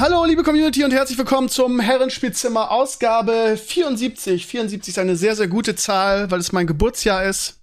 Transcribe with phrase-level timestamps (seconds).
[0.00, 4.46] Hallo, liebe Community und herzlich willkommen zum Herrenspielzimmer Ausgabe 74.
[4.46, 7.62] 74 ist eine sehr, sehr gute Zahl, weil es mein Geburtsjahr ist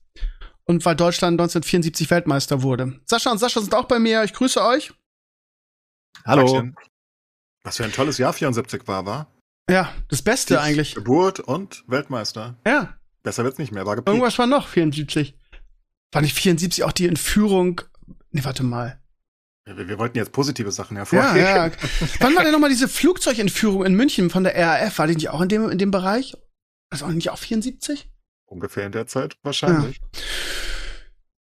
[0.65, 2.99] und weil Deutschland 1974 Weltmeister wurde.
[3.05, 4.23] Sascha und Sascha sind auch bei mir.
[4.23, 4.93] Ich grüße euch.
[6.25, 6.43] Hallo.
[6.43, 6.75] Dankeschön.
[7.63, 9.33] Was für ein tolles Jahr 74 war, war?
[9.67, 10.93] Ja, das Beste Ich, eigentlich.
[10.93, 12.55] Geburt und Weltmeister.
[12.67, 14.13] Ja, Besser wird's nicht mehr, war gepiekt.
[14.13, 15.35] irgendwas war noch 74.
[16.11, 17.81] War nicht 74 auch die Entführung?
[18.29, 19.01] Nee, warte mal.
[19.75, 21.37] Wir, wir wollten jetzt positive Sachen Ja, hervorheben.
[21.37, 21.71] ja.
[22.19, 24.97] Wann war denn nochmal diese Flugzeugentführung in München von der RAF?
[24.99, 26.35] War die nicht auch in dem, in dem Bereich?
[26.89, 28.07] Also auch nicht auch 74?
[28.45, 29.99] Ungefähr in der Zeit wahrscheinlich.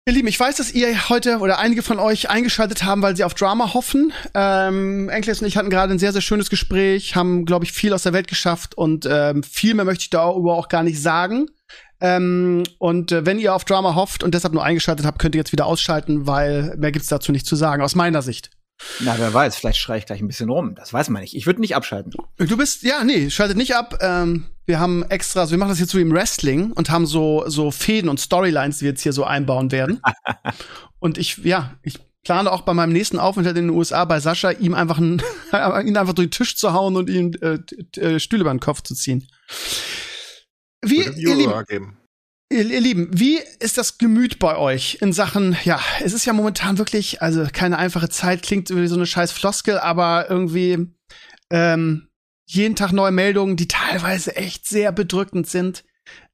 [0.08, 3.24] Ihr Lieben, ich weiß, dass ihr heute oder einige von euch eingeschaltet haben, weil sie
[3.24, 4.12] auf Drama hoffen.
[4.34, 7.92] Ähm, Enkles und ich hatten gerade ein sehr, sehr schönes Gespräch, haben, glaube ich, viel
[7.92, 11.48] aus der Welt geschafft und ähm, viel mehr möchte ich darüber auch gar nicht sagen.
[12.00, 15.40] Ähm, und äh, wenn ihr auf Drama hofft und deshalb nur eingeschaltet habt, könnt ihr
[15.40, 18.50] jetzt wieder ausschalten, weil mehr gibt's dazu nicht zu sagen, aus meiner Sicht.
[19.00, 20.74] Na, wer weiß, vielleicht schreie ich gleich ein bisschen rum.
[20.74, 21.34] Das weiß man nicht.
[21.34, 22.12] Ich würde nicht abschalten.
[22.36, 23.98] Du bist, ja, nee, schaltet nicht ab.
[24.02, 27.06] Ähm, wir haben extra, also wir machen das jetzt so wie im Wrestling und haben
[27.06, 30.02] so, so Fäden und Storylines, die wir jetzt hier so einbauen werden.
[30.98, 34.50] und ich, ja, ich plane auch bei meinem nächsten Aufenthalt in den USA bei Sascha,
[34.50, 35.22] ihm einfach einen,
[35.86, 37.58] ihn einfach durch den Tisch zu hauen und ihm äh,
[38.00, 39.26] äh, Stühle über den Kopf zu ziehen.
[40.88, 41.96] Wie, ihr Lieben.
[42.48, 46.32] Ihr, ihr Lieben, wie ist das Gemüt bei euch in Sachen, ja, es ist ja
[46.32, 50.86] momentan wirklich, also keine einfache Zeit, klingt wie so eine scheiß Floskel, aber irgendwie
[51.50, 52.08] ähm,
[52.48, 55.84] jeden Tag neue Meldungen, die teilweise echt sehr bedrückend sind.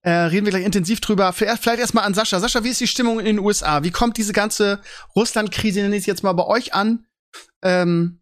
[0.03, 1.33] Äh, reden wir gleich intensiv drüber.
[1.33, 2.41] Vielleicht, vielleicht erstmal an Sascha.
[2.41, 3.83] Sascha, wie ist die Stimmung in den USA?
[3.83, 4.83] Wie kommt diese ganze
[5.17, 7.07] Russland-Krise, nenne ich es jetzt mal, bei euch an?
[7.63, 8.22] Ähm,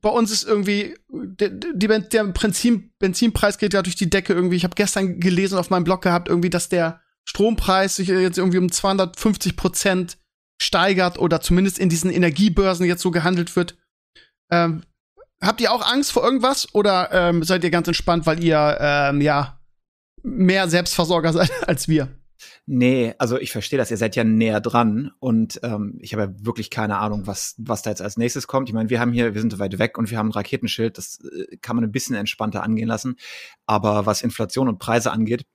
[0.00, 4.56] bei uns ist irgendwie der, der, der Benzin, Benzinpreis geht ja durch die Decke irgendwie.
[4.56, 8.58] Ich habe gestern gelesen auf meinem Blog gehabt, irgendwie, dass der Strompreis sich jetzt irgendwie
[8.58, 10.18] um 250 Prozent
[10.60, 13.76] steigert oder zumindest in diesen Energiebörsen jetzt so gehandelt wird.
[14.50, 14.84] Ähm,
[15.40, 19.20] habt ihr auch Angst vor irgendwas oder ähm, seid ihr ganz entspannt, weil ihr ähm,
[19.20, 19.60] ja
[20.22, 22.15] mehr Selbstversorger seid als wir?
[22.68, 23.92] Nee, also ich verstehe das.
[23.92, 27.82] Ihr seid ja näher dran und ähm, ich habe ja wirklich keine Ahnung, was, was
[27.82, 28.68] da jetzt als nächstes kommt.
[28.68, 30.98] Ich meine, wir haben hier, wir sind so weit weg und wir haben ein Raketenschild.
[30.98, 33.16] Das äh, kann man ein bisschen entspannter angehen lassen.
[33.66, 35.46] Aber was Inflation und Preise angeht,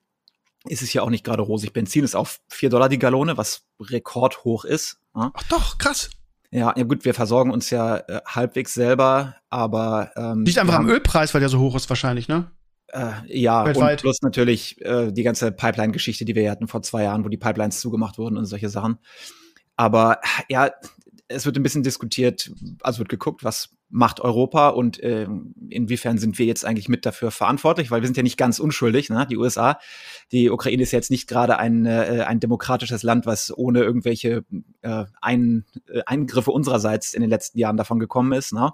[0.67, 1.73] ist es ja auch nicht gerade rosig.
[1.73, 4.99] Benzin ist auf vier Dollar die Gallone, was rekordhoch ist.
[5.13, 5.31] Ja?
[5.33, 6.11] Ach doch, krass.
[6.49, 10.89] Ja, ja gut, wir versorgen uns ja äh, halbwegs selber, aber ähm, Liegt einfach am
[10.89, 12.51] Ölpreis, weil der so hoch ist wahrscheinlich, ne?
[12.91, 13.99] Äh, ja, Weltweit.
[13.99, 17.37] und plus natürlich äh, die ganze Pipeline-Geschichte, die wir hatten vor zwei Jahren, wo die
[17.37, 18.97] Pipelines zugemacht wurden und solche Sachen.
[19.77, 20.19] Aber
[20.49, 20.71] ja,
[21.27, 26.39] es wird ein bisschen diskutiert, also wird geguckt, was macht Europa und ähm, inwiefern sind
[26.39, 29.27] wir jetzt eigentlich mit dafür verantwortlich, weil wir sind ja nicht ganz unschuldig, ne?
[29.29, 29.79] die USA.
[30.31, 34.45] Die Ukraine ist jetzt nicht gerade ein, äh, ein demokratisches Land, was ohne irgendwelche
[34.81, 38.53] äh, ein, äh, Eingriffe unsererseits in den letzten Jahren davon gekommen ist.
[38.53, 38.71] Ne?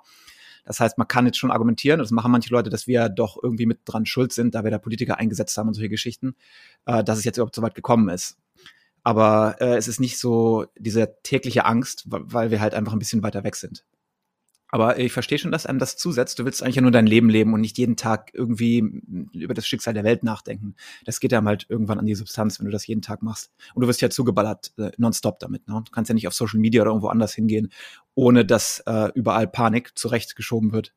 [0.68, 3.66] Das heißt, man kann jetzt schon argumentieren, das machen manche Leute, dass wir doch irgendwie
[3.66, 6.36] mit dran schuld sind, da wir da Politiker eingesetzt haben und solche Geschichten,
[6.86, 8.38] äh, dass es jetzt überhaupt so weit gekommen ist.
[9.04, 13.24] Aber äh, es ist nicht so diese tägliche Angst, weil wir halt einfach ein bisschen
[13.24, 13.86] weiter weg sind.
[14.70, 16.40] Aber ich verstehe schon, dass einem das zusetzt.
[16.40, 19.54] Du willst eigentlich ja nur dein Leben leben und nicht jeden Tag irgendwie mm, über
[19.54, 20.76] das Schicksal der Welt nachdenken.
[21.06, 23.52] Das geht einem halt irgendwann an die Substanz, wenn du das jeden Tag machst.
[23.74, 25.68] Und du wirst ja zugeballert äh, nonstop damit.
[25.68, 25.82] Ne?
[25.86, 27.72] Du kannst ja nicht auf Social Media oder irgendwo anders hingehen,
[28.16, 30.94] ohne dass äh, überall Panik zurechtgeschoben wird.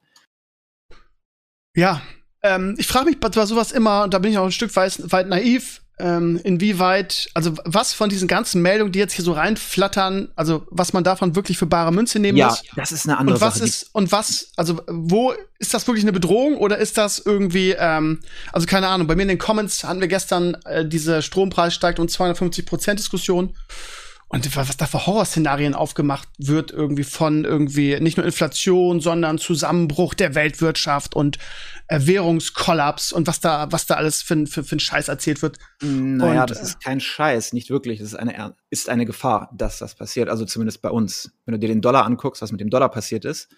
[1.77, 2.03] Ja,
[2.43, 5.13] ähm, ich frage mich bei sowas immer, und da bin ich auch ein Stück weit,
[5.13, 10.29] weit naiv, ähm, inwieweit, also was von diesen ganzen Meldungen, die jetzt hier so reinflattern,
[10.37, 12.63] also was man davon wirklich für bare Münze nehmen Ja, muss.
[12.77, 13.65] das ist eine andere Und was Sache.
[13.65, 18.21] ist, und was, also wo ist das wirklich eine Bedrohung oder ist das irgendwie, ähm,
[18.53, 21.99] also keine Ahnung, bei mir in den Comments hatten wir gestern äh, diese Strompreis steigt
[21.99, 23.55] um 250 Prozent Diskussion.
[24.33, 30.15] Und was da für Horrorszenarien aufgemacht wird, irgendwie von irgendwie nicht nur Inflation, sondern Zusammenbruch
[30.15, 31.39] der Weltwirtschaft und
[31.89, 35.59] äh, Währungskollaps und was da, was da alles für, für, für ein Scheiß erzählt wird.
[35.83, 37.99] Naja, Und, das äh, ist kein Scheiß, nicht wirklich.
[37.99, 40.29] Das ist eine, ist eine Gefahr, dass das passiert.
[40.29, 41.33] Also zumindest bei uns.
[41.45, 43.49] Wenn du dir den Dollar anguckst, was mit dem Dollar passiert ist,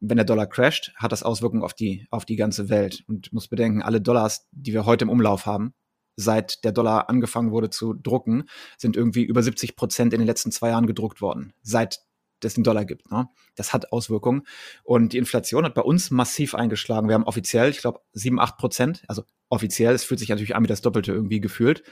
[0.00, 3.04] wenn der Dollar crasht, hat das Auswirkungen auf die, auf die ganze Welt.
[3.06, 5.74] Und du musst bedenken, alle Dollars, die wir heute im Umlauf haben,
[6.16, 8.44] seit der Dollar angefangen wurde zu drucken,
[8.76, 11.52] sind irgendwie über 70 Prozent in den letzten zwei Jahren gedruckt worden.
[11.62, 12.00] Seit
[12.44, 13.10] es den Dollar gibt.
[13.10, 13.28] Ne?
[13.54, 14.42] Das hat Auswirkungen.
[14.84, 17.08] Und die Inflation hat bei uns massiv eingeschlagen.
[17.08, 19.94] Wir haben offiziell, ich glaube, 7, 8 Prozent, also offiziell.
[19.94, 21.82] Es fühlt sich natürlich an wie das Doppelte irgendwie gefühlt.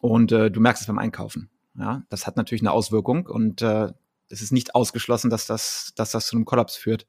[0.00, 1.50] Und äh, du merkst es beim Einkaufen.
[1.78, 3.92] Ja, das hat natürlich eine Auswirkung und äh,
[4.28, 7.06] es ist nicht ausgeschlossen, dass das, dass das zu einem Kollaps führt.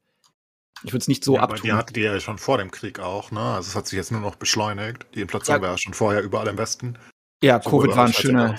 [0.84, 1.62] Ich würde es nicht so ja, abtun.
[1.64, 3.40] Die hatten die ja schon vor dem Krieg auch, ne?
[3.40, 5.06] Also es hat sich jetzt nur noch beschleunigt.
[5.14, 5.62] Die Inflation Ja.
[5.62, 6.98] war ja schon vorher überall im Westen.
[7.42, 8.56] Ja, Sowohl Covid war eine schöne,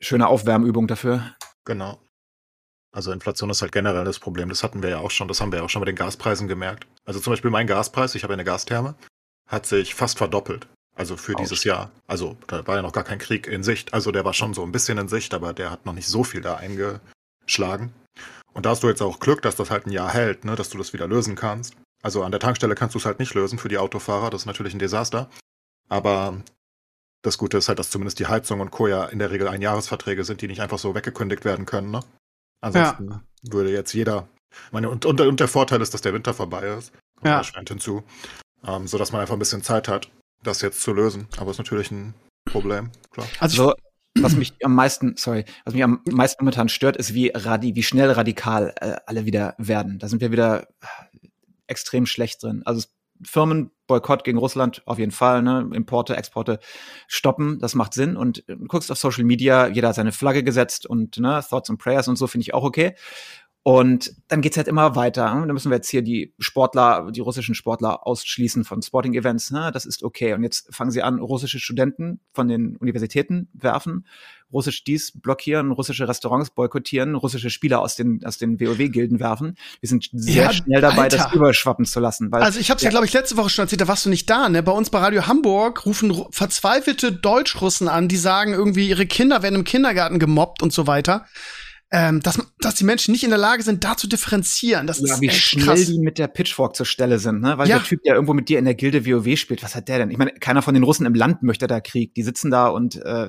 [0.00, 1.34] schöne Aufwärmübung dafür.
[1.64, 2.00] Genau.
[2.92, 4.48] Also Inflation ist halt generell das Problem.
[4.48, 5.26] Das hatten wir ja auch schon.
[5.26, 6.86] Das haben wir ja auch schon bei den Gaspreisen gemerkt.
[7.04, 8.94] Also zum Beispiel mein Gaspreis, ich habe eine Gastherme,
[9.48, 10.68] hat sich fast verdoppelt.
[10.96, 11.42] Also für Autsch.
[11.42, 11.90] dieses Jahr.
[12.06, 13.92] Also da war ja noch gar kein Krieg in Sicht.
[13.92, 16.22] Also der war schon so ein bisschen in Sicht, aber der hat noch nicht so
[16.22, 17.92] viel da eingeschlagen.
[18.54, 20.54] Und da hast du jetzt auch Glück, dass das halt ein Jahr hält, ne?
[20.56, 21.76] dass du das wieder lösen kannst.
[22.02, 24.30] Also an der Tankstelle kannst du es halt nicht lösen für die Autofahrer.
[24.30, 25.28] Das ist natürlich ein Desaster.
[25.88, 26.40] Aber
[27.22, 28.86] das Gute ist halt, dass zumindest die Heizung und Co.
[28.86, 31.90] ja in der Regel Einjahresverträge sind, die nicht einfach so weggekündigt werden können.
[31.90, 32.00] Ne?
[32.60, 34.28] Ansonsten würde jetzt jeder.
[34.70, 36.92] Meine, und, und, und der Vorteil ist, dass der Winter vorbei ist.
[37.16, 37.38] Kommt Ja.
[37.38, 38.04] erschwerend hinzu.
[38.66, 40.10] Ähm, so dass man einfach ein bisschen Zeit hat,
[40.42, 41.26] das jetzt zu lösen.
[41.38, 42.14] Aber ist natürlich ein
[42.44, 43.26] Problem, klar.
[43.40, 43.74] Also Also,
[44.20, 47.82] was mich am meisten, sorry, was mich am meisten momentan stört, ist, wie, radi wie
[47.82, 49.98] schnell radikal äh, alle wieder werden.
[49.98, 51.26] Da sind wir wieder äh,
[51.66, 52.62] extrem schlecht drin.
[52.64, 52.86] Also
[53.22, 55.68] Firmenboykott gegen Russland auf jeden Fall, ne?
[55.72, 56.58] Importe, Exporte
[57.06, 58.16] stoppen, das macht Sinn.
[58.16, 61.70] Und äh, du guckst auf Social Media, jeder hat seine Flagge gesetzt und ne, Thoughts
[61.70, 62.94] and Prayers und so finde ich auch okay.
[63.66, 65.34] Und dann geht's halt immer weiter.
[65.34, 65.46] Ne?
[65.46, 69.52] Da müssen wir jetzt hier die Sportler, die russischen Sportler ausschließen von Sporting-Events.
[69.52, 69.70] Ne?
[69.72, 70.34] Das ist okay.
[70.34, 74.06] Und jetzt fangen sie an, russische Studenten von den Universitäten werfen,
[74.52, 79.56] russisch dies blockieren, russische Restaurants boykottieren, russische Spieler aus den, aus den WoW-Gilden werfen.
[79.80, 81.16] Wir sind sehr Ja, schnell dabei, Alter.
[81.16, 82.30] das überschwappen zu lassen.
[82.30, 84.10] Weil Also ich habe es ja, glaube ich, letzte Woche schon erzählt, da warst du
[84.10, 84.62] nicht da, ne?
[84.62, 89.42] Bei uns bei Radio Hamburg rufen ru- verzweifelte Deutschrussen an, die sagen irgendwie, ihre Kinder
[89.42, 91.24] werden im Kindergarten gemobbt und so weiter.
[91.90, 94.86] Ähm, dass, dass die Menschen nicht in der Lage sind, da zu differenzieren.
[94.86, 95.86] Das ja, ist wie echt schnell krass.
[95.86, 97.56] die mit der Pitchfork zur Stelle sind, ne?
[97.56, 97.76] Weil Ja.
[97.78, 100.10] der Typ, der irgendwo mit dir in der Gilde WoW spielt, was hat der denn?
[100.10, 102.14] Ich meine, keiner von den Russen im Land möchte da Krieg.
[102.14, 103.28] Die sitzen da und äh,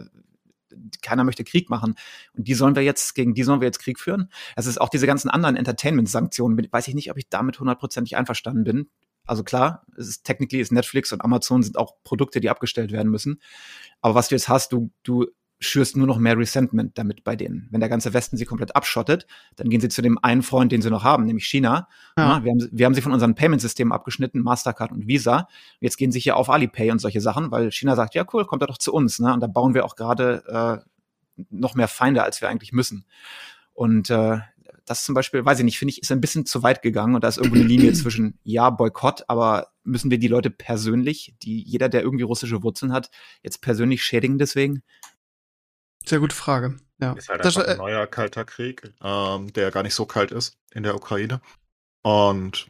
[1.02, 1.96] keiner möchte Krieg machen.
[2.34, 4.30] Und die sollen wir jetzt, gegen die sollen wir jetzt Krieg führen?
[4.56, 8.63] Es ist auch diese ganzen anderen Entertainment-Sanktionen, weiß ich nicht, ob ich damit hundertprozentig einverstanden
[8.63, 8.90] bin.
[9.25, 13.12] Also klar, es ist technically ist Netflix und Amazon sind auch Produkte, die abgestellt werden
[13.12, 13.42] müssen.
[14.01, 15.28] Aber was du jetzt hast, du, du
[15.66, 17.68] schürst nur noch mehr Resentment damit bei denen.
[17.72, 20.82] Wenn der ganze Westen sie komplett abschottet, dann gehen sie zu dem einen Freund, den
[20.82, 21.88] sie noch haben, nämlich China.
[22.18, 22.38] Ja.
[22.38, 25.48] Ja, wir, haben, wir haben sie von unseren Payment-Systemen abgeschnitten, Mastercard und Visa.
[25.80, 28.64] Jetzt gehen sie hier auf Alipay und solche Sachen, weil China sagt, ja cool, kommt
[28.64, 29.20] er doch zu uns.
[29.20, 29.34] Ne?
[29.34, 33.06] Und da bauen wir auch gerade äh, noch mehr Feinde, als wir eigentlich müssen.
[33.74, 34.40] Und äh,
[34.86, 37.24] das zum Beispiel, weiß ich nicht, finde ich, ist ein bisschen zu weit gegangen und
[37.24, 41.62] da ist irgendwo eine Linie zwischen, ja, Boykott, aber müssen wir die Leute persönlich, die
[41.62, 43.10] jeder, der irgendwie russische Wurzeln hat,
[43.42, 44.84] jetzt persönlich schädigen deswegen?
[46.07, 46.78] Sehr gute Frage.
[47.00, 47.13] Ja.
[47.13, 50.31] Ist halt Das, einfach ein äh, neuer kalter Krieg, ähm, der gar nicht so kalt
[50.31, 51.42] ist in der Ukraine.
[52.04, 52.68] Und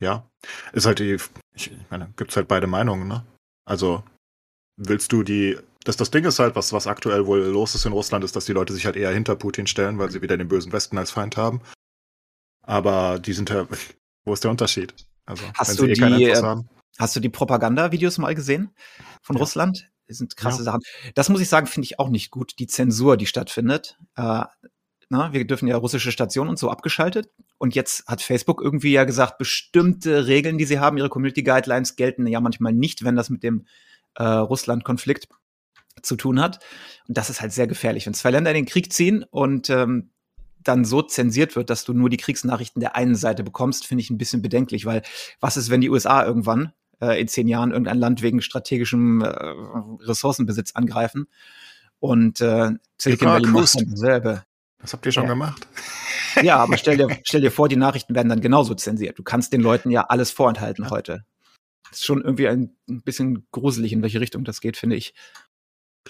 [0.00, 0.28] ja,
[0.72, 1.18] ist halt die,
[1.54, 3.24] ich meine, gibt's halt beide Meinungen, ne?
[3.66, 4.02] Also
[4.76, 7.92] willst du die, das, das Ding ist halt, was, was aktuell wohl los ist in
[7.92, 10.48] Russland, ist, dass die Leute sich halt eher hinter Putin stellen, weil sie wieder den
[10.48, 11.60] bösen Westen als Feind haben.
[12.62, 13.66] Aber die sind ja,
[14.24, 14.94] wo ist der Unterschied?
[15.26, 16.68] Also, Hast wenn du sie eh keinen die, Einfluss äh, haben.
[16.98, 18.74] Hast du die Propagandavideos mal gesehen
[19.22, 19.40] von Ja.
[19.40, 19.90] Russland?
[20.10, 20.64] Das sind krasse Ja.
[20.64, 20.82] Sachen.
[21.14, 22.54] Das muss ich sagen, finde ich auch nicht gut.
[22.58, 23.96] Die Zensur, die stattfindet.
[24.16, 24.42] Äh,
[25.08, 27.30] na, wir dürfen ja russische Stationen und so abgeschaltet.
[27.58, 31.94] Und jetzt hat Facebook irgendwie ja gesagt, bestimmte Regeln, die sie haben, ihre Community Guidelines
[31.94, 33.66] gelten ja manchmal nicht, wenn das mit dem
[34.16, 35.28] äh, Russland-Konflikt
[36.02, 36.58] zu tun hat.
[37.06, 38.06] Und das ist halt sehr gefährlich.
[38.06, 40.10] Wenn zwei Länder in den Krieg ziehen und ähm,
[40.64, 44.10] dann so zensiert wird, dass du nur die Kriegsnachrichten der einen Seite bekommst, finde ich
[44.10, 45.02] ein bisschen bedenklich, weil
[45.38, 49.26] was ist, wenn die USA irgendwann äh, in zehn Jahren irgendein Land wegen strategischem äh,
[50.06, 51.26] Ressourcenbesitz angreifen
[51.98, 54.44] und äh, Silicon Ja, Valley macht dann dasselbe.
[54.78, 55.30] Das habt ihr schon ja.
[55.30, 55.66] gemacht?
[56.44, 59.18] Ja, aber stell dir, stell dir vor, die Nachrichten werden dann genauso zensiert.
[59.18, 61.24] Du kannst den Leuten ja alles vorenthalten heute.
[61.90, 65.12] Das ist schon irgendwie ein bisschen gruselig, in welche Richtung das geht, finde ich.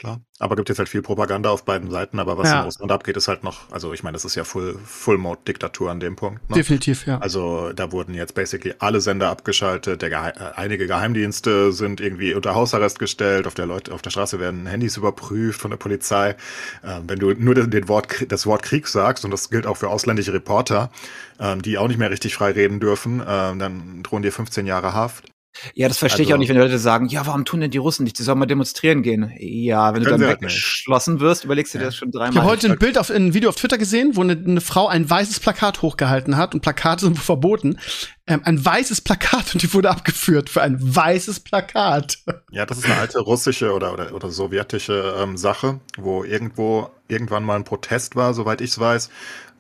[0.01, 0.23] Klar.
[0.39, 2.61] Aber gibt jetzt halt viel Propaganda auf beiden Seiten, aber was Ja.
[2.61, 6.01] in Russland abgeht, ist halt noch, also ich meine, das ist ja Full, Full-Mode-Diktatur an
[6.01, 6.49] dem Punkt.
[6.49, 6.57] Ne?
[6.57, 7.19] Definitiv, ja.
[7.19, 12.55] Also da wurden jetzt basically alle Sender abgeschaltet, Gehe äh, einige Geheimdienste sind irgendwie unter
[12.55, 16.35] Hausarrest gestellt, auf der Leute, auf der Straße werden Handys überprüft von der Polizei.
[16.83, 19.91] Ähm, wenn du nur den, Wort, das Wort Krieg sagst, und das gilt auch für
[19.91, 20.91] ausländische Reporter,
[21.39, 24.95] ähm, die auch nicht mehr richtig frei reden dürfen, ähm, dann drohen dir 15 Jahre
[24.95, 25.31] Haft.
[25.75, 27.79] Ja, das verstehe ich Also- auch nicht, wenn Leute sagen, ja, warum tun denn die
[27.79, 28.19] Russen nicht?
[28.19, 29.33] Die sollen mal demonstrieren gehen.
[29.39, 31.89] Ja, wenn du dann halt weggeschlossen wirst, überlegst du dir Ja.
[31.89, 32.35] das schon Ich dreimal.
[32.43, 35.09] habe heute ein Bild auf ein Video auf Twitter gesehen, wo eine, eine Frau ein
[35.09, 37.79] weißes Plakat hochgehalten hat und Plakate sind verboten.
[38.27, 42.19] Ähm, ein weißes Plakat und die wurde abgeführt für ein weißes Plakat.
[42.53, 47.45] Ja, das ist eine alte russische oder, oder, oder sowjetische ähm, Sache, wo irgendwo irgendwann
[47.45, 49.09] mal ein Protest war, soweit ich es weiß,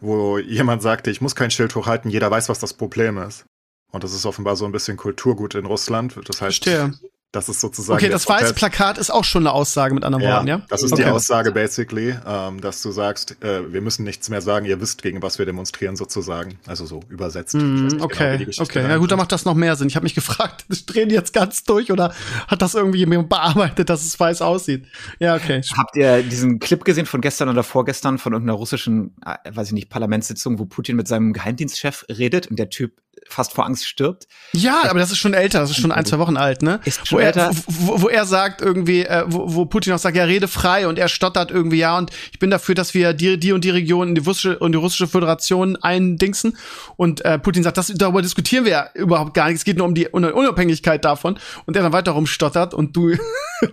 [0.00, 3.44] wo jemand sagte, ich muss kein Schild hochhalten, jeder weiß, was das Problem ist.
[3.90, 6.16] Und das ist offenbar so ein bisschen Kulturgut in Russland.
[6.26, 6.92] Das heißt, Verstehe.
[7.32, 7.96] Das ist sozusagen.
[7.96, 10.62] Okay, das weiße Plakat ist auch schon eine Aussage mit anderen ja, Worten, ja?
[10.68, 11.04] Das ist okay.
[11.04, 15.00] die Aussage basically, ähm, dass du sagst, äh, wir müssen nichts mehr sagen, ihr wisst,
[15.00, 16.58] gegen was wir demonstrieren sozusagen.
[16.66, 17.54] Also so übersetzt.
[17.54, 18.82] Mm, okay, genau, okay.
[18.82, 19.86] Ja gut, da macht das noch mehr Sinn.
[19.86, 22.12] Ich habe mich gefragt, drehen die jetzt ganz durch oder
[22.48, 24.86] hat das irgendwie jemand bearbeitet, dass es weiß aussieht?
[25.20, 25.60] Ja, okay.
[25.76, 29.74] Habt ihr diesen Clip gesehen von gestern oder vorgestern von irgendeiner russischen, äh, weiß ich
[29.74, 34.26] nicht, Parlamentssitzung, wo Putin mit seinem Geheimdienstchef redet und der Typ fast vor Angst stirbt.
[34.52, 36.80] Ja, aber das ist schon älter, das ist schon ein, zwei Wochen alt, ne?
[36.84, 37.50] Ist schon wo, älter.
[37.50, 40.88] Er, wo, wo er sagt irgendwie, äh, wo, wo Putin auch sagt, ja, rede frei
[40.88, 43.70] und er stottert irgendwie, ja, und ich bin dafür, dass wir die, die und die
[43.70, 46.56] Region in die russische und die russische Föderation eindingsen.
[46.96, 49.56] Und äh, Putin sagt, das, darüber diskutieren wir ja überhaupt gar nicht.
[49.56, 51.38] Es geht nur um die Unabhängigkeit davon.
[51.66, 53.16] Und er dann weiter rumstottert und du.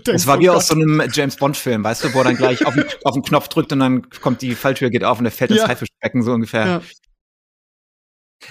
[0.04, 2.74] Das war wie aus so einem James Bond-Film, weißt du, wo er dann gleich auf
[2.74, 5.52] den, auf den Knopf drückt und dann kommt die Falltür, geht auf und er fällt
[5.52, 5.68] ins Ja.
[5.70, 6.68] Haifischbecken, so ungefähr.
[6.68, 6.82] Ja.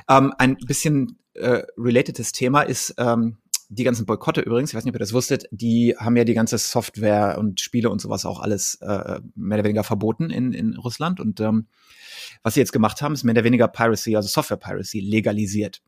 [0.08, 3.38] Ähm, ein bisschen äh, relatedes Thema ist ähm,
[3.68, 6.34] die ganzen Boykotte übrigens, ich weiß nicht, ob ihr das wusstet, die haben ja die
[6.34, 10.76] ganze Software und Spiele und sowas auch alles äh, mehr oder weniger verboten in, in
[10.76, 11.20] Russland.
[11.20, 11.66] Und ähm,
[12.42, 15.82] was sie jetzt gemacht haben, ist mehr oder weniger Piracy, also Software Piracy, legalisiert.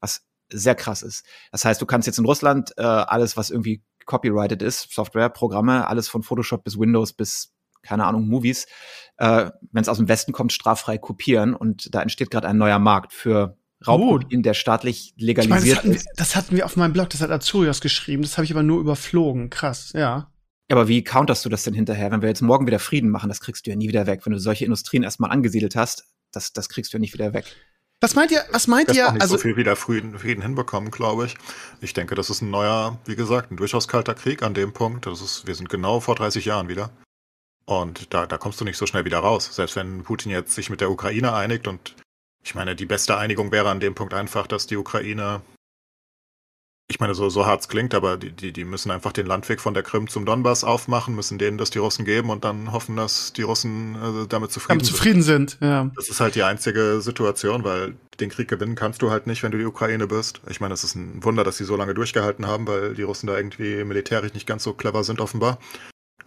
[0.00, 1.24] Was sehr krass ist.
[1.50, 5.88] Das heißt, du kannst jetzt in Russland äh, alles, was irgendwie copyrighted ist, Software, Programme,
[5.88, 8.66] alles von Photoshop bis Windows bis, keine Ahnung, Movies,
[9.18, 11.54] äh, wenn es aus dem Westen kommt, straffrei kopieren.
[11.54, 13.56] Und da entsteht gerade ein neuer Markt für
[13.86, 16.08] Raubkopien, der staatlich Ich meine, das legalisiert hatten, wir, ist.
[16.16, 18.80] das hatten wir auf meinem Blog, das hat Azurios geschrieben, das habe ich aber nur
[18.80, 19.50] überflogen.
[19.50, 20.30] Krass, ja.
[20.70, 23.28] Aber wie counterst du das denn hinterher, wenn wir jetzt morgen wieder Frieden machen?
[23.28, 24.22] Das kriegst du ja nie wieder weg.
[24.24, 27.44] Wenn du solche Industrien erstmal angesiedelt hast, das, das kriegst du ja nicht wieder weg.
[28.00, 30.90] Was meint ihr, was meint ihr, auch nicht also so viel wieder Frieden, Frieden hinbekommen,
[30.90, 31.36] glaube ich.
[31.80, 35.06] Ich denke, das ist ein neuer, wie gesagt, ein durchaus kalter Krieg an dem Punkt.
[35.06, 36.90] Das ist, wir sind genau vor 30 Jahren wieder.
[37.66, 39.50] Und da, da kommst du nicht so schnell wieder raus.
[39.52, 41.96] Selbst wenn Putin jetzt sich mit der Ukraine einigt und
[42.44, 45.42] ich meine, die beste Einigung wäre an dem Punkt einfach, dass die Ukraine,
[46.88, 49.60] ich meine, so, so hart es klingt, aber die, die, die müssen einfach den Landweg
[49.60, 52.94] von der Krim zum Donbass aufmachen, müssen denen das die Russen geben und dann hoffen,
[52.94, 54.94] dass die Russen äh, damit zufrieden damit sind.
[54.94, 55.90] zufrieden sind, ja.
[55.96, 59.50] Das ist halt die einzige Situation, weil den Krieg gewinnen kannst du halt nicht, wenn
[59.50, 60.40] du die Ukraine bist.
[60.48, 63.26] Ich meine, es ist ein Wunder, dass sie so lange durchgehalten haben, weil die Russen
[63.26, 65.58] da irgendwie militärisch nicht ganz so clever sind, offenbar.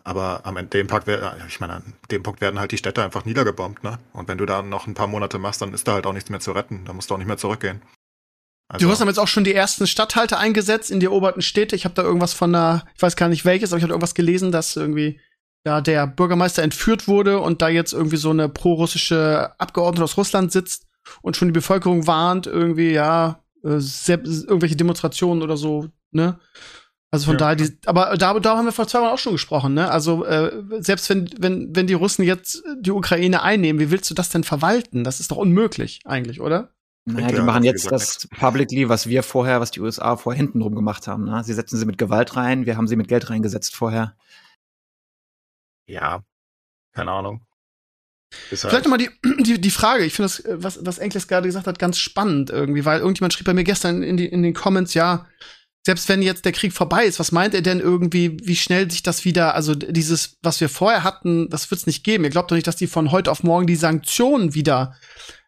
[0.03, 1.07] Aber am Ende, dem Punkt,
[1.47, 3.99] ich meine, an dem Punkt werden halt die Städte einfach niedergebombt, ne?
[4.13, 6.29] Und wenn du da noch ein paar Monate machst, dann ist da halt auch nichts
[6.29, 6.85] mehr zu retten.
[6.85, 7.81] Da musst du auch nicht mehr zurückgehen.
[8.71, 11.75] Die Also, Russen haben jetzt auch schon die ersten Stadthalter eingesetzt in die eroberten Städte.
[11.75, 14.13] Ich habe da irgendwas von einer, ich weiß gar nicht welches, aber ich habe irgendwas
[14.13, 15.19] gelesen, dass irgendwie
[15.65, 20.51] ja der Bürgermeister entführt wurde und da jetzt irgendwie so eine pro-russische Abgeordnete aus Russland
[20.51, 20.85] sitzt
[21.21, 26.39] und schon die Bevölkerung warnt, irgendwie ja äh, irgendwelche Demonstrationen oder so, ne?
[27.11, 27.37] Also von Ja.
[27.39, 29.89] daher, die, aber da, da haben wir vor zwei Wochen auch schon gesprochen, ne?
[29.89, 34.13] Also äh, selbst wenn, wenn, wenn die Russen jetzt die Ukraine einnehmen, wie willst du
[34.13, 35.03] das denn verwalten?
[35.03, 36.71] Das ist doch unmöglich eigentlich, oder?
[37.05, 40.75] Naja, die machen jetzt das publicly, was wir vorher, was die USA vorher hinten drum
[40.75, 41.25] gemacht haben.
[41.25, 41.43] Ne?
[41.43, 44.15] Sie setzen sie mit Gewalt rein, wir haben sie mit Geld reingesetzt vorher.
[45.87, 46.23] ja,
[46.93, 47.41] keine Ahnung.
[48.51, 49.09] Ist Vielleicht nochmal die,
[49.43, 52.51] die, die Frage, ich finde das, äh, was, was Enkles gerade gesagt hat, ganz spannend
[52.51, 55.25] irgendwie, weil irgendjemand schrieb bei mir gestern in, die, in den Comments, ja,
[55.85, 59.01] selbst wenn jetzt der Krieg vorbei ist, was meint er denn irgendwie, wie schnell sich
[59.01, 62.23] das wieder, also dieses, was wir vorher hatten, das wird es nicht geben.
[62.25, 64.95] Ihr glaubt doch nicht, dass die von heute auf morgen die Sanktionen wieder,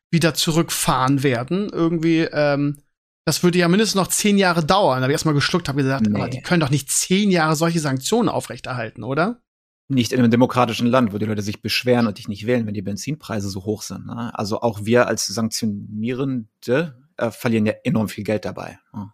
[0.09, 1.69] wieder zurückfahren werden.
[1.71, 2.77] Irgendwie, ähm,
[3.25, 4.97] das würde ja mindestens noch zehn Jahre dauern.
[4.99, 6.15] Da habe ich erstmal geschluckt, habe gesagt, Nee.
[6.19, 9.41] aber die können doch nicht zehn Jahre solche Sanktionen aufrechterhalten, oder?
[9.89, 12.73] Nicht in einem demokratischen Land, wo die Leute sich beschweren und dich nicht wählen, wenn
[12.73, 14.05] die Benzinpreise so hoch sind.
[14.07, 14.31] Ne?
[14.33, 18.79] Also auch wir als Sanktionierende äh, verlieren ja enorm viel Geld dabei.
[18.93, 19.11] ne?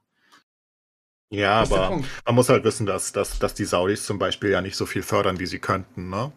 [1.29, 4.77] Ja, aber man muss halt wissen, dass, dass, dass die Saudis zum Beispiel ja nicht
[4.77, 6.31] so viel fördern, wie sie könnten, ne?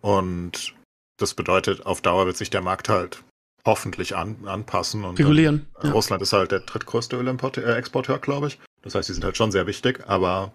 [0.00, 0.74] Und
[1.16, 3.24] das bedeutet, auf Dauer wird sich der Markt halt
[3.64, 5.04] hoffentlich an, anpassen.
[5.04, 5.66] Und Regulieren.
[5.74, 5.92] Dann, äh, Ja.
[5.92, 8.58] Russland ist halt der drittgrößte Ölexporteur, äh, glaube ich.
[8.82, 10.52] Das heißt, die sind halt schon sehr wichtig, aber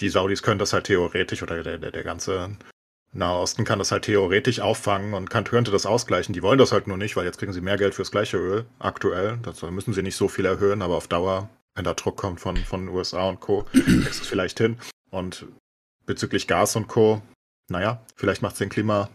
[0.00, 2.56] die Saudis können das halt theoretisch, oder der, der, der ganze
[3.12, 6.32] Nahe Osten kann das halt theoretisch auffangen und kann, könnte das ausgleichen.
[6.34, 8.66] Die wollen das halt nur nicht, weil jetzt kriegen sie mehr Geld fürs gleiche Öl
[8.80, 9.38] aktuell.
[9.42, 11.48] Das müssen sie nicht so viel erhöhen, aber auf Dauer,
[11.78, 14.76] wenn da Druck kommt von, von USA und Co., kriegst du es vielleicht hin.
[15.10, 15.46] Und
[16.04, 17.22] bezüglich Gas und Co.,
[17.70, 19.08] naja, vielleicht macht es den Klimawandel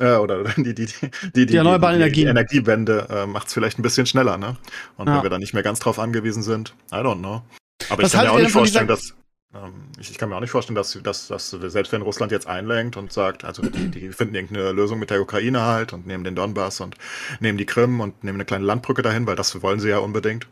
[0.00, 2.24] äh, oder die, die, die, die, Die erneuerbaren die, Energien.
[2.26, 4.56] Die Energiewende äh, macht es vielleicht ein bisschen schneller, ne?
[4.96, 5.16] Und Ja.
[5.16, 7.42] wenn wir da nicht mehr ganz drauf angewiesen sind, I don't know.
[7.88, 9.14] Aber Was ich kann mir auch nicht vorstellen, dass
[9.54, 12.46] ähm, ich, ich kann mir auch nicht vorstellen, dass, dass, dass selbst wenn Russland jetzt
[12.48, 16.24] einlenkt und sagt, also die, die finden irgendeine Lösung mit der Ukraine halt und nehmen
[16.24, 16.96] den Donbass und
[17.38, 20.48] nehmen die Krim und nehmen eine kleine Landbrücke dahin, weil das wollen sie ja unbedingt.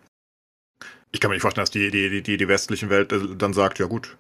[1.13, 3.79] Ich kann mir nicht vorstellen, dass die, die, die, die, westlichen Welt äh, dann sagt,
[3.79, 4.17] ja gut,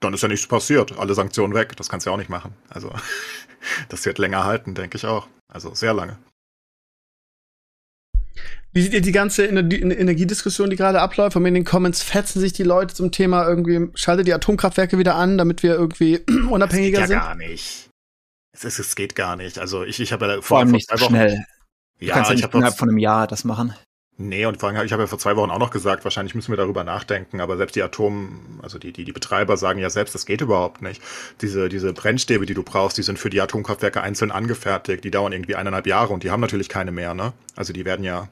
[0.00, 1.76] dann ist ja nichts passiert, alle Sanktionen weg.
[1.76, 2.54] Das kannst du ja auch nicht machen.
[2.68, 2.92] Also
[3.88, 5.28] das wird länger halten, denke ich auch.
[5.52, 6.18] Also sehr lange.
[8.72, 11.36] Wie seht ihr die ganze Ener Energiediskussion, die gerade abläuft?
[11.36, 15.14] Und in den Comments fetzen sich die Leute zum Thema irgendwie, schaltet die Atomkraftwerke wieder
[15.14, 16.18] an, damit wir irgendwie
[16.50, 17.16] unabhängiger das geht sind?
[17.16, 17.88] Ja, gar nicht.
[18.52, 19.58] Es, ist, es geht gar nicht.
[19.58, 21.44] Also ich, ich habe ja vor allem nicht so schnell.
[21.98, 23.74] Du Ja, kannst ja ich nicht habe innerhalb von einem Jahr das machen.
[24.20, 26.50] Nee, und vor allem, ich habe ja vor zwei Wochen auch noch gesagt, wahrscheinlich müssen
[26.50, 30.12] wir darüber nachdenken, aber selbst die Atom, also die, die, die Betreiber sagen ja selbst,
[30.12, 31.00] das geht überhaupt nicht.
[31.40, 35.32] Diese, diese Brennstäbe, die du brauchst, die sind für die Atomkraftwerke einzeln angefertigt, die dauern
[35.32, 37.32] irgendwie eineinhalb Jahre und die haben natürlich keine mehr, ne?
[37.54, 38.28] Also die werden ja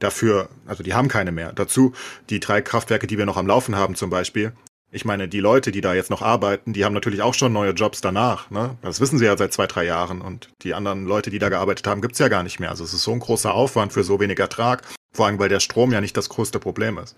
[0.00, 1.54] dafür, also die haben keine mehr.
[1.54, 1.94] Dazu
[2.28, 4.52] die drei Kraftwerke, die wir noch am Laufen haben zum Beispiel.
[4.90, 7.70] Ich meine, die Leute, die da jetzt noch arbeiten, die haben natürlich auch schon neue
[7.70, 8.50] Jobs danach.
[8.50, 8.76] Ne?
[8.82, 10.20] Das wissen sie ja seit zwei, drei Jahren.
[10.20, 12.68] Und die anderen Leute, die da gearbeitet haben, gibt's ja gar nicht mehr.
[12.68, 14.82] Also es ist so ein großer Aufwand für so wenig Ertrag.
[15.12, 17.16] Vor allem, weil der Strom ja nicht das größte Problem ist.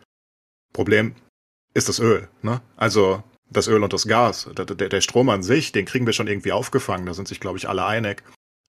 [0.73, 1.15] Problem
[1.75, 2.29] ist das Öl.
[2.43, 2.61] Ne?
[2.77, 4.49] Also das Öl und das Gas.
[4.57, 7.07] Der, der, der Strom an sich, den kriegen wir schon irgendwie aufgefangen.
[7.07, 8.23] Da sind sich, glaube ich, alle einig.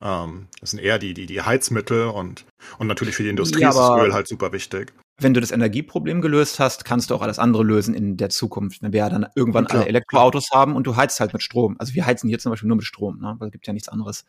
[0.04, 2.46] Ähm, das sind eher die, die, die Heizmittel und,
[2.78, 4.94] und natürlich für die Industrie Ja, ist das Öl halt super wichtig.
[5.20, 8.82] Wenn du das Energieproblem gelöst hast, kannst du auch alles andere lösen in der Zukunft.
[8.82, 11.78] Wenn wir ja dann irgendwann alle Elektroautos haben und du heizt halt mit Strom.
[11.80, 13.36] Also wir heizen hier zum Beispiel nur mit Strom, ne?
[13.40, 14.26] weil es gibt ja nichts anderes.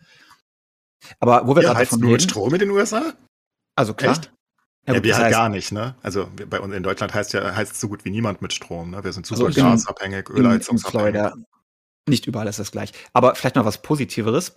[1.18, 3.14] Aber wo wir Ihr gerade heizt nur mit Strom in den USA?
[3.74, 4.12] also klar.
[4.12, 4.32] Echt?
[4.86, 5.94] Ja, Ja, wir halt heißt, gar nicht, ne?
[6.02, 9.02] Also bei uns in Deutschland heißt ja heißt so gut wie niemand mit Strom, ne?
[9.04, 11.20] Wir sind super Also gasabhängig, in, in Ölheizungsabhängig.
[11.20, 11.34] Florida.
[12.08, 12.92] Nicht überall ist das gleich.
[13.12, 14.54] Aber vielleicht noch was Positiveres.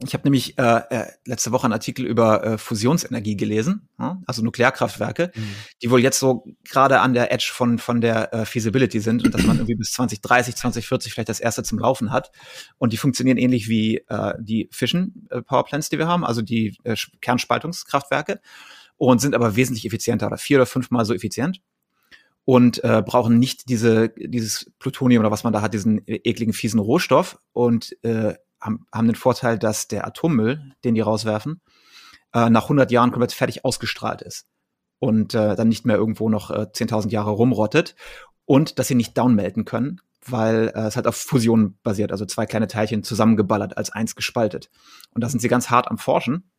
[0.00, 4.22] Ich habe nämlich äh, äh, letzte Woche einen Artikel über äh, Fusionsenergie gelesen, ja?
[4.28, 5.54] also Nuklearkraftwerke, Mhm.
[5.82, 9.34] die wohl jetzt so gerade an der Edge von, von der äh, Feasibility sind und
[9.34, 12.30] dass man irgendwie bis 2030, 2040 vielleicht das erste zum Laufen hat.
[12.76, 16.78] Und die funktionieren ähnlich wie äh, die Fission äh, Powerplants, die wir haben, also die
[16.84, 18.40] äh, Kernspaltungskraftwerke
[18.98, 21.62] und sind aber wesentlich effizienter oder vier oder fünfmal so effizient
[22.44, 26.80] und äh, brauchen nicht diese dieses Plutonium oder was man da hat, diesen ekligen fiesen
[26.80, 31.60] Rohstoff und äh, haben, haben den Vorteil, dass der Atommüll, den die rauswerfen,
[32.34, 34.46] äh, nach 100 Jahren komplett fertig ausgestrahlt ist
[34.98, 37.94] und äh, dann nicht mehr irgendwo noch äh, 10.000 Jahre rumrottet
[38.44, 42.46] und dass sie nicht downmelten können, weil äh, es halt auf Fusion basiert, also zwei
[42.46, 44.70] kleine Teilchen zusammengeballert als eins gespaltet.
[45.14, 46.50] Und da sind sie ganz hart am Forschen.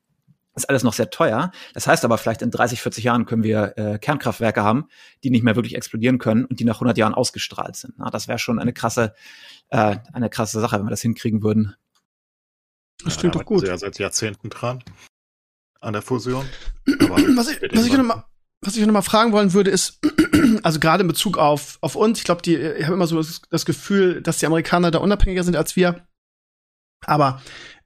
[0.59, 1.51] Ist alles noch sehr teuer.
[1.73, 4.87] Das heißt aber, vielleicht in 30, 40 Jahren können wir äh, Kernkraftwerke haben,
[5.23, 7.93] die nicht mehr wirklich explodieren können und die nach 100 Jahren ausgestrahlt sind.
[7.97, 9.13] Na, das wäre schon eine krasse,
[9.69, 11.75] äh, eine krasse Sache, wenn wir das hinkriegen würden.
[13.03, 13.61] Das Ja, klingt da doch gut.
[13.61, 14.83] sie ja seit Jahrzehnten dran
[15.79, 16.45] an der Fusion.
[16.85, 18.25] Was ich, was ich noch mal,
[18.61, 19.99] was ich noch mal fragen wollen würde, ist,
[20.63, 23.65] also gerade in Bezug auf, auf uns, ich glaube, die, ich habe immer so das
[23.65, 26.05] Gefühl, dass die Amerikaner da unabhängiger sind als wir.
[27.05, 27.41] Aber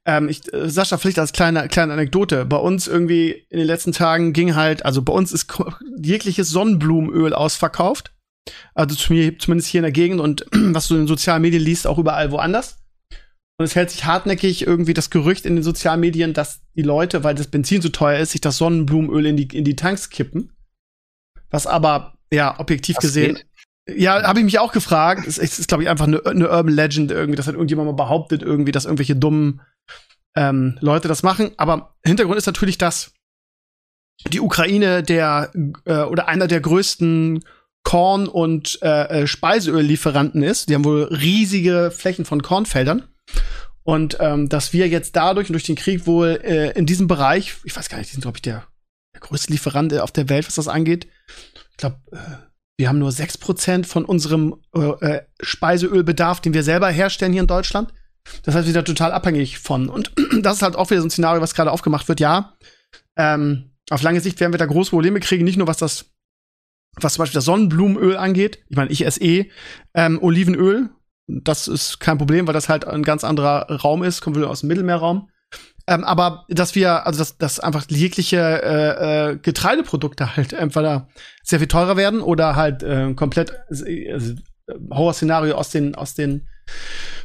[0.06, 2.44] ähm, ich, äh, Sascha, vielleicht als kleine, kleine Anekdote.
[2.44, 5.52] Bei uns irgendwie in den letzten Tagen ging halt, also bei uns ist
[5.96, 8.12] jegliches Sonnenblumenöl ausverkauft.
[8.74, 11.98] Also zumindest hier in der Gegend und was du in den sozialen Medien liest, auch
[11.98, 12.76] überall woanders.
[13.56, 17.22] Und es hält sich hartnäckig irgendwie das Gerücht in den sozialen Medien, dass die Leute,
[17.22, 20.52] weil das Benzin so teuer ist, sich das Sonnenblumenöl in die, in die Tanks kippen.
[21.50, 23.36] Was aber, ja, objektiv Das gesehen.
[23.36, 23.46] geht.
[23.96, 25.26] Ja, habe ich mich auch gefragt.
[25.26, 27.92] Es ist, ist glaube ich, einfach eine, eine Urban Legend irgendwie, dass halt irgendjemand mal
[27.92, 29.60] behauptet, irgendwie, dass irgendwelche dummen
[30.36, 31.52] ähm, Leute das machen.
[31.56, 33.12] Aber Hintergrund ist natürlich, dass
[34.28, 35.52] die Ukraine der
[35.84, 37.44] äh, oder einer der größten
[37.82, 40.68] Korn- und äh, äh, Speiseöllieferanten ist.
[40.68, 43.04] Die haben wohl riesige Flächen von Kornfeldern.
[43.82, 47.56] Und ähm, dass wir jetzt dadurch und durch den Krieg wohl äh, in diesem Bereich,
[47.64, 48.64] ich weiß gar nicht, die sind, glaube ich, der,
[49.14, 51.06] der größte Lieferant auf der Welt, was das angeht.
[51.72, 52.16] Ich glaube, äh,
[52.78, 57.46] wir haben nur 6% von unserem äh, äh, Speiseölbedarf, den wir selber herstellen hier in
[57.46, 57.92] Deutschland.
[58.42, 59.88] Das heißt, wir da total abhängig von.
[59.88, 62.20] Und das ist halt auch wieder so ein Szenario, was gerade aufgemacht wird.
[62.20, 62.54] Ja,
[63.16, 66.06] ähm, auf lange Sicht werden wir da große Probleme kriegen, nicht nur was das,
[66.96, 68.64] was zum Beispiel das Sonnenblumenöl angeht.
[68.68, 69.50] Ich meine, ich esse eh
[69.94, 70.90] ähm, Olivenöl.
[71.26, 74.60] Das ist kein Problem, weil das halt ein ganz anderer Raum ist, kommt wieder aus
[74.60, 75.28] dem Mittelmeerraum.
[75.86, 81.08] Ähm, aber dass wir, also dass, dass einfach jegliche äh, äh, Getreideprodukte halt entweder
[81.42, 84.36] sehr viel teurer werden oder halt äh, komplett also, äh,
[84.90, 86.48] Horrorszenario aus den aus den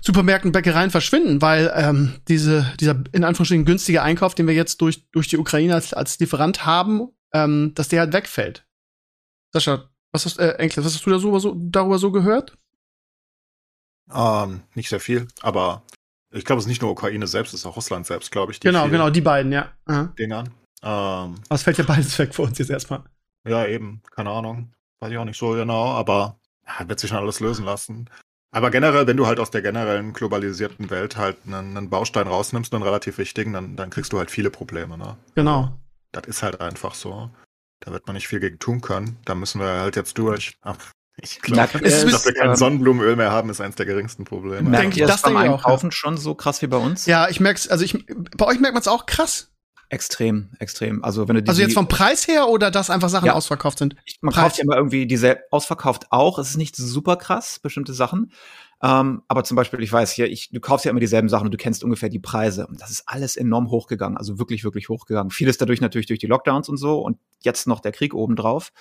[0.02, 5.10] Supermärkten, Bäckereien verschwinden, weil ähm, diese dieser in Anführungsstrichen günstige Einkauf, den wir jetzt durch
[5.12, 8.66] durch die Ukraine als, als Lieferant haben, ähm, dass der halt wegfällt.
[9.52, 12.58] Sascha, was hast äh, Enkel, was hast du da so, darüber so gehört?
[14.12, 15.84] Ähm, nicht sehr viel, aber
[16.32, 18.60] ich glaube, es ist nicht nur Ukraine selbst, es ist auch Russland selbst, glaube ich.
[18.60, 19.72] Genau, genau, die beiden, ja.
[19.86, 20.14] Aha.
[20.18, 20.54] Dingern.
[20.82, 23.04] Ähm, es fällt ja beides weg für uns jetzt erstmal.
[23.48, 24.74] ja, eben, keine Ahnung.
[25.00, 28.10] Weiß ich auch nicht so genau, aber ja, wird sich schon alles lösen lassen.
[28.52, 32.74] Aber generell, wenn du halt aus der generellen globalisierten Welt halt einen, einen Baustein rausnimmst,
[32.74, 35.18] einen relativ wichtigen, dann, dann kriegst du halt viele Probleme, ne?
[35.36, 35.78] Genau.
[36.12, 37.30] Das ist halt einfach so.
[37.82, 39.18] Da wird man nicht viel gegen tun können.
[39.26, 40.58] Da müssen wir halt jetzt durch.
[40.62, 40.76] Ach,
[41.22, 44.26] ich glaube, Es dass wir es, kein ähm, Sonnenblumenöl mehr haben, ist eines der geringsten
[44.26, 44.64] Probleme.
[44.64, 47.06] Denk- Merkt ihr das beim denke ich auch, Einkaufen schon so krass wie bei uns?
[47.06, 48.04] Ja, ich merk's, also ich,
[48.36, 49.52] bei euch merkt man es auch krass.
[49.92, 51.04] Extrem, extrem.
[51.04, 53.34] Also wenn du die, Also jetzt vom Preis her oder dass einfach Sachen Ja.
[53.34, 53.96] ausverkauft sind?
[54.22, 54.44] man Preis.
[54.44, 56.38] kauft ja immer irgendwie diese ausverkauft auch.
[56.38, 58.32] Es ist nicht super krass, bestimmte Sachen.
[58.84, 61.52] Ähm, aber zum Beispiel, ich weiß hier, ich, du kaufst ja immer dieselben Sachen und
[61.52, 62.68] du kennst ungefähr die Preise.
[62.68, 65.32] Und das ist alles enorm hochgegangen, also wirklich, wirklich hochgegangen.
[65.32, 68.72] Vieles dadurch natürlich durch die Lockdowns und so und jetzt noch der Krieg obendrauf.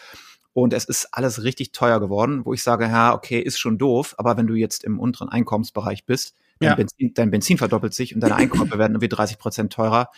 [0.53, 4.15] Und es ist alles richtig teuer geworden, wo ich sage, ja, okay, ist schon doof,
[4.19, 6.75] aber wenn du jetzt im unteren Einkommensbereich bist, dein, Ja.
[6.75, 10.11] Benzin, dein Benzin verdoppelt sich und deine Einkäufe werden irgendwie 30 Prozent teurer.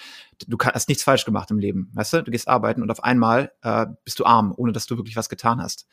[0.47, 2.23] Du hast nichts falsch gemacht im Leben, weißt du?
[2.23, 5.29] Du gehst arbeiten und auf einmal äh, bist du arm, ohne dass du wirklich was
[5.29, 5.87] getan hast.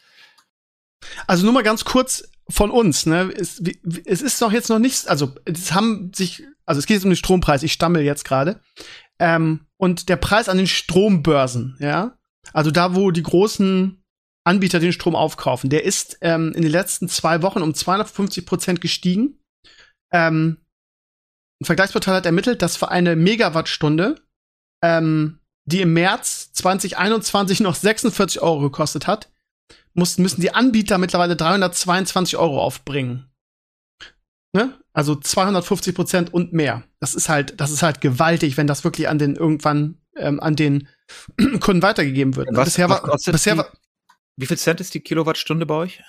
[1.27, 3.31] Also nur mal ganz kurz von uns, ne?
[3.35, 3.61] Es,
[4.05, 7.11] es ist doch jetzt noch nichts, also es haben sich, also es geht jetzt um
[7.11, 8.61] den Strompreis, ich stammel jetzt gerade.
[9.19, 12.17] Ähm, und der Preis an den Strombörsen, ja,
[12.53, 14.03] also da, wo die großen
[14.43, 18.81] Anbieter den Strom aufkaufen, der ist ähm, in den letzten zwei Wochen um 250 Prozent
[18.81, 19.39] gestiegen.
[20.17, 20.57] Ähm,
[21.61, 24.21] ein Vergleichsportal hat ermittelt, dass für eine Megawattstunde,
[24.83, 29.29] ähm, die im März 2021 noch 46 Euro gekostet hat,
[29.93, 33.29] mussten, müssen die Anbieter mittlerweile 322 Euro aufbringen.
[34.53, 34.73] Ne?
[34.93, 36.83] Also 250 Prozent und mehr.
[36.99, 40.55] Das ist halt, das ist halt gewaltig, wenn das wirklich an den irgendwann ähm, an
[40.55, 40.87] den
[41.59, 42.49] Kunden weitergegeben wird.
[42.51, 43.71] Was- bisher was war, bisher die- war,
[44.37, 46.01] Wie viel Cent ist die Kilowattstunde bei euch?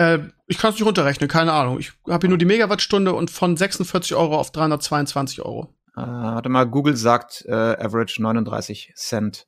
[0.00, 1.78] Äh, ich kann es nicht runterrechnen, keine Ahnung.
[1.78, 5.74] Ich habe hier nur die Megawattstunde und von 46 Euro auf 322 Euro.
[5.94, 9.46] Äh, warte mal, Google sagt äh, Average 39 Cent.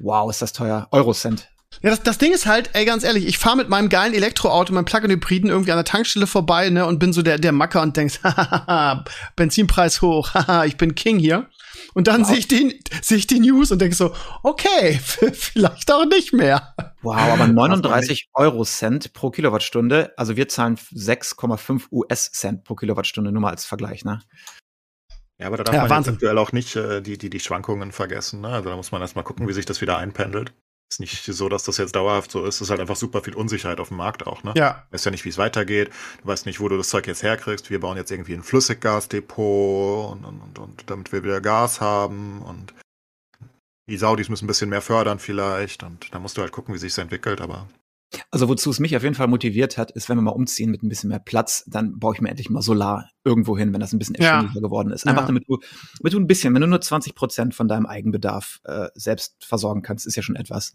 [0.00, 0.88] Wow, ist das teuer.
[0.90, 1.48] Euro-Cent.
[1.82, 4.72] Ja, das, das Ding ist halt, ey, ganz ehrlich, ich fahre mit meinem geilen Elektroauto,
[4.72, 7.96] meinem Plug-in-Hybriden irgendwie an der Tankstelle vorbei, ne, und bin so der, der Macker und
[7.96, 9.04] denkst, hahaha,
[9.36, 11.48] Benzinpreis hoch, haha, ich bin King hier.
[11.94, 12.28] Und dann Wow.
[12.28, 14.98] sehe ich die, sehe ich die News und denk so, okay,
[15.32, 16.74] vielleicht auch nicht mehr.
[17.02, 20.12] Wow, aber 39 Euro-Cent pro Kilowattstunde.
[20.16, 24.20] Also wir zahlen 6,5 US-Cent pro Kilowattstunde, nur mal als Vergleich, ne?
[25.40, 26.14] Ja, aber da darf Ja, man Wahnsinn.
[26.14, 28.40] aktuell auch nicht äh, die, die, die Schwankungen vergessen.
[28.40, 28.48] Ne?
[28.48, 30.52] Also da muss man erstmal gucken, wie sich das wieder einpendelt.
[30.90, 32.56] Ist nicht so, dass das jetzt dauerhaft so ist.
[32.56, 34.42] Es ist halt einfach super viel Unsicherheit auf dem Markt auch.
[34.42, 34.54] Ne?
[34.56, 34.84] Ja.
[34.88, 35.90] Du weißt ja nicht, wie es weitergeht.
[36.22, 37.68] Du weißt nicht, wo du das Zeug jetzt herkriegst.
[37.68, 42.40] Wir bauen jetzt irgendwie ein Flüssiggasdepot und, und, und, und damit wir wieder Gas haben
[42.42, 42.72] und
[43.88, 46.78] die Saudis müssen ein bisschen mehr fördern vielleicht und da musst du halt gucken, wie
[46.78, 47.66] sich entwickelt, aber
[48.30, 50.82] Also wozu es mich auf jeden Fall motiviert hat, ist, wenn wir mal umziehen mit
[50.82, 53.92] ein bisschen mehr Platz, dann baue ich mir endlich mal Solar irgendwo hin, wenn das
[53.92, 54.32] ein bisschen Ja.
[54.32, 55.06] erschwinglicher geworden ist.
[55.06, 55.26] Einfach Ja.
[55.26, 55.58] damit du,
[55.98, 59.82] damit du ein bisschen, wenn du nur 20 Prozent von deinem Eigenbedarf äh, selbst versorgen
[59.82, 60.74] kannst, ist ja schon etwas.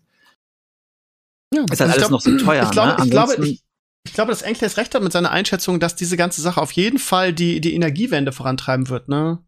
[1.54, 1.66] ja.
[1.72, 2.64] Ist halt alles noch so teuer.
[2.66, 3.06] Ich glaube, ne?
[3.06, 3.64] ich, glaube, ich,
[4.06, 7.00] ich glaube, dass Enkles recht hat mit seiner Einschätzung, dass diese ganze Sache auf jeden
[7.00, 9.44] Fall die, die Energiewende vorantreiben wird, ne?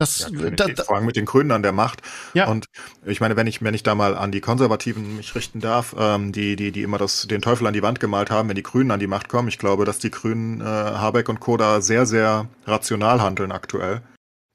[0.00, 2.02] Das, ja, da, da, vor allem mit den Grünen an der Macht.
[2.34, 2.48] Ja.
[2.48, 2.66] Und
[3.04, 6.32] ich meine, wenn ich, wenn ich da mal an die Konservativen mich richten darf, ähm,
[6.32, 8.90] die, die, die immer das, den Teufel an die Wand gemalt haben, wenn die Grünen
[8.90, 11.56] an die Macht kommen, ich glaube, dass die Grünen, äh, Habeck und Co.
[11.56, 14.02] da sehr, sehr rational handeln aktuell.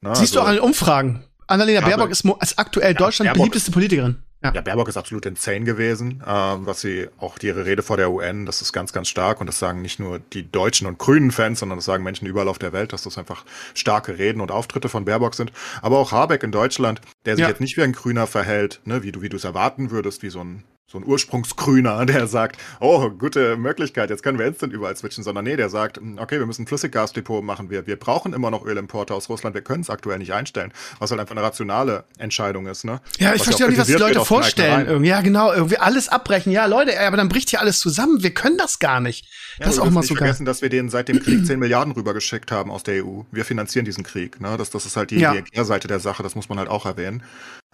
[0.02, 1.24] Ne, siehst du auch also- an den Umfragen.
[1.48, 4.22] Annalena Aber- Baerbock ist, ist aktuell Ja, Deutschlands Baerbock- beliebteste Politikerin.
[4.42, 4.54] Ja.
[4.54, 8.46] Ja, Baerbock ist absolut insane gewesen, ähm, was sie auch ihre Rede vor der UN,
[8.46, 11.60] das ist ganz, ganz stark und das sagen nicht nur die deutschen und grünen Fans,
[11.60, 14.88] sondern das sagen Menschen überall auf der Welt, dass das einfach starke Reden und Auftritte
[14.88, 15.52] von Baerbock sind.
[15.82, 17.50] Aber auch Habeck in Deutschland, der sich Ja.
[17.50, 20.30] jetzt nicht wie ein Grüner verhält, ne, wie du wie du es erwarten würdest, wie
[20.30, 24.96] so ein so ein Ursprungsgrüner, der sagt, oh, gute Möglichkeit, jetzt können wir instant überall
[24.96, 28.34] switchen, sondern nee, der sagt, hm, okay, wir müssen ein Flüssiggasdepot machen, wir, wir brauchen
[28.34, 31.44] immer noch Ölimporte aus Russland, wir können es aktuell nicht einstellen, was halt einfach eine
[31.44, 33.02] rationale Entscheidung ist, ne?
[33.20, 35.04] Ja, ich Was verstehe auch nicht, was die Leute vorstellen.
[35.04, 36.52] Ja, genau, irgendwie alles abbrechen.
[36.52, 38.24] Ja, Leute, aber dann bricht hier alles zusammen.
[38.24, 39.26] Wir können das gar nicht.
[39.60, 41.94] Ja, das ist auch mal so vergessen, dass wir denen seit dem Krieg 10 Milliarden
[41.94, 43.22] rübergeschickt haben aus der EU.
[43.32, 44.42] Wir finanzieren diesen Krieg.
[44.42, 44.56] Ne?
[44.58, 45.34] Das, das ist halt die, Ja.
[45.34, 47.24] die Kehrseite der Sache, das muss man halt auch erwähnen.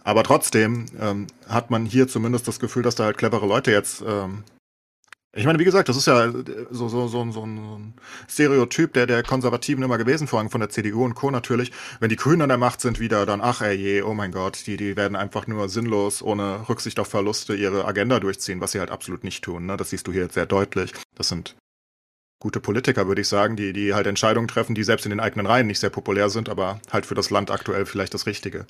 [0.06, 4.04] Aber trotzdem ähm, hat man hier zumindest das Gefühl, dass da halt clevere Leute jetzt.
[4.08, 4.44] Ähm,
[5.36, 7.96] ich meine, wie gesagt, das ist ja äh, so, so, so, so ein
[8.30, 11.32] Stereotyp der, der Konservativen immer gewesen, vor allem von der CDU und Co.
[11.32, 11.72] natürlich.
[12.00, 14.68] Wenn die Grünen an der Macht sind wieder, dann ach ey je, oh mein Gott,
[14.68, 18.80] die, die werden einfach nur sinnlos, ohne Rücksicht auf Verluste, ihre Agenda durchziehen, was sie
[18.80, 19.66] halt absolut nicht tun.
[19.66, 19.76] Ne?
[19.76, 20.94] Das siehst du hier jetzt sehr deutlich.
[21.16, 21.56] Das sind
[22.40, 25.48] gute Politiker, würde ich sagen, die, die halt Entscheidungen treffen, die selbst in den eigenen
[25.48, 28.68] Reihen nicht sehr populär sind, aber halt für das Land aktuell vielleicht das Richtige.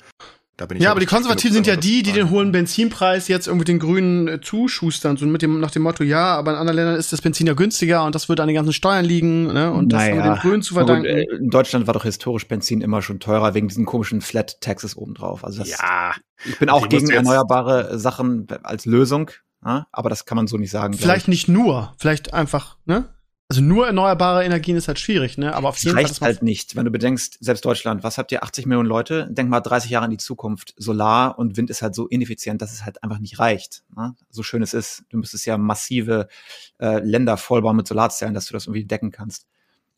[0.56, 3.46] Da bin ich Ja, aber die Konservativen sind ja die, die den hohen Benzinpreis jetzt
[3.46, 6.76] irgendwie den Grünen äh, zuschustern, so mit dem, nach dem Motto, ja, aber in anderen
[6.76, 9.70] Ländern ist das Benzin ja günstiger und das wird an den ganzen Steuern liegen, ne,
[9.70, 11.04] und das haben wir den Grünen zu verdanken.
[11.04, 14.96] äh, in Deutschland war doch historisch Benzin immer schon teurer wegen diesen komischen Flat Taxes
[14.96, 15.44] obendrauf.
[15.44, 16.12] Also das, Ja,
[16.46, 19.30] ich bin auch gegen erneuerbare Sachen als Lösung,
[19.62, 19.86] ja?
[19.92, 20.94] aber das kann man so nicht sagen.
[20.94, 23.04] Vielleicht nicht nur, vielleicht einfach, ne?
[23.48, 25.54] Also nur erneuerbare Energien ist halt schwierig, ne?
[25.54, 28.18] Aber auf jeden Fall, reicht dass man halt nicht, wenn du bedenkst, selbst Deutschland, was
[28.18, 29.28] habt ihr, 80 Millionen Leute?
[29.30, 30.74] Denk mal 30 Jahre in die Zukunft.
[30.76, 33.84] Solar und Wind ist halt so ineffizient, dass es halt einfach nicht reicht.
[33.96, 34.16] Ne?
[34.30, 35.04] So schön es ist.
[35.10, 36.26] Du müsstest ja massive
[36.80, 39.46] äh, Länder vollbauen mit Solarzellen, dass du das irgendwie decken kannst.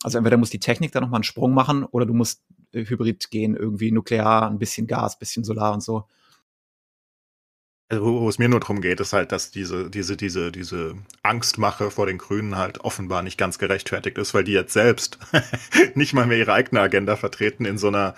[0.03, 3.31] Also entweder muss die Technik da nochmal einen Sprung machen oder du musst äh, Hybrid
[3.31, 6.05] gehen, irgendwie nuklear, ein bisschen Gas, ein bisschen Solar und so.
[7.91, 11.91] Also, wo, es mir nur darum geht, ist halt, dass diese, diese, diese, diese Angstmache
[11.91, 15.19] vor den Grünen halt offenbar nicht ganz gerechtfertigt ist, weil die jetzt selbst
[15.95, 18.15] nicht mal mehr ihre eigene Agenda vertreten in so einer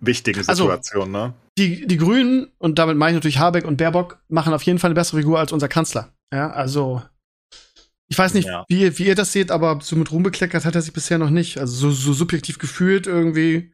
[0.00, 1.34] wichtigen Also, Situation, ne?
[1.58, 4.88] Die, die Grünen, und damit meine ich natürlich Habeck und Baerbock, machen auf jeden Fall
[4.88, 6.12] eine bessere Figur als unser Kanzler.
[6.32, 7.02] Ja, also
[8.08, 8.64] ich weiß nicht, Ja.
[8.68, 11.30] wie, wie ihr das seht, aber so mit Ruhm bekleckert hat er sich bisher noch
[11.30, 11.58] nicht.
[11.58, 13.72] Also so, so subjektiv gefühlt irgendwie.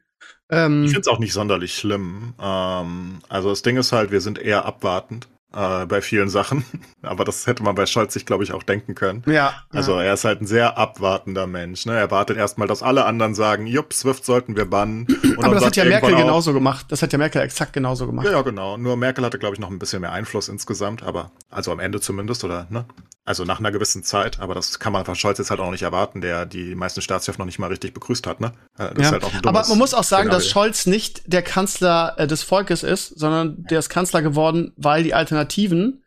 [0.49, 2.33] Ähm, Ich finde es auch nicht sonderlich schlimm.
[2.39, 6.65] Ähm, also das Ding ist halt, wir sind eher abwartend äh, bei vielen Sachen.
[7.01, 9.23] Aber das hätte man bei Scholz sich, glaube ich, auch denken können.
[9.25, 11.85] ja, Also er ist halt ein sehr abwartender Mensch.
[11.85, 11.97] Ne?
[11.97, 15.07] Er wartet erstmal, dass alle anderen sagen, jupp, Swift sollten wir bannen.
[15.37, 16.85] Und aber das hat ja er Merkel auch, genauso gemacht.
[16.89, 18.25] Das hat ja Merkel exakt genauso gemacht.
[18.25, 18.77] Ja, ja, genau.
[18.77, 21.99] Nur Merkel hatte, glaube ich, noch ein bisschen mehr Einfluss insgesamt, aber also am Ende
[22.01, 22.85] zumindest, oder ne?
[23.27, 25.81] Also nach einer gewissen Zeit, aber das kann man von Scholz jetzt halt auch nicht
[25.81, 28.51] erwarten, der die meisten Staatschefs noch nicht mal richtig begrüßt hat, ne?
[28.77, 29.01] Äh, Das Ja.
[29.03, 30.69] ist halt auch ein Aber man muss auch sagen, dass Szenario.
[30.69, 35.15] Scholz nicht der Kanzler äh, des Volkes ist, sondern der ist Kanzler geworden, weil die
[35.15, 36.03] Alternativen,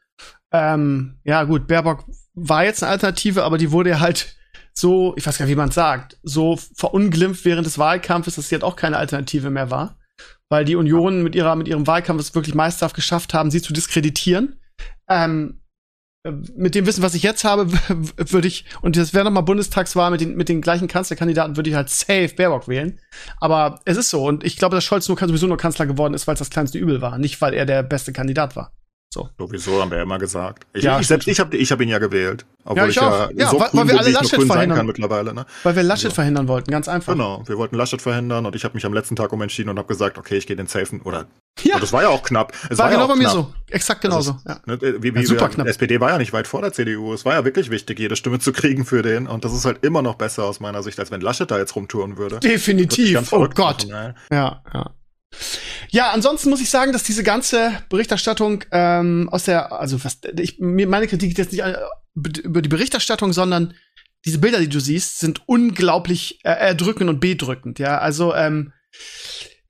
[0.52, 2.04] ähm, ja gut, Baerbock
[2.34, 4.36] war jetzt eine Alternative, aber die wurde ja halt
[4.72, 8.54] so, ich weiß gar nicht, wie man sagt, so verunglimpft während des Wahlkampfes, dass sie
[8.54, 9.98] halt auch keine Alternative mehr war.
[10.48, 13.72] Weil die Union mit ihrer, mit ihrem Wahlkampf es wirklich meisterhaft geschafft haben, sie zu
[13.72, 14.60] diskreditieren.
[15.08, 15.67] Ähm, äh,
[16.56, 17.68] mit dem Wissen, was ich jetzt habe,
[18.16, 21.76] würde ich, und das wäre nochmal Bundestagswahl mit den, mit den gleichen Kanzlerkandidaten, würde ich
[21.76, 22.98] halt safe Baerbock wählen.
[23.40, 24.24] Aber es ist so.
[24.26, 26.78] Und ich glaube, dass Scholz nur sowieso nur Kanzler geworden ist, weil es das kleinste
[26.78, 27.18] Übel war.
[27.18, 28.72] Nicht, weil er der beste Kandidat war.
[29.38, 30.66] Sowieso haben wir ja immer gesagt.
[30.74, 32.44] Ich, Ja, ich selbst, ich habe ich hab ihn ja gewählt.
[32.64, 33.30] Obwohl Ja, ich ich, ja, auch.
[33.34, 34.76] Ja, so weil- weil wir alle Laschet verhindern.
[34.76, 35.46] kann mittlerweile, ne?
[35.62, 36.14] Weil wir Laschet So.
[36.16, 37.14] verhindern wollten, ganz einfach.
[37.14, 39.88] Genau, wir wollten Laschet verhindern und ich habe mich am letzten Tag umentschieden und habe
[39.88, 41.26] gesagt, okay, ich gehe den safen oder
[41.64, 42.52] Ja, und das war ja auch knapp.
[42.70, 43.52] Es war, war, ja genau auch bei mir so.
[43.70, 44.32] Exakt genauso.
[44.44, 44.60] Also ja.
[44.66, 45.66] Ne, wie, wie Ja, super wir, knapp.
[45.66, 47.12] SPD war ja nicht weit vor der CDU.
[47.12, 49.26] Es war ja wirklich wichtig, jede Stimme zu kriegen für den.
[49.26, 51.76] Und das ist halt immer noch besser aus meiner Sicht, als wenn Laschet da jetzt
[51.76, 52.40] rumtouren würde.
[52.40, 53.32] Definitiv.
[53.32, 53.88] Oh Gott.
[53.88, 54.14] machen.
[54.30, 54.90] Ja, ja.
[55.90, 60.58] Ja, ansonsten muss ich sagen, dass diese ganze Berichterstattung ähm, aus der, also was, ich,
[60.58, 61.76] meine Kritik geht jetzt nicht äh,
[62.14, 63.74] über die Berichterstattung, sondern
[64.24, 67.78] diese Bilder, die du siehst, sind unglaublich äh, erdrückend und bedrückend.
[67.78, 68.72] Ja, also ähm,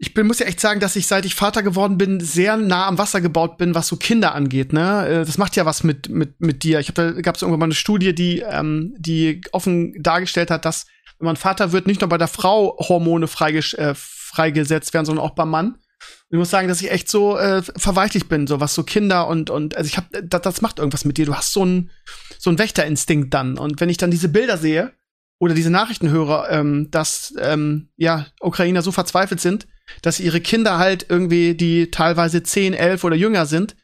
[0.01, 2.87] ich bin, muss ja echt sagen, dass ich, seit ich Vater geworden bin, sehr nah
[2.87, 4.73] am Wasser gebaut bin, was so Kinder angeht.
[4.73, 6.79] Ne, Äh, das macht ja was mit mit mit dir.
[6.79, 10.65] Ich habe da gab es irgendwann mal eine Studie, die ähm, die offen dargestellt hat,
[10.65, 10.87] dass
[11.19, 15.25] wenn man Vater wird, nicht nur bei der Frau Hormone freiges äh, freigesetzt werden, sondern
[15.25, 15.71] auch beim Mann.
[15.73, 19.27] Und ich muss sagen, dass ich echt so äh, verweichlicht bin, so was so Kinder
[19.27, 21.27] und und also ich habe das, das macht irgendwas mit dir.
[21.27, 21.91] Du hast so einen
[22.39, 24.93] so einen Wächterinstinkt dann und wenn ich dann diese Bilder sehe
[25.39, 29.67] oder diese Nachrichten höre, ähm, dass ähm, ja Ukrainer so verzweifelt sind,
[30.03, 33.77] dass sie ihre Kinder halt irgendwie, die teilweise 10, 11 oder jünger sind,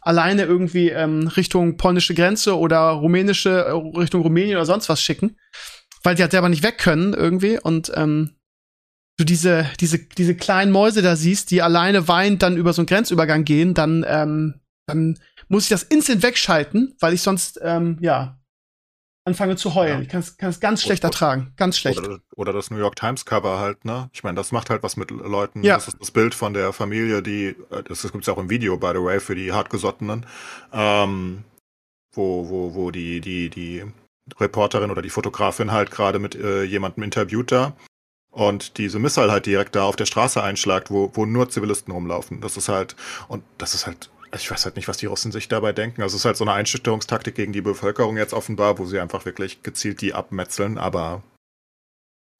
[0.00, 5.36] alleine irgendwie ähm, Richtung polnische Grenze oder rumänische, äh, Richtung Rumänien oder sonst was schicken,
[6.02, 8.36] weil die halt selber nicht weg können irgendwie und ähm,
[9.18, 12.86] du diese, diese, diese kleinen Mäuse da siehst, die alleine weinend dann über so einen
[12.86, 18.40] Grenzübergang gehen, dann, ähm, dann muss ich das instant wegschalten, weil ich sonst, ähm, ja,
[19.24, 19.98] anfange zu heulen.
[19.98, 20.02] Ja.
[20.02, 21.52] Ich kann es es ganz schlecht Oder- ertragen.
[21.56, 21.98] Ganz schlecht.
[21.98, 24.10] Oder, oder das New York Times Cover halt, ne?
[24.12, 25.62] Ich meine, das macht halt was mit Leuten.
[25.62, 25.74] Ja.
[25.74, 28.76] Das ist das Bild von der Familie, die, äh, das gibt's ja auch im Video,
[28.76, 30.26] by the way, für die hartgesottenen,
[30.72, 31.44] ähm,
[32.14, 33.84] wo, wo, wo die, die, die
[34.38, 37.74] Reporterin oder die Fotografin halt gerade mit äh, jemandem interviewt da
[38.30, 42.40] und diese Missile halt direkt da auf der Straße einschlagt, wo, wo nur Zivilisten rumlaufen.
[42.40, 42.96] Das ist halt,
[43.28, 46.02] und das ist halt, ich weiß halt nicht, was die Russen sich dabei denken.
[46.02, 49.24] Also es ist halt so eine Einschüchterungstaktik gegen die Bevölkerung jetzt offenbar, wo sie einfach
[49.24, 51.22] wirklich gezielt die abmetzeln, aber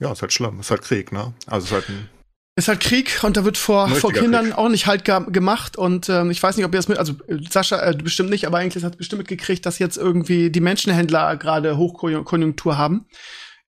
[0.00, 1.32] ja, ist halt schlimm, ist halt Krieg, ne?
[1.46, 2.08] Also es ist halt ein,
[2.56, 4.58] Ist halt Krieg und da wird vor, vor Kindern Krieg.
[4.58, 7.12] auch nicht halt ge gemacht und ähm, ich weiß nicht, ob ihr das mit, also
[7.28, 11.36] äh, Sascha äh, bestimmt nicht, aber eigentlich hat bestimmt mitgekriegt, dass jetzt irgendwie die Menschenhändler
[11.36, 13.06] gerade Hochkonjunktur haben.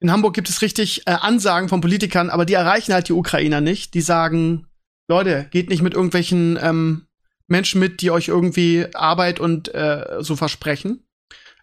[0.00, 3.60] In Hamburg gibt es richtig äh, Ansagen von Politikern, aber die erreichen halt die Ukrainer
[3.60, 3.94] nicht.
[3.94, 4.66] Die sagen,
[5.08, 7.06] Leute, geht nicht mit irgendwelchen ähm,
[7.54, 11.06] Menschen mit, die euch irgendwie Arbeit und äh, so versprechen.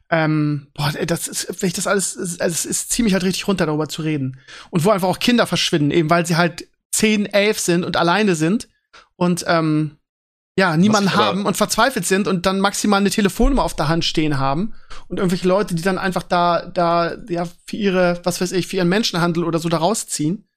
[0.09, 3.65] Ähm, boah, das ist, wenn ich das alles, also es ist ziemlich halt richtig runter,
[3.65, 4.39] darüber zu reden.
[4.69, 8.35] Und wo einfach auch Kinder verschwinden, eben weil sie halt 10, 11 sind und alleine
[8.35, 8.69] sind
[9.17, 9.97] und ähm,
[10.57, 14.37] ja, niemanden haben und verzweifelt sind und dann maximal eine Telefonnummer auf der Hand stehen
[14.37, 14.73] haben
[15.07, 18.77] und irgendwelche Leute, die dann einfach da, da, ja, für ihre, was weiß ich, für
[18.77, 20.47] ihren Menschenhandel oder so da rausziehen.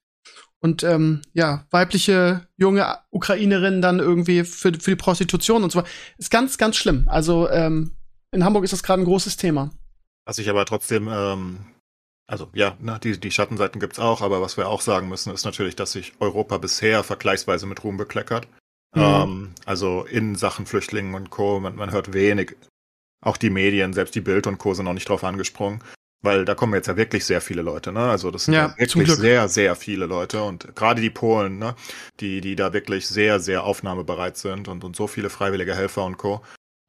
[0.65, 5.83] Und ähm, ja, weibliche junge Ukrainerinnen dann irgendwie für, für die Prostitution und so.
[6.17, 7.07] Ist ganz, ganz schlimm.
[7.07, 7.91] Also ähm,
[8.31, 9.69] in Hamburg ist das gerade ein großes Thema.
[10.25, 11.59] was ich aber trotzdem, ähm,
[12.25, 15.45] also ja, ne, die, die Schattenseiten gibt's auch, aber was wir auch sagen müssen, ist
[15.45, 18.47] natürlich, dass sich Europa bisher vergleichsweise mit Ruhm bekleckert.
[18.95, 19.01] Mhm.
[19.03, 21.59] Ähm, also in Sachen Flüchtlingen und Co.
[21.59, 22.55] Man, man hört wenig.
[23.21, 24.73] Auch die Medien, selbst die Bild und Co.
[24.73, 25.83] sind noch nicht drauf angesprungen.
[26.25, 28.01] Weil da kommen jetzt ja wirklich sehr viele Leute, ne?
[28.09, 31.75] Also das sind Ja, ja, wirklich sehr, sehr viele Leute und gerade die Polen, ne?
[32.19, 36.17] Die, die da wirklich sehr, sehr aufnahmebereit sind und, und so viele freiwillige Helfer und
[36.17, 36.41] Co.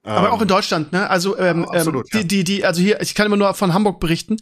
[0.07, 1.11] Aber Ähm, auch in Deutschland, ne?
[1.11, 3.75] Also ähm, Ja, absolut, ähm, die, die, die, also hier, ich kann immer nur von
[3.75, 4.37] Hamburg berichten.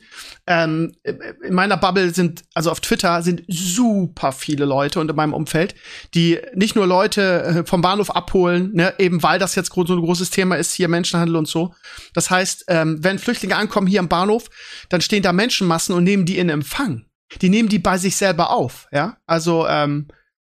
[0.46, 5.32] Ähm, in meiner Bubble sind, also auf Twitter sind super viele Leute und in meinem
[5.32, 5.74] Umfeld,
[6.12, 10.00] die nicht nur Leute äh, vom Bahnhof abholen, ne, eben weil das jetzt so ein
[10.00, 11.74] großes Thema ist, hier Menschenhandel und so.
[12.12, 14.50] Das heißt, ähm, wenn Flüchtlinge ankommen hier am Bahnhof,
[14.90, 17.06] dann stehen da Menschenmassen und nehmen die in Empfang.
[17.40, 19.16] Die nehmen die bei sich selber auf, ja.
[19.26, 20.08] Also ähm,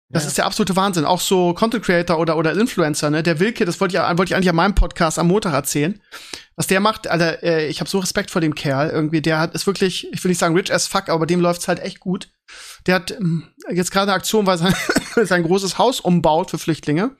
[0.09, 0.27] das Ja.
[0.29, 1.05] ist der absolute Wahnsinn.
[1.05, 3.23] Auch so Content Creator oder, oder Influencer, ne?
[3.23, 6.01] Der Wilke, das wollte ich, wollte ich eigentlich an meinem Podcast am Montag erzählen.
[6.55, 8.89] Was der macht, Alter, äh, ich habe so Respekt vor dem Kerl.
[8.89, 11.41] Irgendwie, der hat, ist wirklich, ich will nicht sagen rich as fuck, aber bei dem
[11.41, 12.29] läuft's halt echt gut.
[12.85, 14.73] Der hat ähm, jetzt gerade eine Aktion, weil sein,
[15.25, 17.15] sein großes Haus umbaut für Flüchtlinge.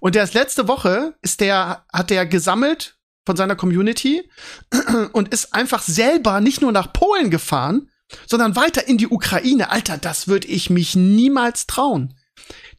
[0.00, 4.30] Und der ist letzte Woche, ist der, hat der gesammelt von seiner Community
[5.12, 7.90] und ist einfach selber nicht nur nach Polen gefahren,
[8.26, 9.70] sondern weiter in die Ukraine.
[9.70, 12.14] Alter, das würde ich mich niemals trauen.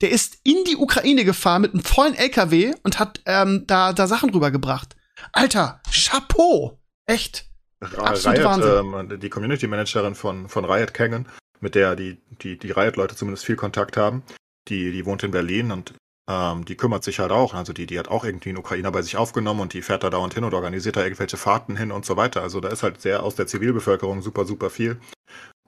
[0.01, 4.07] Der ist in die Ukraine gefahren mit einem vollen LKW und hat ähm, da, da
[4.07, 4.95] Sachen rübergebracht.
[5.33, 6.79] Alter, Chapeau!
[7.05, 7.45] Echt.
[7.81, 9.11] absolut Riot, Wahnsinn.
[9.11, 11.27] ähm, die Community Managerin von, von Riot Kangen,
[11.59, 14.23] mit der die, die, die Riot-Leute zumindest viel Kontakt haben,
[14.67, 15.93] die, die wohnt in Berlin und
[16.29, 17.53] ähm, die kümmert sich halt auch.
[17.53, 20.09] Also die, die hat auch irgendwie einen Ukrainer bei sich aufgenommen und die fährt da
[20.09, 22.43] dauernd hin und organisiert da irgendwelche Fahrten hin und so weiter.
[22.43, 24.99] Also da ist halt sehr aus der Zivilbevölkerung super, super viel.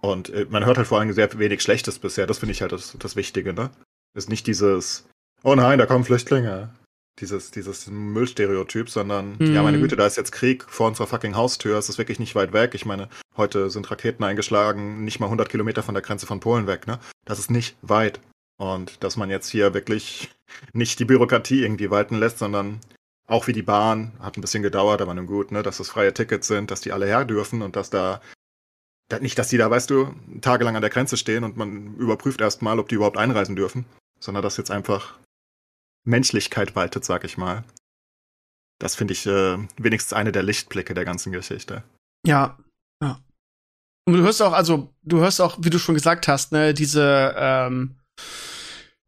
[0.02, 2.28] Und äh, man hört halt vor allem sehr wenig Schlechtes bisher.
[2.28, 3.70] Das finde ich halt das, das Wichtige, ne?
[4.14, 5.06] Ist nicht dieses,
[5.44, 6.70] oh nein, da kommen Flüchtlinge.
[7.20, 9.54] Dieses, dieses Müllstereotyp, sondern, Mhm.
[9.54, 11.78] ja, meine Güte, da ist jetzt Krieg vor unserer fucking Haustür.
[11.78, 12.74] Es ist wirklich nicht weit weg.
[12.74, 16.68] Ich meine, heute sind Raketen eingeschlagen, nicht mal 100 Kilometer von der Grenze von Polen
[16.68, 17.00] weg, ne?
[17.26, 18.20] Das ist nicht weit.
[18.58, 20.32] Und dass man jetzt hier wirklich
[20.74, 22.80] nicht die Bürokratie irgendwie walten lässt, sondern
[23.28, 26.14] auch wie die Bahn, hat ein bisschen gedauert, aber nun gut, ne, dass es freie
[26.14, 28.22] Tickets sind, dass die alle her dürfen und dass da, da
[29.19, 32.80] nicht, dass die da, weißt du, tagelang an der Grenze stehen und man überprüft erstmal,
[32.80, 33.86] ob die überhaupt einreisen dürfen,
[34.19, 35.15] sondern dass jetzt einfach
[36.04, 37.63] Menschlichkeit waltet, sag ich mal.
[38.80, 41.84] Das finde ich äh, wenigstens eine der Lichtblicke der ganzen Geschichte.
[42.26, 42.58] Ja,
[43.04, 43.19] ja.
[44.08, 47.36] Und du hörst auch, also, du hörst auch, wie du schon gesagt hast, ne, diese,
[47.38, 47.95] ähm,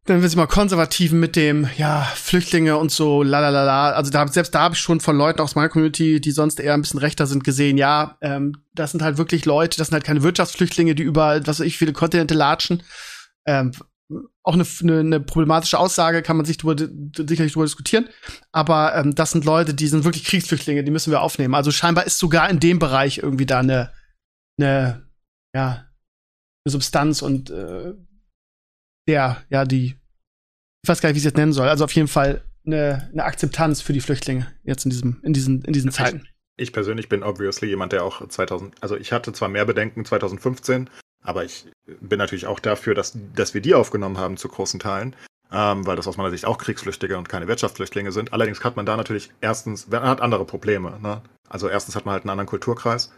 [0.04, 3.92] dann wir sie mal Konservativen mit dem, ja, Flüchtlinge und so, lalalala.
[3.92, 6.74] Also da, selbst da habe ich schon von Leuten aus meiner Community, die sonst eher
[6.74, 10.04] ein bisschen rechter sind, gesehen, ja, ähm, das sind halt wirklich Leute, das sind halt
[10.04, 12.82] keine Wirtschaftsflüchtlinge, die über, was weiß ich, viele Kontinente latschen.
[13.46, 13.72] Ähm,
[14.42, 16.76] auch eine, eine, eine problematische Aussage, kann man sich drüber,
[17.16, 18.08] sicherlich drüber diskutieren.
[18.52, 21.54] Aber ähm, das sind Leute, die sind wirklich Kriegsflüchtlinge, die müssen wir aufnehmen.
[21.54, 23.90] Also scheinbar ist sogar in dem Bereich irgendwie da eine,
[24.60, 25.08] eine
[25.54, 25.86] ja,
[26.66, 27.94] Substanz und äh,
[29.08, 29.96] der, ja, die,
[30.82, 31.68] ich weiß gar nicht, wie ich es jetzt nennen soll.
[31.68, 35.62] Also auf jeden Fall eine, eine Akzeptanz für die Flüchtlinge jetzt in diesem, in diesen,
[35.62, 36.26] in diesen Zeiten.
[36.56, 40.88] Ich persönlich bin obviously jemand, der auch 2000, also ich hatte zwar mehr Bedenken 2015,
[41.22, 41.66] aber ich
[42.00, 45.16] bin natürlich auch dafür, dass, dass wir die aufgenommen haben zu großen Teilen,
[45.50, 48.32] ähm, weil das aus meiner Sicht auch Kriegsflüchtlinge und keine Wirtschaftsflüchtlinge sind.
[48.32, 50.98] Allerdings hat man da natürlich erstens, man hat andere Probleme.
[51.00, 51.22] Ne?
[51.48, 53.12] Also erstens hat man halt einen anderen Kulturkreis,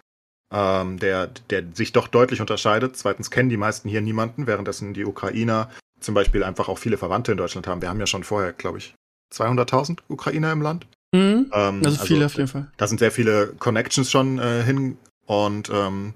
[0.52, 2.96] ähm, der, der sich doch deutlich unterscheidet.
[2.96, 7.32] Zweitens kennen die meisten hier niemanden, währenddessen die Ukrainer zum Beispiel einfach auch viele Verwandte
[7.32, 7.82] in Deutschland haben.
[7.82, 8.94] Wir haben ja schon vorher, glaube ich,
[9.34, 10.86] 200.000 Ukrainer im Land.
[11.12, 11.50] Mhm.
[11.52, 12.70] Ähm, Also viele auf jeden Fall.
[12.76, 16.14] da sind sehr viele Connections schon äh, hin und ähm,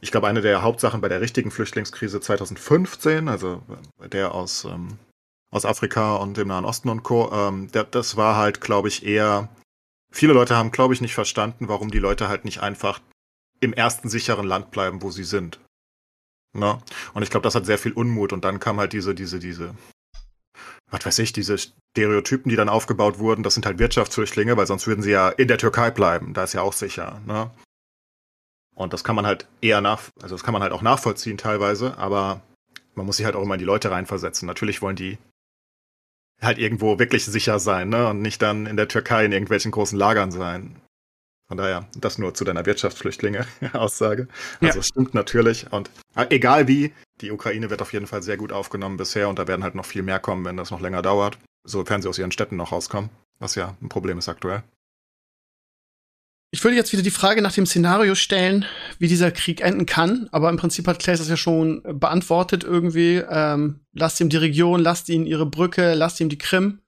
[0.00, 3.62] ich glaube, eine der Hauptsachen bei der richtigen Flüchtlingskrise 2015, also
[4.00, 4.98] äh, der aus, ähm,
[5.50, 9.06] aus Afrika und dem Nahen Osten und Co., ähm, der, das war halt, glaube ich,
[9.06, 9.48] eher,
[10.12, 13.00] viele Leute haben, glaube ich, nicht verstanden, warum die Leute halt nicht einfach
[13.62, 15.60] im ersten sicheren Land bleiben, wo sie sind.
[16.52, 16.78] Ne?
[17.14, 19.74] Und ich glaube, das hat sehr viel Unmut und dann kam halt diese, diese, diese,
[20.90, 24.86] was weiß ich, diese Stereotypen, die dann aufgebaut wurden, das sind halt Wirtschaftsflüchtlinge, weil sonst
[24.86, 26.34] würden sie ja in der Türkei bleiben.
[26.34, 27.20] Da ist ja auch sicher.
[27.26, 27.50] Ne?
[28.74, 31.96] Und das kann man halt eher nach, also das kann man halt auch nachvollziehen teilweise,
[31.98, 32.42] aber
[32.94, 34.46] man muss sich halt auch immer in die Leute reinversetzen.
[34.46, 35.18] Natürlich wollen die
[36.40, 38.08] halt irgendwo wirklich sicher sein, ne?
[38.08, 40.81] Und nicht dann in der Türkei in irgendwelchen großen Lagern sein.
[41.52, 44.26] Von daher, das nur zu deiner Wirtschaftsflüchtlinge-Aussage.
[44.62, 44.82] Also Ja.
[44.82, 45.70] stimmt natürlich.
[45.70, 49.38] Und äh, egal wie, die Ukraine wird auf jeden Fall sehr gut aufgenommen bisher und
[49.38, 51.36] da werden halt noch viel mehr kommen, wenn das noch länger dauert.
[51.62, 54.62] Sofern sie aus ihren Städten noch rauskommen, was ja ein Problem ist aktuell.
[56.52, 58.64] Ich würde jetzt wieder die Frage nach dem Szenario stellen,
[58.98, 60.30] wie dieser Krieg enden kann.
[60.32, 63.16] Aber im Prinzip hat Claes das ja schon beantwortet irgendwie.
[63.28, 66.81] Ähm, lasst ihm die Region, lasst ihn ihre Brücke, lasst ihm die Krim.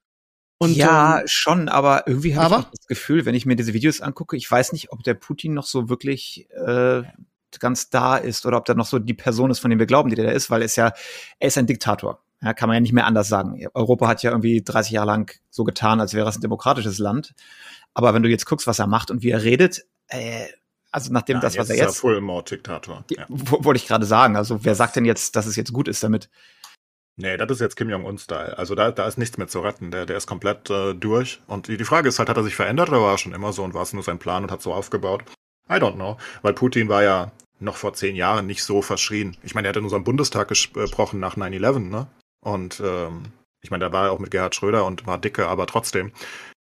[0.59, 3.75] Und, ja, ähm, schon, aber irgendwie habe ich auch das Gefühl, wenn ich mir diese
[3.75, 7.03] Videos angucke, ich weiß nicht, ob der Putin noch so wirklich äh,
[7.59, 10.11] ganz da ist oder ob der noch so die Person ist, von dem wir glauben,
[10.11, 10.93] die der da ist, weil er ist ja,
[11.39, 12.21] er ist ein Diktator.
[12.43, 13.67] Ja, kann man ja nicht mehr anders sagen.
[13.75, 17.35] Europa hat ja irgendwie 30 Jahre lang so getan, als wäre es ein demokratisches Land.
[17.95, 20.47] Aber wenn du jetzt guckst, was er macht und wie er redet, äh,
[20.91, 23.05] Also nachdem Nein, das, was er ist er jetzt, Full-Mode-Diktator.
[23.11, 23.25] die- Ja.
[23.29, 24.37] wo- wollte ich gerade sagen.
[24.37, 26.29] Also wer sagt denn jetzt, dass es jetzt gut ist damit?
[27.17, 28.59] Nee, das ist jetzt Kim Jong-un-Style.
[28.59, 29.91] Also da, da ist nichts mehr zu retten.
[29.93, 31.41] Der, der ist komplett äh, durch.
[31.47, 33.53] Und die, die Frage ist halt, hat er sich verändert oder war er schon immer
[33.53, 35.25] so und war es nur sein Plan und hat so aufgebaut?
[35.71, 36.17] I don't know.
[36.43, 39.37] Weil Putin war ja noch vor zehn Jahren nicht so verschrien.
[39.43, 42.09] Ich meine, er hat in unserem Bundestag gesprochen nach 9-11, ne?
[42.41, 45.67] Und ähm, ich meine, da war er auch mit Gerhard Schröder und war dicke, aber
[45.67, 46.13] trotzdem.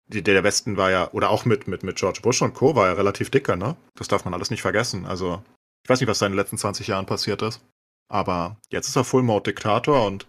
[0.09, 2.75] Die, der Westen war ja, oder auch mit, mit, mit George Bush und Co.
[2.75, 3.75] war ja relativ dicke, ne?
[3.95, 5.05] Das darf man alles nicht vergessen.
[5.05, 5.43] Also,
[5.83, 7.61] ich weiß nicht, was da in den letzten 20 Jahren passiert ist.
[8.09, 10.27] Aber jetzt ist er Full-Mode-Diktator und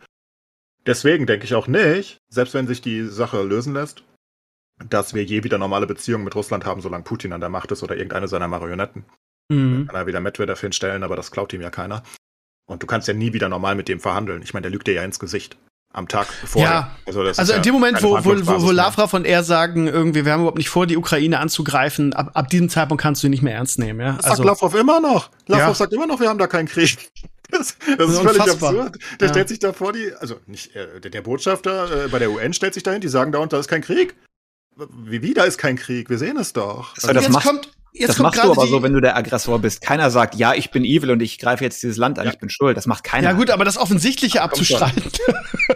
[0.87, 4.03] deswegen denke ich auch nicht, selbst wenn sich die Sache lösen lässt,
[4.89, 7.83] dass wir je wieder normale Beziehungen mit Russland haben, solange Putin an der Macht ist
[7.83, 9.05] oder irgendeine seiner Marionetten.
[9.49, 9.87] Mhm.
[9.87, 12.03] Kann er wieder Medvedev hinstellen, aber das klaut ihm ja keiner.
[12.67, 14.43] Und du kannst ja nie wieder normal mit dem verhandeln.
[14.43, 15.57] Ich meine, der lügt dir ja ins Gesicht.
[15.91, 16.71] Am Tag vorher.
[16.71, 16.97] Ja.
[17.07, 18.71] Also, Also in ja dem Moment, wo, wo, wo, wo.
[18.71, 22.51] Lavrov und er sagen, irgendwie, wir haben überhaupt nicht vor, die Ukraine anzugreifen, ab, ab
[22.51, 24.13] diesem Zeitpunkt kannst du ihn nicht mehr ernst nehmen, ja.
[24.13, 25.31] Das sagt Lavrov immer noch.
[25.47, 25.75] Lavrov Also Ja.
[25.75, 27.11] sagt immer noch, wir haben da keinen Krieg.
[27.51, 28.71] Das, das ist ist völlig unfassbar.
[28.71, 28.99] absurd.
[29.21, 29.33] Der Ja.
[29.35, 32.53] stellt sich da vor, die, also nicht, äh, der, der Botschafter äh, bei der UN
[32.53, 34.15] stellt sich dahin, die sagen dauernd, da ist kein Krieg.
[35.05, 36.09] Wie, wie, da ist kein Krieg?
[36.11, 36.95] Wir sehen es doch.
[36.97, 39.01] So, das jetzt macht- kommt, jetzt das kommt machst du aber die, so, wenn du
[39.01, 39.81] der Aggressor bist.
[39.81, 42.33] Keiner sagt, ja, ich bin evil und ich greife jetzt dieses Land an, Ja.
[42.33, 42.77] ich bin schuld.
[42.77, 43.31] Das macht keiner.
[43.31, 45.03] Ja gut, aber das Offensichtliche abzustreiten.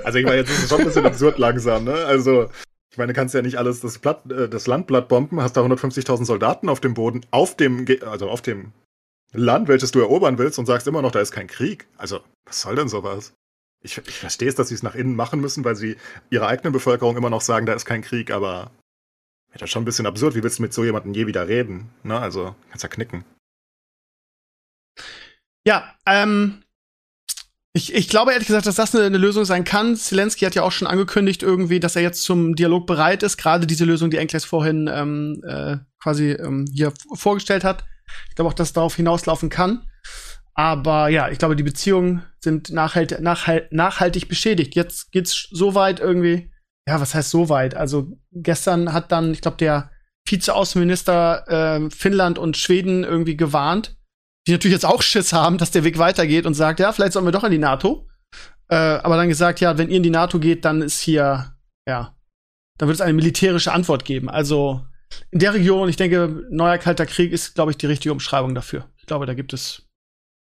[0.05, 1.93] Also ich meine, jetzt ist es schon ein bisschen absurd langsam, ne?
[1.93, 2.49] Also,
[2.91, 5.57] ich meine, du kannst ja nicht alles das, Blatt, äh, das Land Blatt bomben, hast
[5.57, 8.73] da 150.000 Soldaten auf dem Boden, auf dem, Ge- also auf dem
[9.33, 11.89] Land, welches du erobern willst und sagst immer noch, da ist kein Krieg.
[11.97, 13.35] Also, was soll denn sowas?
[13.83, 15.97] Ich, ich verstehe es, dass sie es nach innen machen müssen, weil sie
[16.30, 18.70] ihrer eigenen Bevölkerung immer noch sagen, da ist kein Krieg, aber
[19.53, 20.35] ja, das schon ein bisschen absurd.
[20.35, 21.91] Wie willst du mit so jemandem je wieder reden?
[22.03, 22.18] Ne?
[22.18, 23.24] Also, kannst ja knicken.
[25.66, 26.62] Ja, ähm,
[27.74, 29.97] ich, ich glaube ehrlich gesagt, dass das eine, eine Lösung sein kann.
[29.97, 33.39] Zelensky hat ja auch schon angekündigt irgendwie, dass er jetzt zum Dialog bereit ist.
[33.39, 37.85] Gerade diese Lösung, die Enkles vorhin ähm, äh, quasi ähm, hier vorgestellt hat.
[38.29, 39.87] Ich glaube auch, dass es darauf hinauslaufen kann.
[40.55, 44.75] Aber ja, ich glaube, die Beziehungen sind nachhalt, nachhalt, nachhaltig beschädigt.
[44.75, 46.51] Jetzt geht's so weit irgendwie.
[46.87, 47.75] Ja, was heißt so weit?
[47.75, 49.91] Also gestern hat dann, ich glaube, der
[50.27, 53.97] Vizeaußenminister ähm, Finnland und Schweden irgendwie gewarnt,
[54.47, 57.25] die natürlich jetzt auch Schiss haben, dass der Weg weitergeht und sagt, ja, vielleicht sollen
[57.25, 58.09] wir doch in die NATO.
[58.69, 61.55] Äh, aber dann gesagt, ja, wenn ihr in die NATO geht, dann ist hier,
[61.87, 62.17] ja,
[62.79, 64.29] dann wird es eine militärische Antwort geben.
[64.29, 64.85] Also
[65.31, 68.89] in der Region, ich denke, neuer kalter Krieg ist, glaube ich, die richtige Umschreibung dafür.
[68.97, 69.89] Ich glaube, da gibt es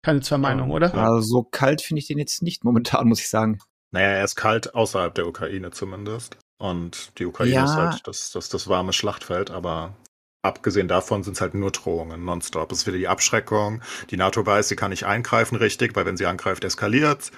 [0.02, 0.94] keine zwei Meinungen, oder?
[0.94, 3.58] Also so kalt finde ich den jetzt nicht momentan, muss ich sagen.
[3.92, 6.36] Naja, er ist kalt außerhalb der Ukraine zumindest.
[6.58, 7.64] Und die Ukraine Ja.
[7.64, 9.96] ist halt das, das, das warme Schlachtfeld, aber
[10.42, 12.70] abgesehen davon sind es halt nur Drohungen nonstop.
[12.72, 13.82] Es ist wieder die Abschreckung.
[14.10, 17.30] Die NATO weiß, sie kann nicht eingreifen richtig, weil wenn sie angreift, eskaliert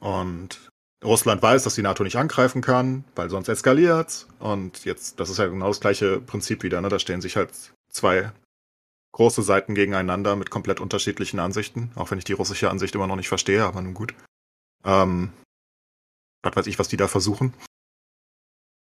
[0.00, 0.70] Und
[1.04, 4.28] Russland weiß, dass die NATO nicht angreifen kann, weil sonst eskaliert's.
[4.38, 6.88] Und jetzt, das ist ja genau das gleiche Prinzip wieder, ne?
[6.88, 7.50] Da stehen sich halt
[7.90, 8.32] zwei
[9.12, 13.16] große Seiten gegeneinander mit komplett unterschiedlichen Ansichten, auch wenn ich die russische Ansicht immer noch
[13.16, 14.14] nicht verstehe, aber nun gut.
[14.84, 15.32] Ähm,
[16.42, 17.54] was weiß ich, was die da versuchen.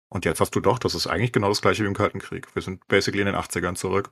[0.09, 2.53] Und jetzt hast du doch, das ist eigentlich genau das gleiche wie im Kalten Krieg.
[2.55, 4.11] Wir sind basically in den 80ern zurück.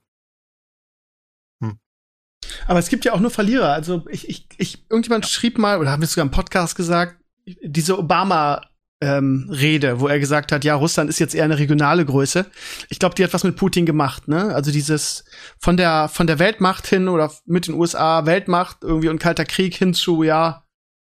[2.68, 3.74] Aber es gibt ja auch nur Verlierer.
[3.74, 7.20] Also ich, ich, ich irgendjemand schrieb mal, oder haben wir sogar im Podcast gesagt,
[7.64, 8.62] diese Obama
[9.02, 12.46] ähm, Rede, wo er gesagt hat, ja, Russland ist jetzt eher eine regionale Größe.
[12.90, 14.56] Ich glaube, die hat was mit Putin gemacht, ne?
[14.56, 15.24] Also dieses
[15.60, 19.76] von der von der Weltmacht hin oder mit den USA Weltmacht irgendwie und kalter Krieg
[19.76, 20.66] hin zu, ja,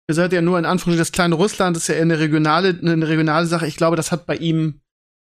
[0.08, 2.78] ihr seid ja nur in Anführungszeichen das kleine Russland, das ist ja eher eine regionale
[2.80, 3.66] eine regionale Sache.
[3.66, 4.82] Ich glaube, das hat bei ihm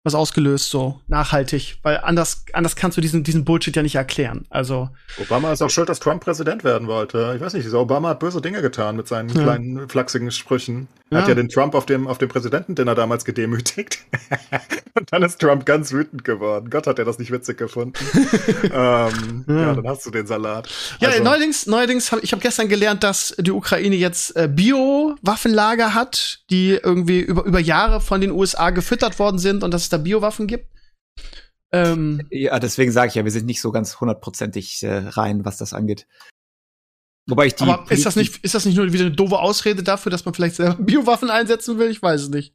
[0.02, 4.46] was ausgelöst, so nachhaltig, weil anders anders kannst du diesen diesen Bullshit ja nicht erklären.
[4.48, 4.88] Also
[5.20, 7.34] Obama ist auch schuld, dass Trump Präsident werden wollte.
[7.36, 9.42] Ich weiß nicht, dieser Obama hat böse Dinge getan mit seinen Ja.
[9.42, 10.88] kleinen flachsigen Sprüchen.
[11.10, 11.22] Er Ja.
[11.22, 13.98] hat ja den Trump auf dem, auf dem Präsidentendinner damals gedemütigt.
[14.94, 16.70] Und dann ist Trump ganz wütend geworden.
[16.70, 17.92] Gott hat er das nicht witzig gefunden.
[18.64, 19.54] ähm, Ja.
[19.54, 19.74] ja.
[19.74, 20.68] dann hast du den Salat.
[21.00, 25.94] Ja, Also, neuerdings, neuerdings hab, ich habe gestern gelernt, dass die Ukraine jetzt äh, Bio-Waffenlager
[25.94, 29.88] hat, die irgendwie über, über Jahre von den USA gefüttert worden sind und dass es
[29.90, 30.66] da Biowaffen gibt.
[31.72, 35.56] Ähm, Ja, deswegen sage ich ja, wir sind nicht so ganz hundertprozentig äh, rein, was
[35.56, 36.06] das angeht.
[37.28, 37.64] Wobei ich die.
[37.64, 40.34] aber ist das nicht, ist das nicht nur wieder eine doofe Ausrede dafür, dass man
[40.34, 41.90] vielleicht selber Biowaffen einsetzen will?
[41.90, 42.54] Ich weiß es nicht.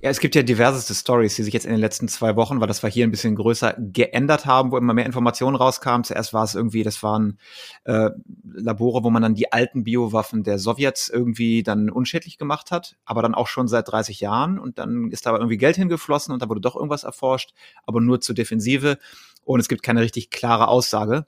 [0.00, 2.68] Ja, es gibt ja diverseste Stories, die sich jetzt in den letzten zwei Wochen, weil
[2.68, 6.04] das war hier ein bisschen größer, geändert haben, wo immer mehr Informationen rauskamen.
[6.04, 7.38] Zuerst war es irgendwie, das waren
[7.84, 8.10] äh,
[8.44, 13.22] Labore, wo man dann die alten Biowaffen der Sowjets irgendwie dann unschädlich gemacht hat, aber
[13.22, 14.58] dann auch schon seit 30 Jahren.
[14.58, 18.00] Und dann ist da aber irgendwie Geld hingeflossen und da wurde doch irgendwas erforscht, aber
[18.00, 18.98] nur zur Defensive.
[19.44, 21.24] Und es gibt keine richtig klare Aussage.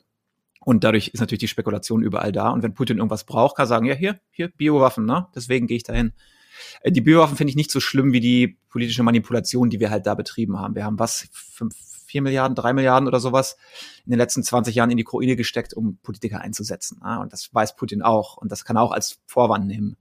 [0.63, 2.51] Und dadurch ist natürlich die Spekulation überall da.
[2.51, 5.27] Und wenn Putin irgendwas braucht, kann er sagen, ja, hier, hier, Biowaffen, ne?
[5.35, 6.13] Deswegen gehe ich dahin.
[6.81, 10.07] Äh, Die Biowaffen finde ich nicht so schlimm wie die politische Manipulation, die wir halt
[10.07, 10.75] da betrieben haben.
[10.75, 11.75] Wir haben was, fünf,
[12.11, 13.57] vier Milliarden, drei Milliarden oder sowas
[14.05, 17.01] in den letzten 20 Jahren in die Ukraine gesteckt, um Politiker einzusetzen.
[17.03, 18.37] Ja, und das weiß Putin auch.
[18.37, 19.97] Und das kann er auch als Vorwand nehmen.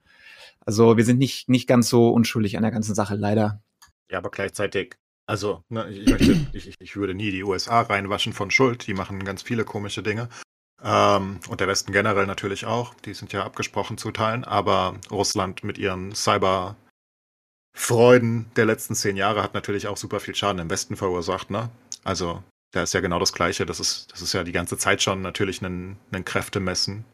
[0.62, 3.62] Also wir sind nicht, nicht ganz so unschuldig an der ganzen Sache, leider.
[4.10, 4.96] Ja, aber gleichzeitig,
[5.26, 8.88] also ne, ich, möchte, ich, ich würde nie die USA reinwaschen von Schuld.
[8.88, 10.30] Die machen ganz viele komische Dinge.
[10.84, 12.94] Ähm, und der Westen generell natürlich auch.
[13.06, 14.44] Die sind ja abgesprochen zu teilen.
[14.44, 16.76] Aber Russland mit ihren Cyber-
[17.80, 21.70] Freuden der letzten zehn Jahre hat natürlich auch super viel Schaden im Westen verursacht, ne?
[22.04, 23.66] Also, da ist ja genau das Gleiche.
[23.66, 27.06] Das ist, das ist ja die ganze Zeit schon natürlich ein, ein Kräftemessen.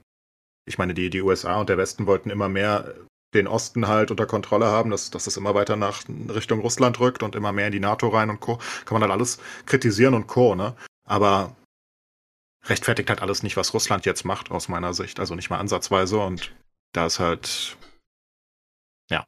[0.68, 2.96] Ich meine, die, die USA und der Westen wollten immer mehr
[3.36, 7.22] den Osten halt unter Kontrolle haben, dass, dass das immer weiter nach Richtung Russland rückt
[7.22, 8.58] und immer mehr in die NATO rein und Co.
[8.86, 10.56] Kann man halt alles kritisieren und Co.
[10.56, 10.76] Ne?
[11.08, 11.56] Aber
[12.68, 15.20] rechtfertigt halt alles nicht, was Russland jetzt macht, aus meiner Sicht.
[15.20, 16.20] Also nicht mal ansatzweise.
[16.20, 16.54] Und
[16.94, 17.78] da ist halt,
[19.10, 19.26] ja,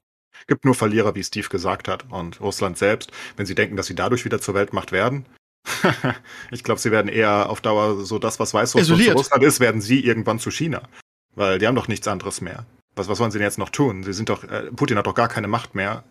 [0.48, 2.06] gibt nur Verlierer, wie Steve gesagt hat.
[2.12, 5.26] Und Russland selbst, wenn sie denken, dass sie dadurch wieder zur Weltmacht werden,
[6.52, 9.82] ich glaube, sie werden eher auf Dauer so das, was Weißrussland zu Russland ist, werden
[9.82, 10.82] sie irgendwann zu China.
[11.36, 12.66] Weil die haben doch nichts anderes mehr.
[12.96, 14.04] Was, was wollen sie denn jetzt noch tun?
[14.04, 16.04] Sie sind doch, äh, Putin hat doch gar keine Macht mehr.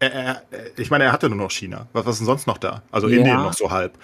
[0.00, 1.88] Er, er, ich meine, er hatte nur noch China.
[1.92, 2.82] Was, was ist denn sonst noch da?
[2.90, 3.18] Also ja.
[3.18, 3.98] Indien noch so halb.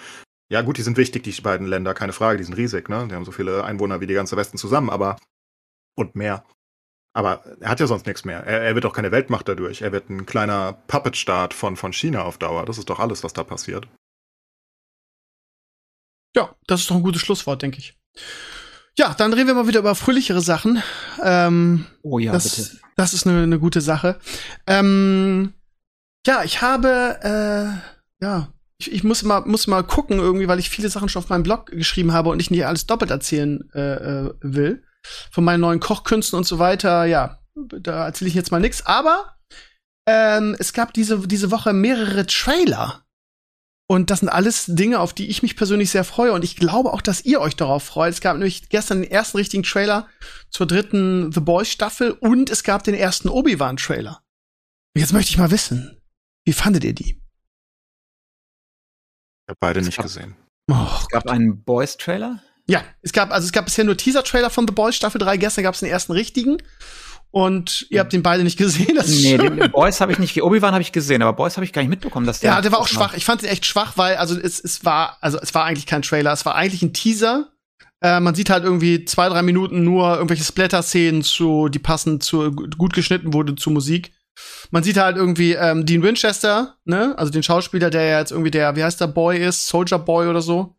[0.51, 3.07] Ja, gut, die sind wichtig, die beiden Länder, keine Frage, die sind riesig, ne?
[3.09, 5.17] Die haben so viele Einwohner wie die ganze Westen zusammen, aber
[5.95, 6.45] und mehr.
[7.13, 8.45] Aber er hat ja sonst nichts mehr.
[8.45, 9.81] Er, er wird auch keine Weltmacht dadurch.
[9.81, 12.65] Er wird ein kleiner Puppetstaat von, von China auf Dauer.
[12.65, 13.87] Das ist doch alles, was da passiert.
[16.35, 17.97] Ja, das ist doch ein gutes Schlusswort, denke ich.
[18.97, 20.83] Ja, dann reden wir mal wieder über fröhlichere Sachen.
[21.23, 22.81] Ähm, oh ja, das, bitte.
[22.97, 24.19] Das ist eine, eine gute Sache.
[24.67, 25.53] Ähm,
[26.27, 27.19] ja, ich habe,
[28.21, 31.23] äh, ja, ich, ich, muss mal muss mal gucken irgendwie, weil ich viele Sachen schon
[31.23, 34.83] auf meinem Blog geschrieben habe und ich nicht alles doppelt erzählen äh, äh will
[35.31, 37.05] von meinen neuen Kochkünsten und so weiter.
[37.05, 38.85] Ja, da erzähle ich jetzt mal nichts.
[38.85, 39.35] Aber
[40.07, 43.05] ähm, es gab diese diese Woche mehrere Trailer
[43.87, 46.33] und das sind alles Dinge, auf die ich mich persönlich sehr freue.
[46.33, 48.13] Und ich glaube auch, dass ihr euch darauf freut.
[48.13, 50.07] Es gab nämlich gestern den ersten richtigen Trailer
[50.49, 54.23] zur dritten The Boys Staffel und es gab den ersten Obi-Wan Trailer.
[54.97, 56.01] Jetzt möchte ich mal wissen,
[56.45, 57.21] wie fandet ihr die?
[59.45, 60.35] Ich habe beide nicht gesehen.
[60.71, 61.31] Oh, es gab Gott.
[61.31, 62.41] einen Boys Trailer?
[62.65, 65.37] Ja, es gab, also es gab bisher nur Teaser-Trailer von The Boys Staffel 3.
[65.37, 66.57] Gestern gab es den ersten richtigen.
[67.29, 68.95] Und ihr habt den beide nicht gesehen.
[68.95, 71.65] Das nee, den, den Boys habe ich nicht, Obi-Wan habe ich gesehen, aber Boys habe
[71.65, 72.51] ich gar nicht mitbekommen, dass der.
[72.51, 73.13] Ja, der war auch schwach.
[73.13, 76.01] Ich fand den echt schwach, weil, also es, es war, also es war eigentlich kein
[76.01, 77.51] Trailer, es war eigentlich ein Teaser.
[78.01, 82.51] Äh, man sieht halt irgendwie zwei, drei Minuten nur irgendwelche Splatter-Szenen zu, die passend zu,
[82.51, 84.13] gut geschnitten wurde zur Musik.
[84.71, 88.51] Man sieht halt irgendwie ähm, Dean Winchester, ne, also den Schauspieler, der ja jetzt irgendwie
[88.51, 90.75] der, wie heißt der Boy ist, Soldier Boy oder so.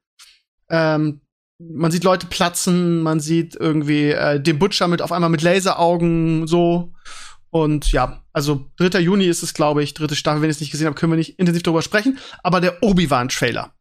[0.69, 1.21] Ähm,
[1.59, 6.47] man sieht Leute platzen, man sieht irgendwie äh, den Butcher mit auf einmal mit Laseraugen
[6.47, 6.93] so.
[7.51, 8.99] Und ja, also 3.
[8.99, 10.43] Juni ist es, glaube ich, dritte Staffel.
[10.43, 12.19] Wenn ich es nicht gesehen habe, können wir nicht intensiv darüber sprechen.
[12.43, 13.73] Aber der Obi-Wan-Trailer.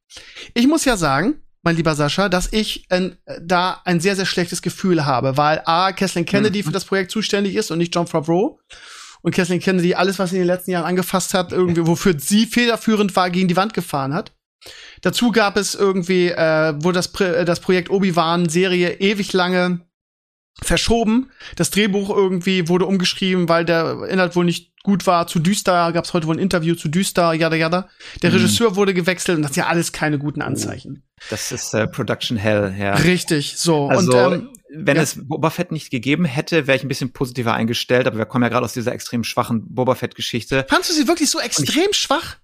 [0.53, 3.09] Ich muss ja sagen, mein lieber Sascha, dass ich äh,
[3.41, 6.65] da ein sehr, sehr schlechtes Gefühl habe, weil A, Kathleen Kennedy mhm.
[6.65, 8.59] für das Projekt zuständig ist und nicht John Favreau.
[9.25, 12.45] Und Kathleen Kennedy alles, was sie in den letzten Jahren angefasst hat, irgendwie, wofür sie
[12.45, 14.33] federführend war, gegen die Wand gefahren hat.
[15.01, 19.79] Dazu gab es irgendwie, äh, wurde das, äh, das Projekt Obi-Wan-Serie ewig lange
[20.61, 21.31] verschoben.
[21.55, 25.25] Das Drehbuch irgendwie wurde umgeschrieben, weil der Inhalt wohl nicht gut war.
[25.25, 27.89] Zu düster gab es heute wohl ein Interview zu düster, yada yada.
[28.21, 28.35] Der mhm.
[28.35, 30.45] Regisseur wurde gewechselt und das ist ja alles keine guten oh.
[30.45, 31.01] Anzeichen.
[31.31, 32.93] Das ist äh, Production Hell, ja.
[32.93, 33.87] Richtig, so.
[33.87, 35.03] Also, und, ähm, wenn ja.
[35.03, 38.43] es Boba Fett nicht gegeben hätte, wäre ich ein bisschen positiver eingestellt, aber wir kommen
[38.43, 40.65] ja gerade aus dieser extrem schwachen Boba Fett-Geschichte.
[40.69, 42.37] Fandst du sie wirklich so extrem ich, schwach?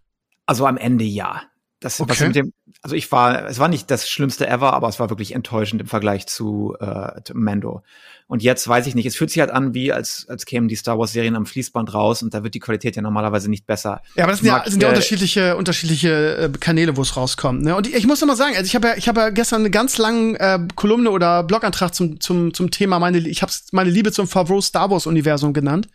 [0.46, 1.44] Also am Ende ja.
[1.82, 2.12] Das, okay.
[2.12, 2.54] was mit dem,
[2.84, 5.88] also ich war, es war nicht das Schlimmste ever, aber es war wirklich enttäuschend im
[5.88, 7.84] Vergleich zu äh, Mando.
[8.28, 10.78] Und jetzt weiß ich nicht, es fühlt sich halt an, wie als, als kämen die
[10.78, 14.02] Star Wars Serien am Fließband raus und da wird die Qualität ja normalerweise nicht besser.
[14.16, 17.64] Ja, aber das sind ja, sind ja unterschiedliche, unterschiedliche äh, Kanäle, wo es rauskommt.
[17.64, 17.76] Ne?
[17.76, 19.62] Und ich, ich muss noch mal sagen, also ich habe ja, ich habe ja gestern
[19.62, 23.90] eine ganz lange äh, Kolumne oder Blogantrag zum, zum, zum Thema meine, ich habe meine
[23.90, 25.90] Liebe zum Favreau Star Wars Universum genannt.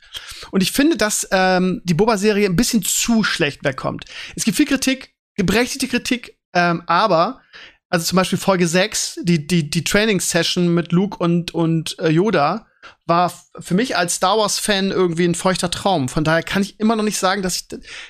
[0.51, 4.05] Und ich finde, dass ähm, die Boba-Serie ein bisschen zu schlecht wegkommt.
[4.34, 7.41] Es gibt viel Kritik, geberechtigte Kritik, ähm, aber
[7.89, 12.66] also zum Beispiel Folge 6, die, die, die Training-Session mit Luke und, und äh, Yoda,
[13.05, 16.09] war für mich als Star Wars-Fan irgendwie ein feuchter Traum.
[16.09, 17.68] Von daher kann ich immer noch nicht sagen, dass, ich,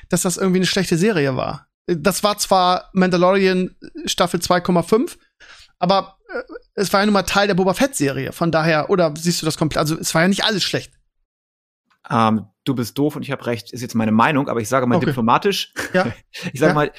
[0.08, 1.66] dass das irgendwie eine schlechte Serie war.
[1.86, 5.16] Das war zwar Mandalorian Staffel 2,5,
[5.78, 6.42] aber äh,
[6.74, 8.32] es war ja nun mal Teil der Boba Fett-Serie.
[8.32, 9.78] Von daher, oder siehst du das komplett?
[9.78, 10.92] Also es war ja nicht alles schlecht
[12.10, 14.86] ähm, du bist doof und ich habe recht, ist jetzt meine Meinung, aber ich sage
[14.86, 15.06] mal okay.
[15.06, 15.72] diplomatisch.
[15.92, 16.12] Ja.
[16.52, 16.74] Ich sage ja.
[16.74, 16.92] mal,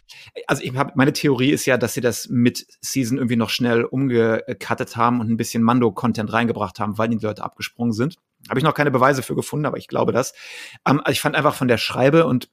[0.47, 3.84] also ich habe meine Theorie ist ja, dass sie das mit Season irgendwie noch schnell
[3.84, 8.15] umgekattet haben und ein bisschen Mando-Content reingebracht haben, weil die Leute abgesprungen sind.
[8.49, 10.34] Habe ich noch keine Beweise für gefunden, aber ich glaube das.
[10.88, 12.49] Ähm, also ich fand einfach von der Schreibe und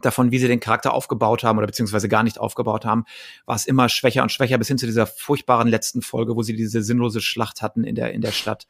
[0.00, 3.04] davon, wie sie den Charakter aufgebaut haben oder beziehungsweise gar nicht aufgebaut haben,
[3.46, 6.56] war es immer schwächer und schwächer bis hin zu dieser furchtbaren letzten Folge, wo sie
[6.56, 8.66] diese sinnlose Schlacht hatten in der, in der Stadt.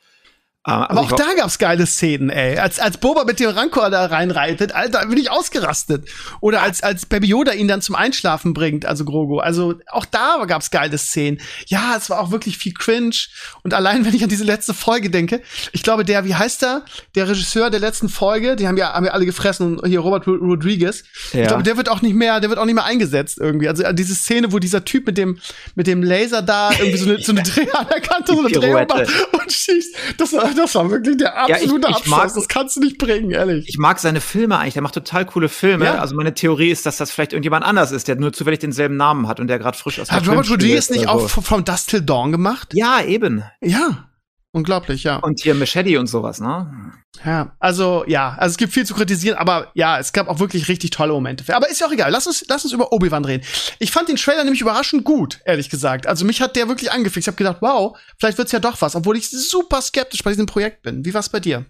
[0.66, 2.56] Äh, aber also auch da gab's geile Szenen, ey.
[2.58, 6.08] Als, als Boba mit dem Rancor da reinreitet, Alter, bin ich ausgerastet.
[6.40, 9.40] Oder als, als Baby Yoda ihn dann zum Einschlafen bringt, also Grogu.
[9.40, 11.38] Also auch da gab's geile Szenen.
[11.66, 13.14] Ja, es war auch wirklich viel cringe.
[13.62, 15.42] Und allein, wenn ich an diese letzte Folge denke,
[15.72, 16.84] ich glaube, der, wie heißt der?
[17.14, 21.04] Der Regisseur der letzten Folge, die haben ja, haben ja alle gefressen, hier Robert Rodriguez.
[21.32, 21.42] Ja.
[21.42, 23.68] Ich glaube, der wird auch nicht mehr, der wird auch nicht mehr eingesetzt irgendwie.
[23.68, 25.38] Also diese Szene, wo dieser Typ mit dem,
[25.74, 28.48] mit dem Laser da irgendwie so eine, so eine Dreh an der Kante, so eine
[28.48, 29.94] Drehung macht und schießt.
[30.16, 32.16] Das war das war wirklich der absolute ja, ich, ich Abschluss.
[32.16, 33.68] Mag, das kannst du nicht bringen, ehrlich.
[33.68, 34.74] Ich mag seine Filme eigentlich.
[34.74, 35.86] Der macht total coole Filme.
[35.86, 35.94] Ja.
[35.96, 39.28] Also meine Theorie ist, dass das vielleicht irgendjemand anders ist, der nur zufällig denselben Namen
[39.28, 41.40] hat und der gerade frisch aus Hat Robert Rodriguez nicht auch so.
[41.40, 42.72] From Dust Till Dawn gemacht?
[42.74, 43.44] Ja, eben.
[43.61, 44.09] Ja.
[44.55, 45.16] Unglaublich, ja.
[45.16, 46.92] Und hier Machete und sowas, ne?
[47.24, 50.68] Ja, also ja, also es gibt viel zu kritisieren, aber ja, es gab auch wirklich
[50.68, 51.44] richtig tolle Momente.
[51.57, 52.12] Aber ist ja auch egal.
[52.12, 53.44] Lass uns, lass uns über Obi-Wan reden.
[53.80, 56.07] Ich fand den Trailer nämlich überraschend gut, ehrlich gesagt.
[56.07, 57.26] Also mich hat der wirklich angefixt.
[57.26, 60.46] Ich habe gedacht, wow, vielleicht wird's ja doch was, obwohl ich super skeptisch bei diesem
[60.46, 61.05] Projekt bin.
[61.05, 61.64] Wie war's bei dir?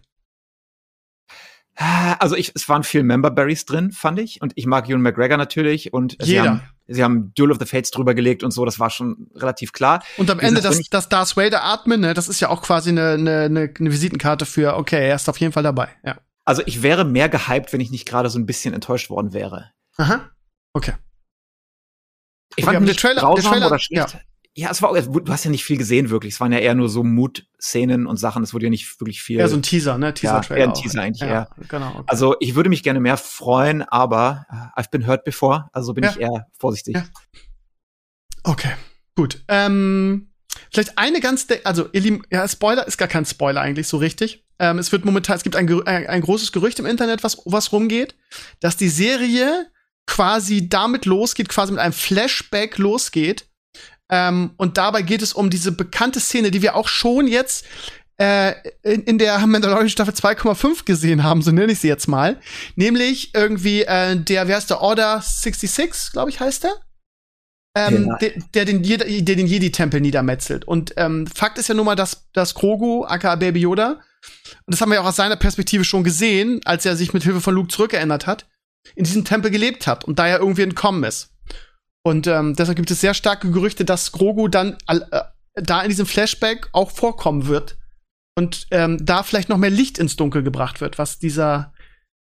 [1.76, 4.40] Also ich, es waren viel Member Berries drin, fand ich.
[4.40, 5.92] Und ich mag Ewan McGregor natürlich.
[5.92, 6.26] Und Jeder.
[6.26, 9.28] Sie haben, sie haben Duel of the Fates drüber gelegt und so, das war schon
[9.34, 10.02] relativ klar.
[10.16, 13.12] Und am Ende das, das Darth Vader atmen, ne, das ist ja auch quasi eine,
[13.12, 13.44] eine,
[13.78, 16.18] eine Visitenkarte für, okay, er ist auf jeden Fall dabei, ja.
[16.46, 19.70] Also ich wäre mehr gehypt, wenn ich nicht gerade so ein bisschen enttäuscht worden wäre.
[19.96, 20.30] Aha.
[20.74, 20.92] Okay.
[22.56, 24.12] Ich okay, fand den Trailer, der Trailer, oder schlecht.
[24.12, 24.20] Ja.
[24.56, 26.34] Ja, es war, du hast ja nicht viel gesehen wirklich.
[26.34, 28.44] Es waren ja eher nur so Mut-Szenen und Sachen.
[28.44, 29.38] Es wurde ja nicht wirklich viel.
[29.38, 30.14] Ja, so ein Teaser, ne?
[30.14, 30.60] Teaser-Trailer.
[30.60, 31.48] Ja, eher ein Teaser eigentlich ja, eher.
[31.68, 31.90] Genau.
[31.90, 32.04] Okay.
[32.06, 36.04] Also ich würde mich gerne mehr freuen, aber äh, I've been hurt before, also bin
[36.04, 36.10] ja.
[36.10, 36.94] ich eher vorsichtig.
[36.94, 37.04] Ja.
[38.44, 38.70] Okay,
[39.16, 39.42] gut.
[39.48, 40.30] Ähm,
[40.70, 44.44] vielleicht eine ganz, also ihr Lieben, ja, Spoiler ist gar kein Spoiler eigentlich so richtig.
[44.60, 47.72] Ähm, es wird momentan, es gibt ein, ein, ein großes Gerücht im Internet, was, was
[47.72, 48.14] rumgeht,
[48.60, 49.66] dass die Serie
[50.06, 53.48] quasi damit losgeht, quasi mit einem Flashback losgeht
[54.10, 57.64] ähm, und dabei geht es um diese bekannte Szene, die wir auch schon jetzt
[58.18, 58.52] äh,
[58.82, 62.38] in, in der Mandalorian Staffel 2,5 gesehen haben, so nenne ich sie jetzt mal.
[62.76, 66.74] Nämlich irgendwie äh, der, wer heißt der, Order 66, glaube ich, heißt der?
[67.76, 68.16] Ähm, ja.
[68.18, 70.64] der, der, den, der den Jedi-Tempel niedermetzelt.
[70.64, 74.00] Und ähm, Fakt ist ja nun mal, dass, dass Grogu, aka Baby Yoda,
[74.66, 77.24] und das haben wir ja auch aus seiner Perspektive schon gesehen, als er sich mit
[77.24, 78.46] Hilfe von Luke zurückgeändert hat,
[78.94, 81.33] in diesem Tempel gelebt hat und da ja irgendwie entkommen ist.
[82.06, 85.00] Und ähm, deshalb gibt es sehr starke Gerüchte, dass Grogu dann äh,
[85.54, 87.78] da in diesem Flashback auch vorkommen wird
[88.36, 91.72] und ähm, da vielleicht noch mehr Licht ins Dunkel gebracht wird, was dieser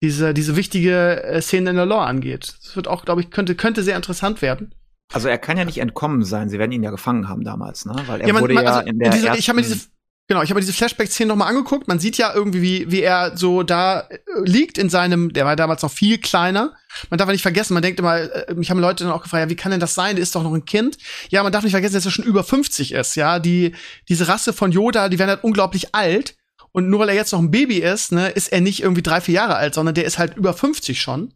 [0.04, 2.56] diese diese wichtige äh, Szene in der Lore angeht.
[2.62, 4.76] Das wird auch, glaube ich, könnte könnte sehr interessant werden.
[5.14, 6.50] Also er kann ja nicht entkommen sein.
[6.50, 7.96] Sie werden ihn ja gefangen haben damals, ne?
[8.08, 9.88] Weil er ja, man, wurde man, also ja in der diese, ich habe mir diese
[10.28, 11.88] Genau, ich habe diese Flashback-Szene nochmal angeguckt.
[11.88, 15.56] Man sieht ja irgendwie, wie, wie er so da äh, liegt in seinem, der war
[15.56, 16.74] damals noch viel kleiner.
[17.12, 19.44] Man darf ja nicht vergessen, man denkt immer, äh, mich haben Leute dann auch gefragt,
[19.44, 20.16] ja, wie kann denn das sein?
[20.16, 20.98] Der ist doch noch ein Kind.
[21.30, 23.38] Ja, man darf nicht vergessen, dass er schon über 50 ist, ja.
[23.38, 23.76] Die,
[24.10, 26.36] diese Rasse von Yoda, die werden halt unglaublich alt.
[26.72, 29.22] Und nur weil er jetzt noch ein Baby ist, ne, ist er nicht irgendwie drei,
[29.22, 31.34] vier Jahre alt, sondern der ist halt über 50 schon.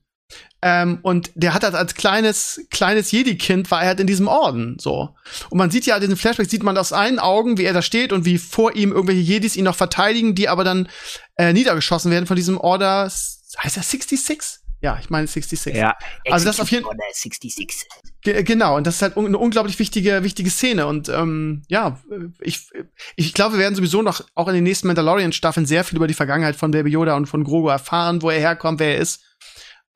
[0.62, 4.78] Ähm, und der hat halt als kleines, kleines Jedi-Kind war er halt in diesem Orden,
[4.78, 5.16] so.
[5.50, 7.82] Und man sieht ja, in diesem Flashback sieht man aus seinen Augen, wie er da
[7.82, 10.90] steht und wie vor ihm irgendwelche Jedis ihn noch verteidigen, die aber dann
[11.38, 14.60] äh, niedergeschossen werden von diesem Order, heißt er 66?
[14.82, 15.76] Ja, ich meine 66.
[15.76, 15.98] Ja,
[16.30, 16.96] also das auf jeden Fall.
[17.12, 17.88] 66.
[18.22, 20.88] Genau, und das ist halt eine unglaublich wichtige, wichtige Szene.
[20.88, 22.00] Und ähm, ja,
[22.40, 22.70] ich,
[23.16, 26.14] ich glaube, wir werden sowieso noch auch in den nächsten Mandalorian-Staffeln sehr viel über die
[26.14, 29.22] Vergangenheit von Baby Yoda und von Grogu erfahren, wo er herkommt, wer er ist.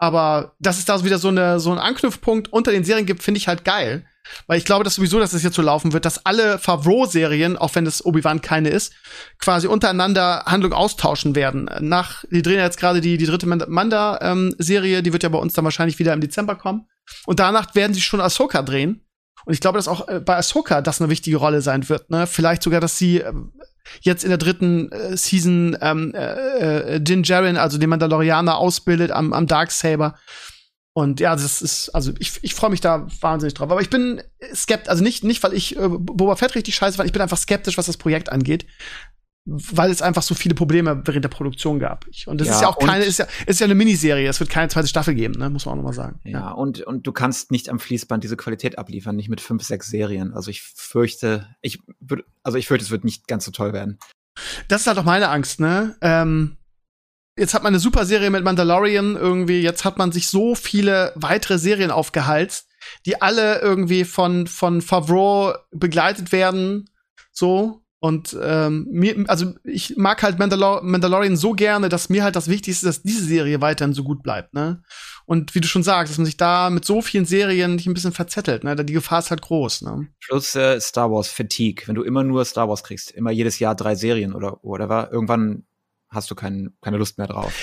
[0.03, 3.37] Aber dass es da wieder so, eine, so einen Anknüpfpunkt unter den Serien gibt, finde
[3.37, 4.05] ich halt geil.
[4.47, 7.73] Weil ich glaube, dass sowieso, dass es jetzt so laufen wird, dass alle Favreau-Serien, auch
[7.75, 8.91] wenn es Obi-Wan keine ist,
[9.39, 11.69] quasi untereinander Handlung austauschen werden.
[11.79, 15.39] Nach, die drehen ja jetzt gerade die, die dritte Manda-Serie, ähm, die wird ja bei
[15.39, 16.85] uns dann wahrscheinlich wieder im Dezember kommen.
[17.25, 19.05] Und danach werden sie schon Ahsoka drehen.
[19.45, 22.09] Und ich glaube, dass auch äh, bei Ahsoka das eine wichtige Rolle sein wird.
[22.09, 22.27] Ne?
[22.27, 23.31] Vielleicht sogar, dass sie äh,
[24.01, 29.11] jetzt in der dritten äh, Season ähm, äh, äh, Din Djarin, also den Mandalorianer, ausbildet
[29.11, 30.15] am, am Darksaber.
[30.95, 33.71] Und ja, das ist, also ich, ich freue mich da wahnsinnig drauf.
[33.71, 34.21] Aber ich bin
[34.53, 37.37] skeptisch, also nicht, nicht, weil ich äh, Boba Fett richtig scheiße fand, ich bin einfach
[37.37, 38.65] skeptisch, was das Projekt angeht
[39.45, 42.05] weil es einfach so viele Probleme während der Produktion gab.
[42.27, 44.27] Und das ja, ist ja auch keine, ist ja, ist ja eine Miniserie.
[44.27, 45.49] Es wird keine zweite Staffel geben, ne?
[45.49, 46.19] muss man auch nochmal sagen.
[46.23, 49.63] Ja, ja, und, und du kannst nicht am Fließband diese Qualität abliefern, nicht mit fünf,
[49.63, 50.33] sechs Serien.
[50.33, 53.99] Also ich fürchte, ich würde, also ich fürchte, es wird nicht ganz so toll werden.
[54.69, 55.95] Das ist halt auch meine Angst, ne?
[56.01, 56.57] Ähm,
[57.37, 61.11] jetzt hat man eine super Serie mit Mandalorian irgendwie, jetzt hat man sich so viele
[61.15, 62.69] weitere Serien aufgehalst,
[63.05, 66.89] die alle irgendwie von, von Favreau begleitet werden,
[67.31, 72.35] so, und ähm, mir, also ich mag halt Mandalor Mandalorian so gerne, dass mir halt
[72.35, 74.83] das Wichtigste ist, dass diese Serie weiterhin so gut bleibt, ne?
[75.25, 77.93] Und wie du schon sagst, dass man sich da mit so vielen Serien nicht ein
[77.93, 78.75] bisschen verzettelt, ne?
[78.75, 80.09] Die Gefahr ist halt groß, ne?
[80.19, 81.87] Plus äh, Star Wars Fatigue.
[81.87, 85.63] Wenn du immer nur Star Wars kriegst, immer jedes Jahr drei Serien oder whatever, irgendwann
[86.09, 87.53] hast du kein, keine Lust mehr drauf.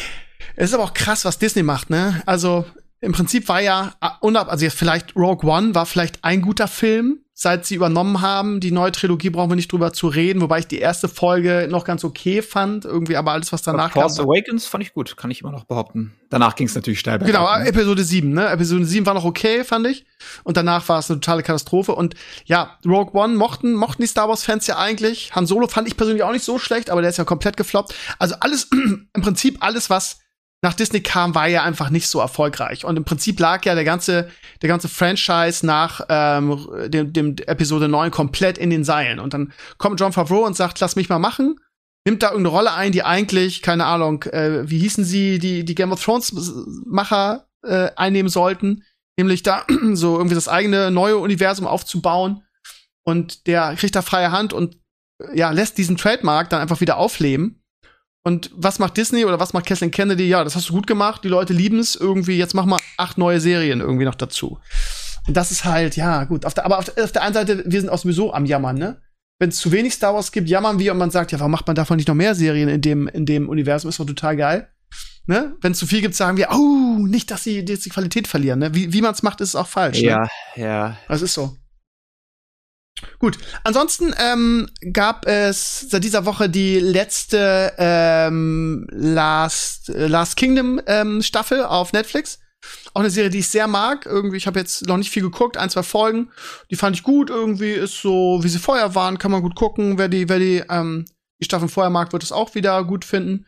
[0.56, 2.22] Es ist aber auch krass, was Disney macht, ne?
[2.24, 2.64] Also
[3.02, 7.64] im Prinzip war ja, also jetzt vielleicht Rogue One war vielleicht ein guter Film, seit
[7.64, 8.60] sie übernommen haben.
[8.60, 11.84] Die neue Trilogie brauchen wir nicht drüber zu reden, wobei ich die erste Folge noch
[11.84, 12.84] ganz okay fand.
[12.84, 14.26] Irgendwie, aber alles, was danach Force kam.
[14.26, 16.12] Awakens fand ich gut, kann ich immer noch behaupten.
[16.28, 17.68] Danach ging es natürlich steil Genau, ab, ne?
[17.68, 18.46] Episode 7, ne?
[18.50, 20.04] Episode 7 war noch okay, fand ich.
[20.44, 21.94] Und danach war es eine totale Katastrophe.
[21.94, 22.14] Und
[22.44, 25.34] ja, Rogue One mochten, mochten die Star Wars-Fans ja eigentlich.
[25.34, 27.94] Han Solo fand ich persönlich auch nicht so schlecht, aber der ist ja komplett gefloppt.
[28.18, 30.18] Also alles, im Prinzip alles, was
[30.62, 32.84] nach Disney kam, war ja einfach nicht so erfolgreich.
[32.84, 34.30] Und im Prinzip lag ja der ganze,
[34.60, 39.20] der ganze Franchise nach ähm, dem, dem Episode 9 komplett in den Seilen.
[39.20, 41.56] Und dann kommt John Favreau und sagt, lass mich mal machen.
[42.06, 45.74] Nimmt da irgendeine Rolle ein, die eigentlich, keine Ahnung, äh, wie hießen sie, die, die
[45.74, 46.32] Game of Thrones
[46.84, 48.84] Macher äh, einnehmen sollten.
[49.18, 52.42] Nämlich da so irgendwie das eigene neue Universum aufzubauen.
[53.02, 54.76] Und der kriegt da freie Hand und
[55.34, 57.59] ja, lässt diesen Trademark dann einfach wieder aufleben
[58.22, 60.28] und was macht Disney oder was macht Kathleen Kennedy?
[60.28, 63.18] Ja, das hast du gut gemacht, die Leute lieben es irgendwie, jetzt mach mal acht
[63.18, 64.58] neue Serien irgendwie noch dazu.
[65.26, 66.44] Und das ist halt, ja, gut.
[66.44, 68.76] Auf der, aber auf der, auf der einen Seite, wir sind auch sowieso am Jammern,
[68.76, 69.00] ne?
[69.38, 71.66] Wenn es zu wenig Star Wars gibt, jammern wir und man sagt, ja, warum macht
[71.66, 73.88] man davon nicht noch mehr Serien in dem, in dem Universum?
[73.88, 74.68] Ist doch total geil.
[75.26, 75.56] Ne?
[75.62, 78.58] Wenn es zu viel gibt, sagen wir, oh, nicht, dass sie jetzt die Qualität verlieren.
[78.58, 78.74] Ne?
[78.74, 79.98] Wie, wie man es macht, ist es auch falsch.
[80.00, 80.28] Ja, ne?
[80.56, 80.98] ja.
[81.08, 81.56] Das ist so.
[83.18, 90.80] Gut, ansonsten ähm, gab es seit dieser Woche die letzte ähm, Last, äh, Last Kingdom
[90.86, 92.40] ähm, Staffel auf Netflix.
[92.92, 94.04] Auch eine Serie, die ich sehr mag.
[94.04, 96.30] Irgendwie, ich habe jetzt noch nicht viel geguckt, ein, zwei Folgen.
[96.70, 97.30] Die fand ich gut.
[97.30, 99.96] Irgendwie ist so, wie sie vorher waren, kann man gut gucken.
[99.96, 101.06] Wer die, wer die, ähm,
[101.40, 103.46] die Staffeln vorher mag, wird es auch wieder gut finden.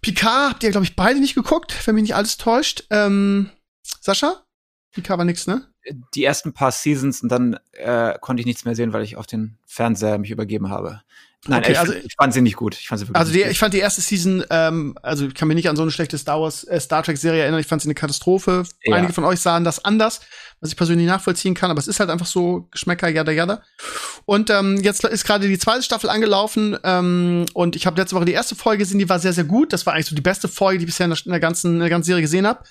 [0.00, 2.84] Picard habt ihr, glaube ich, beide nicht geguckt, wenn mich nicht alles täuscht.
[2.90, 3.50] Ähm,
[4.00, 4.44] Sascha?
[4.92, 5.67] Picard war nix, ne?
[6.14, 9.26] Die ersten paar Seasons und dann äh, konnte ich nichts mehr sehen, weil ich auf
[9.26, 11.02] den Fernseher mich übergeben habe.
[11.46, 12.76] Nein, okay, ich, also, ich fand sie nicht gut.
[12.78, 15.46] Ich fand sie wirklich also die, ich fand die erste Season, ähm, also ich kann
[15.46, 17.60] mich nicht an so eine schlechte Star Wars, äh, Star Trek Serie erinnern.
[17.60, 18.64] Ich fand sie eine Katastrophe.
[18.82, 18.96] Ja.
[18.96, 20.20] Einige von euch sahen das anders,
[20.60, 23.62] was ich persönlich nachvollziehen kann, aber es ist halt einfach so Geschmäcker, jada jada.
[24.24, 28.24] Und ähm, jetzt ist gerade die zweite Staffel angelaufen ähm, und ich habe letzte Woche
[28.24, 29.72] die erste Folge gesehen, die war sehr sehr gut.
[29.72, 31.74] Das war eigentlich so die beste Folge, die ich bisher in der, in der ganzen,
[31.74, 32.64] in der ganzen Serie gesehen habe.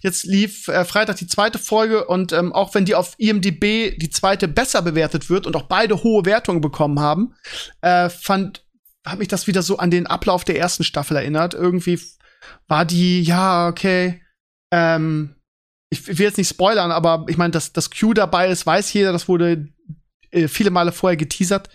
[0.00, 4.10] Jetzt lief äh, Freitag die zweite Folge und ähm, auch wenn die auf IMDb die
[4.10, 7.34] zweite besser bewertet wird und auch beide hohe Wertungen bekommen haben,
[7.82, 8.66] äh, fand
[9.06, 11.54] habe mich das wieder so an den Ablauf der ersten Staffel erinnert.
[11.54, 12.00] Irgendwie
[12.66, 14.20] war die, ja, okay,
[14.72, 15.36] ähm,
[15.90, 19.12] ich will jetzt nicht spoilern, aber ich meine, dass das Q dabei ist, weiß jeder,
[19.12, 19.68] das wurde
[20.30, 21.68] äh, viele Male vorher geteasert.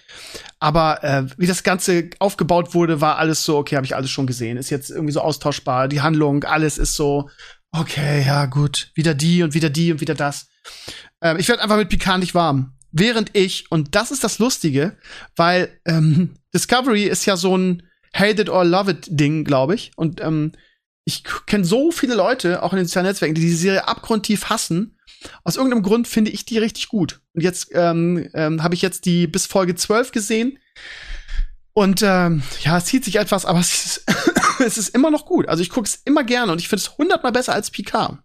[0.59, 4.27] Aber äh, wie das Ganze aufgebaut wurde, war alles so, okay, habe ich alles schon
[4.27, 4.57] gesehen.
[4.57, 5.87] Ist jetzt irgendwie so austauschbar.
[5.87, 7.29] Die Handlung, alles ist so,
[7.71, 8.91] okay, ja, gut.
[8.93, 10.47] Wieder die und wieder die und wieder das.
[11.21, 12.73] Ähm, ich werde einfach mit Picard nicht warm.
[12.91, 14.97] Während ich, und das ist das Lustige,
[15.35, 17.83] weil ähm, Discovery ist ja so ein
[18.13, 19.91] Hate it or love it Ding, glaube ich.
[19.95, 20.51] Und ähm,
[21.05, 24.97] ich kenne so viele Leute, auch in den sozialen Netzwerken, die diese Serie abgrundtief hassen.
[25.43, 27.21] Aus irgendeinem Grund finde ich die richtig gut.
[27.33, 30.59] Und jetzt ähm, ähm, habe ich jetzt die bis Folge 12 gesehen.
[31.73, 34.05] Und ähm, ja, es zieht sich etwas, aber es ist,
[34.65, 35.47] es ist immer noch gut.
[35.47, 38.19] Also ich gucke es immer gerne und ich finde es hundertmal besser als Picard.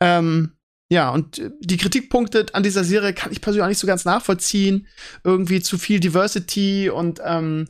[0.00, 0.52] Ähm,
[0.88, 4.86] ja, und die Kritikpunkte an dieser Serie kann ich persönlich auch nicht so ganz nachvollziehen.
[5.24, 7.68] Irgendwie zu viel Diversity und ähm,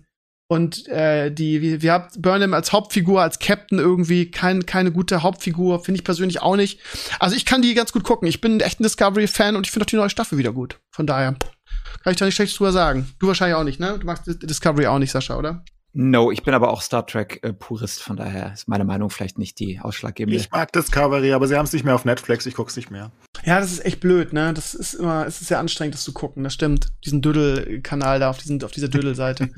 [0.48, 5.22] und äh, die, wie, wir habt Burnham als Hauptfigur, als Captain irgendwie kein, keine gute
[5.22, 6.80] Hauptfigur, finde ich persönlich auch nicht.
[7.18, 8.28] Also ich kann die ganz gut gucken.
[8.28, 10.78] Ich bin echt ein Discovery-Fan und ich finde auch die neue Staffel wieder gut.
[10.92, 11.34] Von daher
[12.04, 13.12] kann ich da nicht schlecht drüber sagen.
[13.18, 13.98] Du wahrscheinlich auch nicht, ne?
[13.98, 15.64] Du magst Discovery auch nicht, Sascha, oder?
[15.98, 19.58] No, ich bin aber auch Star Trek-Purist, äh, von daher ist meine Meinung vielleicht nicht
[19.58, 20.38] die ausschlaggebende.
[20.38, 23.12] Ich mag Discovery, aber sie haben es nicht mehr auf Netflix, ich guck's nicht mehr.
[23.46, 24.52] Ja, das ist echt blöd, ne?
[24.52, 26.88] Das ist immer, es ist sehr anstrengend, das zu gucken, das stimmt.
[27.06, 29.48] Diesen Dödel-Kanal da auf, diesen, auf dieser Dödel-Seite.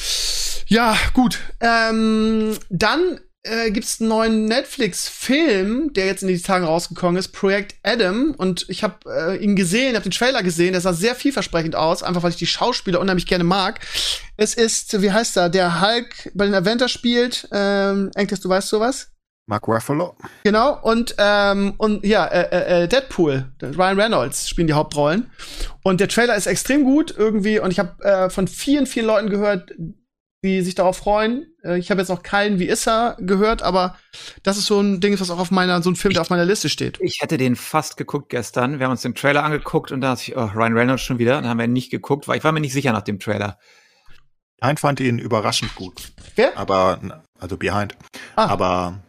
[0.68, 1.40] ja, gut.
[1.58, 7.28] Ähm, dann äh, gibt es einen neuen Netflix-Film, der jetzt in diesen Tagen rausgekommen ist,
[7.28, 8.34] Projekt Adam.
[8.36, 10.72] Und ich habe äh, ihn gesehen, habe den Trailer gesehen.
[10.72, 13.80] Der sah sehr vielversprechend aus, einfach weil ich die Schauspieler unheimlich gerne mag.
[14.36, 17.48] Es ist, wie heißt er, der Hulk bei den Avengers spielt.
[17.52, 19.08] Ähm, Enkles, du weißt sowas?
[19.46, 20.16] Mark Ruffalo.
[20.44, 25.30] Genau, und, ähm, und ja, äh, äh, Deadpool, Ryan Reynolds spielen die Hauptrollen.
[25.82, 27.58] Und der Trailer ist extrem gut irgendwie.
[27.58, 29.72] Und ich habe äh, von vielen, vielen Leuten gehört,
[30.42, 31.46] die sich darauf freuen.
[31.62, 33.96] Äh, ich habe jetzt noch keinen wie Issa gehört, aber
[34.42, 36.44] das ist so ein Ding, was auch auf meiner, so ein Film, der auf meiner
[36.44, 36.98] Liste steht.
[37.00, 38.78] Ich hätte den fast geguckt gestern.
[38.78, 41.34] Wir haben uns den Trailer angeguckt und da dachte ich, oh, Ryan Reynolds schon wieder.
[41.34, 43.58] Dann haben wir ihn nicht geguckt, weil ich war mir nicht sicher nach dem Trailer.
[44.60, 46.12] Behind fand ihn überraschend gut.
[46.36, 46.56] Wer?
[46.56, 47.00] Aber,
[47.38, 47.96] also Behind.
[48.36, 48.46] Ah.
[48.46, 49.02] Aber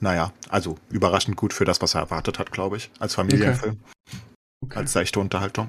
[0.00, 3.80] naja, also überraschend gut für das, was er erwartet hat, glaube ich, als Familienfilm.
[4.64, 4.78] Okay.
[4.78, 5.68] Als seichte Unterhaltung.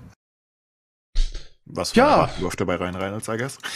[1.69, 2.11] Was ja.
[2.11, 3.57] erwarten durfte bei Ryan Reynolds, I guess.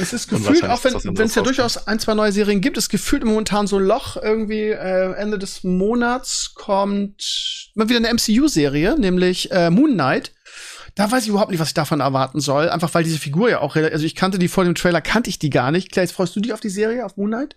[0.00, 3.24] Es ist gefühlt, auch wenn es ja durchaus ein, zwei neue Serien gibt, ist gefühlt
[3.24, 4.16] momentan so ein Loch.
[4.16, 10.32] Irgendwie äh, Ende des Monats kommt mal wieder eine MCU-Serie, nämlich äh, Moon Knight.
[10.94, 12.68] Da weiß ich überhaupt nicht, was ich davon erwarten soll.
[12.68, 15.38] Einfach weil diese Figur ja auch, also ich kannte die vor dem Trailer, kannte ich
[15.38, 15.90] die gar nicht.
[15.90, 17.56] Claes, freust du dich auf die Serie, auf Moon Knight?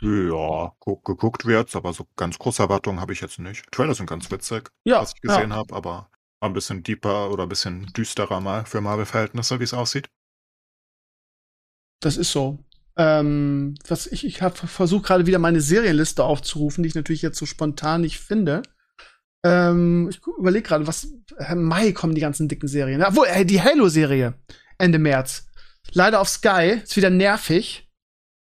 [0.00, 0.72] Ja,
[1.04, 3.70] geguckt wird's, aber so ganz große Erwartungen habe ich jetzt nicht.
[3.72, 5.56] Trailer sind ganz witzig, ja, was ich gesehen ja.
[5.56, 6.10] habe, aber
[6.46, 10.08] ein bisschen deeper oder ein bisschen düsterer mal für Marvel-Verhältnisse, wie es aussieht.
[12.00, 12.58] Das ist so.
[12.96, 17.38] Ähm, was ich, ich habe versucht gerade wieder meine Serienliste aufzurufen, die ich natürlich jetzt
[17.38, 18.62] so spontan nicht finde.
[19.44, 23.02] Ähm, ich überlege gerade, was äh, Mai kommen die ganzen dicken Serien.
[23.02, 24.34] Obwohl, äh, die Halo-Serie
[24.78, 25.46] Ende März.
[25.92, 27.90] Leider auf Sky, ist wieder nervig.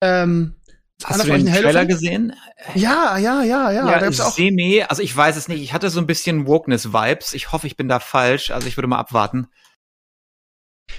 [0.03, 0.55] Ähm,
[1.05, 2.35] Hast du den Trailer gesehen?
[2.75, 4.01] Ja, ja, ja, ja.
[4.01, 5.63] Ja, auch semi, also ich weiß es nicht.
[5.63, 7.35] Ich hatte so ein bisschen Wokeness-Vibes.
[7.35, 8.51] Ich hoffe, ich bin da falsch.
[8.51, 9.49] Also ich würde mal abwarten.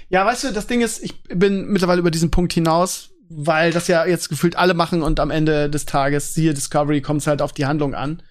[0.10, 3.88] Ja, weißt du, das Ding ist, ich bin mittlerweile über diesen Punkt hinaus, weil das
[3.88, 7.42] ja jetzt gefühlt alle machen und am Ende des Tages, siehe Discovery, kommt es halt
[7.42, 8.24] auf die Handlung an.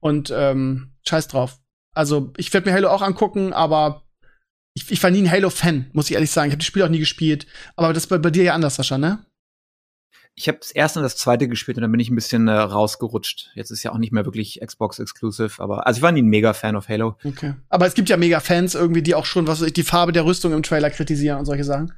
[0.00, 1.58] Und ähm, scheiß drauf.
[1.94, 4.02] Also, ich werde mir Halo auch angucken, aber
[4.74, 6.48] ich, ich war nie ein Halo-Fan, muss ich ehrlich sagen.
[6.48, 7.46] Ich habe das Spiel auch nie gespielt.
[7.76, 9.24] Aber das ist bei, bei dir ja anders, Sascha, ne?
[10.34, 12.52] Ich habe das erste und das zweite gespielt und dann bin ich ein bisschen äh,
[12.52, 13.50] rausgerutscht.
[13.54, 16.26] Jetzt ist ja auch nicht mehr wirklich Xbox exclusive, aber also ich war nie ein
[16.26, 17.16] mega Fan of Halo.
[17.22, 17.54] Okay.
[17.68, 20.12] Aber es gibt ja mega Fans irgendwie, die auch schon was weiß ich, die Farbe
[20.12, 21.92] der Rüstung im Trailer kritisieren und solche Sachen.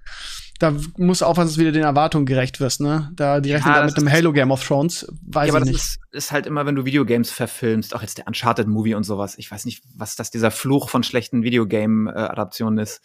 [0.61, 3.11] Da musst du aufpassen, dass du wieder den Erwartungen gerecht wirst, ne?
[3.15, 5.73] Da die rechnen ja, da mit einem Halo Game of Thrones, weiß ja, aber ich
[5.73, 5.81] nicht.
[5.81, 9.37] Ist, ist halt immer, wenn du Videogames verfilmst, auch jetzt der Uncharted Movie und sowas.
[9.37, 13.01] Ich weiß nicht, was das dieser Fluch von schlechten Videogame Adaptionen ist.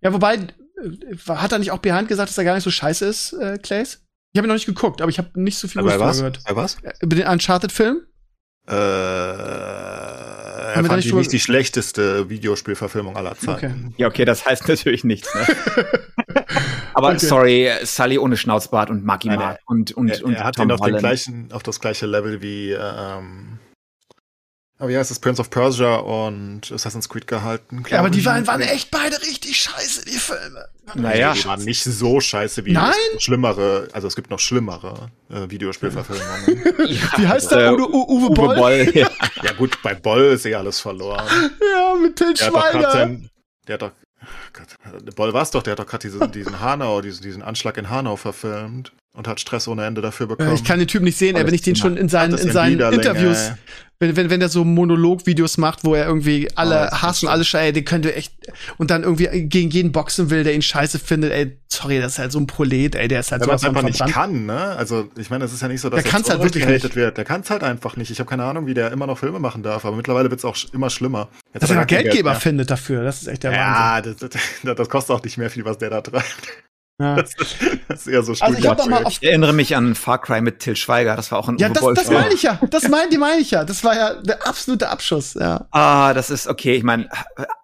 [0.00, 0.46] Ja, wobei äh,
[1.28, 4.04] hat er nicht auch Behind gesagt, dass er gar nicht so scheiße ist, äh, Clays?
[4.32, 6.44] Ich habe ihn noch nicht geguckt, aber ich habe nicht so viel Gutes darüber gehört.
[6.44, 6.76] Bei was?
[6.82, 8.02] Äh, über den Uncharted-Film?
[8.68, 8.74] Äh,
[10.74, 13.86] er fand die nicht die schlechteste Videospielverfilmung aller Zeiten.
[13.86, 13.94] Okay.
[13.96, 15.34] Ja, okay, das heißt natürlich nichts.
[15.34, 15.46] Ne?
[16.94, 17.18] aber okay.
[17.18, 20.72] sorry, Sully ohne Schnauzbart und Maggie Mark und und er, und er hat Tom ihn
[20.72, 23.58] auf, den gleichen, auf das gleiche Level wie ähm,
[24.80, 27.82] aber ja, es ist Prince of Persia und Assassin's Creed gehalten.
[27.88, 30.68] Ja, aber die waren, waren echt beide richtig scheiße, die Filme.
[30.94, 31.32] Naja.
[31.32, 32.94] Die waren nicht so scheiße wie Nein?
[33.18, 36.62] schlimmere, also es gibt noch schlimmere äh, Videospielverfilmungen.
[36.86, 37.74] ja, wie heißt der?
[37.74, 38.48] Uwe, Uwe Boll?
[38.48, 39.10] Uwe Boll ja.
[39.42, 39.52] ja.
[39.52, 41.26] gut, bei Boll ist eh alles verloren.
[41.72, 43.18] Ja, mit Til Schweiger.
[43.66, 43.92] Der hat doch,
[44.52, 47.90] Gott, Boll war's doch, der hat doch gerade diesen, diesen Hanau, diesen, diesen Anschlag in
[47.90, 50.54] Hanau verfilmt und hat Stress ohne Ende dafür bekommen.
[50.54, 52.80] Ich kann den Typ nicht sehen, ey, wenn ich den schon in seinen, in seinen
[52.80, 53.52] Interviews,
[54.00, 57.72] wenn, wenn, wenn der so Monolog-Videos macht, wo er irgendwie alle oh, hassen, alle scheiße,
[57.72, 58.32] den könnte echt,
[58.76, 62.18] und dann irgendwie gegen jeden boxen will, der ihn scheiße findet, ey, sorry, das ist
[62.20, 64.76] halt so ein Prolet, ey, der ist halt so was einfach nicht kann, ne?
[64.76, 66.94] Also, ich meine, es ist ja nicht so, dass der kann's halt wirklich nicht.
[66.94, 67.16] wird.
[67.16, 68.10] Der kann es halt einfach nicht.
[68.10, 70.56] Ich habe keine Ahnung, wie der immer noch Filme machen darf, aber mittlerweile wird's auch
[70.72, 71.28] immer schlimmer.
[71.52, 74.14] Jetzt dass er Geldgeber Geld findet dafür, das ist echt der ja, Wahnsinn.
[74.20, 76.48] Ja, das, das, das kostet auch nicht mehr viel, was der da treibt.
[77.00, 77.16] Ja.
[77.28, 77.30] Das,
[77.88, 80.40] das, ist eher so also ich, hab mal auf ich erinnere mich an Far Cry
[80.40, 82.58] mit Till Schweiger, das war auch ein Ja, das, das meine ich ja.
[82.70, 83.64] Das meine die meine ich ja.
[83.64, 85.66] Das war ja der absolute Abschuss, ja.
[85.70, 86.74] Ah, das ist okay.
[86.74, 87.08] Ich meine,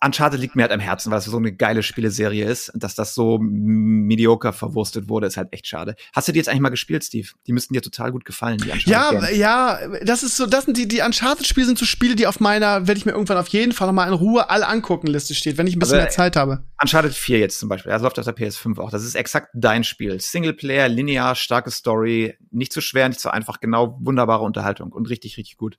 [0.04, 2.72] Uncharted liegt mir halt am Herzen, weil es so eine geile Spieleserie ist.
[2.74, 5.96] Dass das so mediocre verwurstet wurde, ist halt echt schade.
[6.14, 7.28] Hast du die jetzt eigentlich mal gespielt, Steve?
[7.46, 8.86] Die müssten dir total gut gefallen, die Uncharted.
[8.86, 9.36] Ja, Games.
[9.36, 12.86] ja, das ist so, das sind die, die Uncharted-Spiele sind so Spiele, die auf meiner,
[12.86, 15.58] werde ich mir irgendwann auf jeden Fall noch mal in Ruhe alle angucken Liste steht,
[15.58, 16.62] wenn ich ein bisschen also, mehr Zeit habe.
[16.80, 18.90] Uncharted 4 jetzt zum Beispiel, das läuft auf der PS5 auch.
[18.90, 20.20] Das ist exakt dein Spiel.
[20.20, 25.38] Singleplayer, linear, starke Story, nicht zu schwer, nicht so einfach, genau, wunderbare Unterhaltung und richtig,
[25.38, 25.78] richtig gut.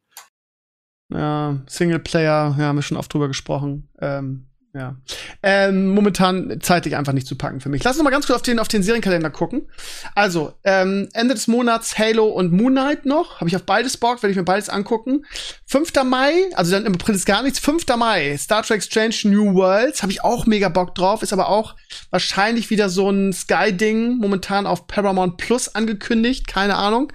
[1.09, 3.89] Ja, Singleplayer, ja, haben wir schon oft drüber gesprochen.
[3.99, 4.97] Ähm, ja.
[5.41, 7.81] Ähm, momentan zeitlich einfach nicht zu packen für mich.
[7.85, 9.69] Lass uns mal ganz kurz auf den, auf den Serienkalender gucken.
[10.15, 13.39] Also, ähm, Ende des Monats Halo und Moon Knight noch.
[13.39, 15.25] Habe ich auf beides Bock, werde ich mir beides angucken.
[15.67, 15.93] 5.
[16.03, 17.59] Mai, also dann im ist gar nichts.
[17.59, 17.85] 5.
[17.97, 20.01] Mai, Star Trek Strange New Worlds.
[20.01, 21.23] Habe ich auch mega Bock drauf.
[21.23, 21.75] Ist aber auch
[22.09, 24.17] wahrscheinlich wieder so ein Sky-Ding.
[24.17, 26.47] Momentan auf Paramount Plus angekündigt.
[26.47, 27.13] Keine Ahnung.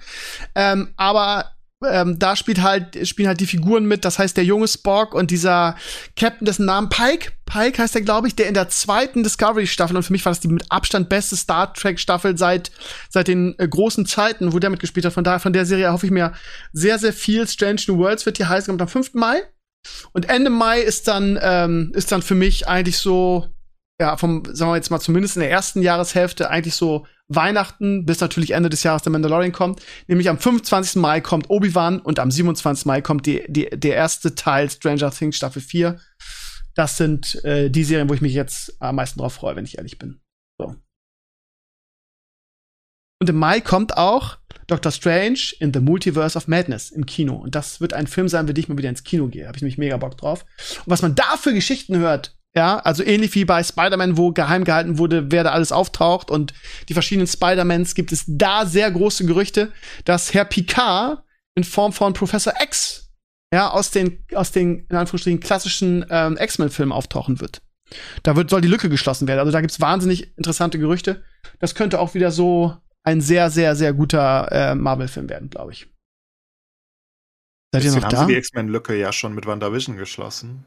[0.55, 1.51] Ähm, aber
[1.87, 5.31] ähm, da spielt halt, spielen halt die Figuren mit, das heißt der junge Spock und
[5.31, 5.75] dieser
[6.15, 10.03] Captain, dessen Namen Pike, Pike heißt er, glaube ich, der in der zweiten Discovery-Staffel, und
[10.03, 12.71] für mich war das die mit Abstand beste Star Trek-Staffel seit,
[13.09, 15.13] seit den äh, großen Zeiten, wo der mitgespielt hat.
[15.13, 16.33] Von daher, von der Serie hoffe ich mir
[16.71, 17.47] sehr, sehr viel.
[17.47, 19.15] Strange New Worlds wird hier heißen, kommt am 5.
[19.15, 19.41] Mai.
[20.13, 23.47] Und Ende Mai ist dann, ähm, ist dann für mich eigentlich so,
[23.99, 27.05] ja, vom, sagen wir jetzt mal, zumindest in der ersten Jahreshälfte eigentlich so
[27.35, 29.81] Weihnachten bis natürlich Ende des Jahres der Mandalorian kommt.
[30.07, 30.97] Nämlich am 25.
[30.97, 32.85] Mai kommt Obi-Wan und am 27.
[32.85, 35.99] Mai kommt die, die, der erste Teil Stranger Things Staffel 4.
[36.75, 39.77] Das sind äh, die Serien, wo ich mich jetzt am meisten drauf freue, wenn ich
[39.77, 40.21] ehrlich bin.
[40.59, 40.75] So.
[43.21, 47.35] Und im Mai kommt auch Doctor Strange in the Multiverse of Madness im Kino.
[47.35, 49.47] Und das wird ein Film sein, den ich mal wieder ins Kino gehe.
[49.47, 50.45] Habe ich nämlich mega Bock drauf.
[50.85, 54.65] Und was man da für Geschichten hört, ja, also ähnlich wie bei Spider-Man, wo geheim
[54.65, 56.53] gehalten wurde, wer da alles auftaucht und
[56.89, 59.71] die verschiedenen Spider-Mans, gibt es da sehr große Gerüchte,
[60.03, 61.23] dass Herr Picard
[61.55, 63.09] in Form von Professor X,
[63.53, 67.61] ja, aus den, aus den, in Anführungsstrichen, klassischen ähm, X-Men-Filmen auftauchen wird.
[68.23, 69.39] Da wird, soll die Lücke geschlossen werden.
[69.39, 71.23] Also da gibt's wahnsinnig interessante Gerüchte.
[71.59, 75.87] Das könnte auch wieder so ein sehr, sehr, sehr guter äh, Marvel-Film werden, glaube ich.
[77.73, 78.25] Seid ihr noch haben da?
[78.25, 80.65] Sie die X-Men-Lücke ja schon mit WandaVision geschlossen.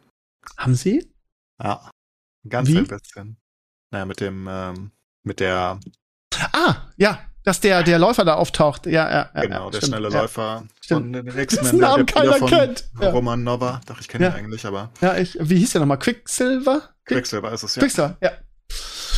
[0.56, 1.13] Haben sie?
[1.62, 1.90] Ja.
[2.48, 2.78] Ganz Wie?
[2.78, 3.36] ein bisschen.
[3.90, 4.90] Naja, mit dem, ähm,
[5.22, 5.80] mit der.
[6.52, 8.86] Ah, ja, dass der, der Läufer da auftaucht.
[8.86, 10.22] Ja, ja, ja Genau, der schnelle ja.
[10.22, 11.76] Läufer von den X-Men.
[11.78, 12.88] Namen der keiner kennt.
[13.00, 13.10] Ja.
[13.10, 13.80] Roman Nova.
[13.86, 14.90] Doch, ich kenne ihn eigentlich, aber.
[15.00, 15.98] Ja, ich, wie hieß der nochmal?
[15.98, 16.94] Quicksilver?
[17.04, 17.80] Quicksilver ist es, ja.
[17.82, 18.32] Quicksilver, ja.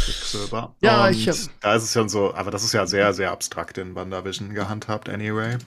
[0.05, 0.76] Quicksilver.
[0.82, 1.51] Ja, Und ich.
[1.61, 5.09] Da ist es ja so, aber das ist ja sehr, sehr abstrakt in WandaVision gehandhabt,
[5.09, 5.59] anyway.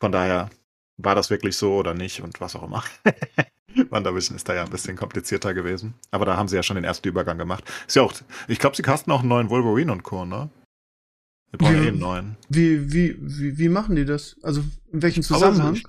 [0.00, 0.50] Von daher
[0.96, 2.84] war das wirklich so oder nicht und was auch immer.
[3.90, 5.94] WandaVision ist da ja ein bisschen komplizierter gewesen.
[6.10, 7.64] Aber da haben sie ja schon den ersten Übergang gemacht.
[7.86, 8.12] Ist ja auch,
[8.48, 10.50] ich glaube, sie casten auch einen neuen Wolverine und Co., ne?
[11.50, 12.36] Wir brauchen wie, eh einen neuen.
[12.48, 14.36] Wie, wie, wie, wie machen die das?
[14.42, 15.80] Also in welchem Zusammenhang?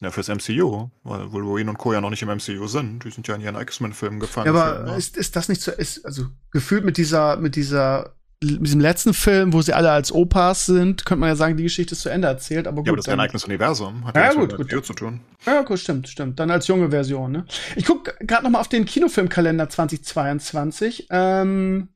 [0.00, 1.92] Ja, fürs MCU, weil Wolverine und Co.
[1.92, 3.04] ja noch nicht im MCU sind.
[3.04, 4.52] Die sind ja in ihren X-Men-Filmen gefangen.
[4.52, 4.96] Ja, aber ne?
[4.96, 9.14] ist, ist das nicht so, ist, also gefühlt mit dieser, mit dieser mit diesem letzten
[9.14, 12.08] Film, wo sie alle als Opas sind, könnte man ja sagen, die Geschichte ist zu
[12.08, 12.66] Ende erzählt.
[12.66, 14.04] Aber gut, ja, aber das ist ein eigenes Universum.
[14.04, 14.84] Hat ja, ja gut, gut.
[14.84, 15.20] zu tun.
[15.46, 16.38] Ja, gut, stimmt, stimmt.
[16.40, 17.44] Dann als junge Version, ne?
[17.76, 21.06] Ich gucke gerade noch mal auf den Kinofilmkalender 2022.
[21.10, 21.88] Ähm,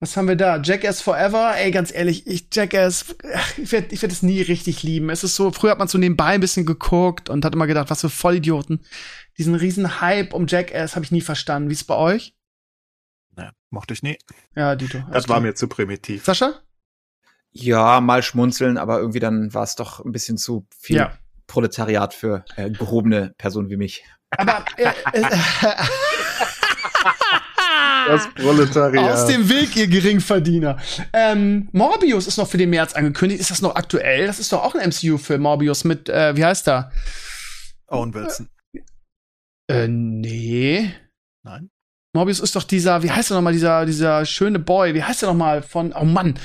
[0.00, 0.60] was haben wir da?
[0.60, 1.54] Jackass Forever.
[1.56, 3.14] Ey, ganz ehrlich, ich Jackass,
[3.56, 5.10] ich werde ich werd es nie richtig lieben.
[5.10, 7.88] Es ist so, früher hat man so nebenbei ein bisschen geguckt und hat immer gedacht,
[7.88, 8.80] was für Vollidioten.
[9.38, 11.68] Diesen riesen Hype um Jackass habe ich nie verstanden.
[11.68, 12.34] Wie ist es bei euch?
[13.34, 14.18] Naja, mochte ich nie.
[14.54, 15.02] Ja, Dito.
[15.10, 16.24] Das war mir zu primitiv.
[16.24, 16.60] Sascha?
[17.50, 21.18] Ja, mal schmunzeln, aber irgendwie dann war es doch ein bisschen zu viel ja.
[21.46, 24.04] Proletariat für äh, gehobene Personen wie mich.
[24.30, 25.22] Aber äh, äh,
[28.06, 29.12] das Proletariat.
[29.12, 30.78] Aus dem Weg, ihr Geringverdiener.
[31.12, 33.40] Ähm, Morbius ist noch für den März angekündigt.
[33.40, 34.26] Ist das noch aktuell?
[34.26, 36.90] Das ist doch auch ein MCU-Film, Morbius mit, äh, wie heißt er?
[37.86, 38.48] Owen Wilson.
[39.68, 40.92] Äh, nee.
[41.42, 41.70] Nein.
[42.14, 45.28] Morbius ist doch dieser, wie heißt er nochmal, dieser, dieser schöne Boy, wie heißt er
[45.28, 46.38] nochmal von, oh Mann,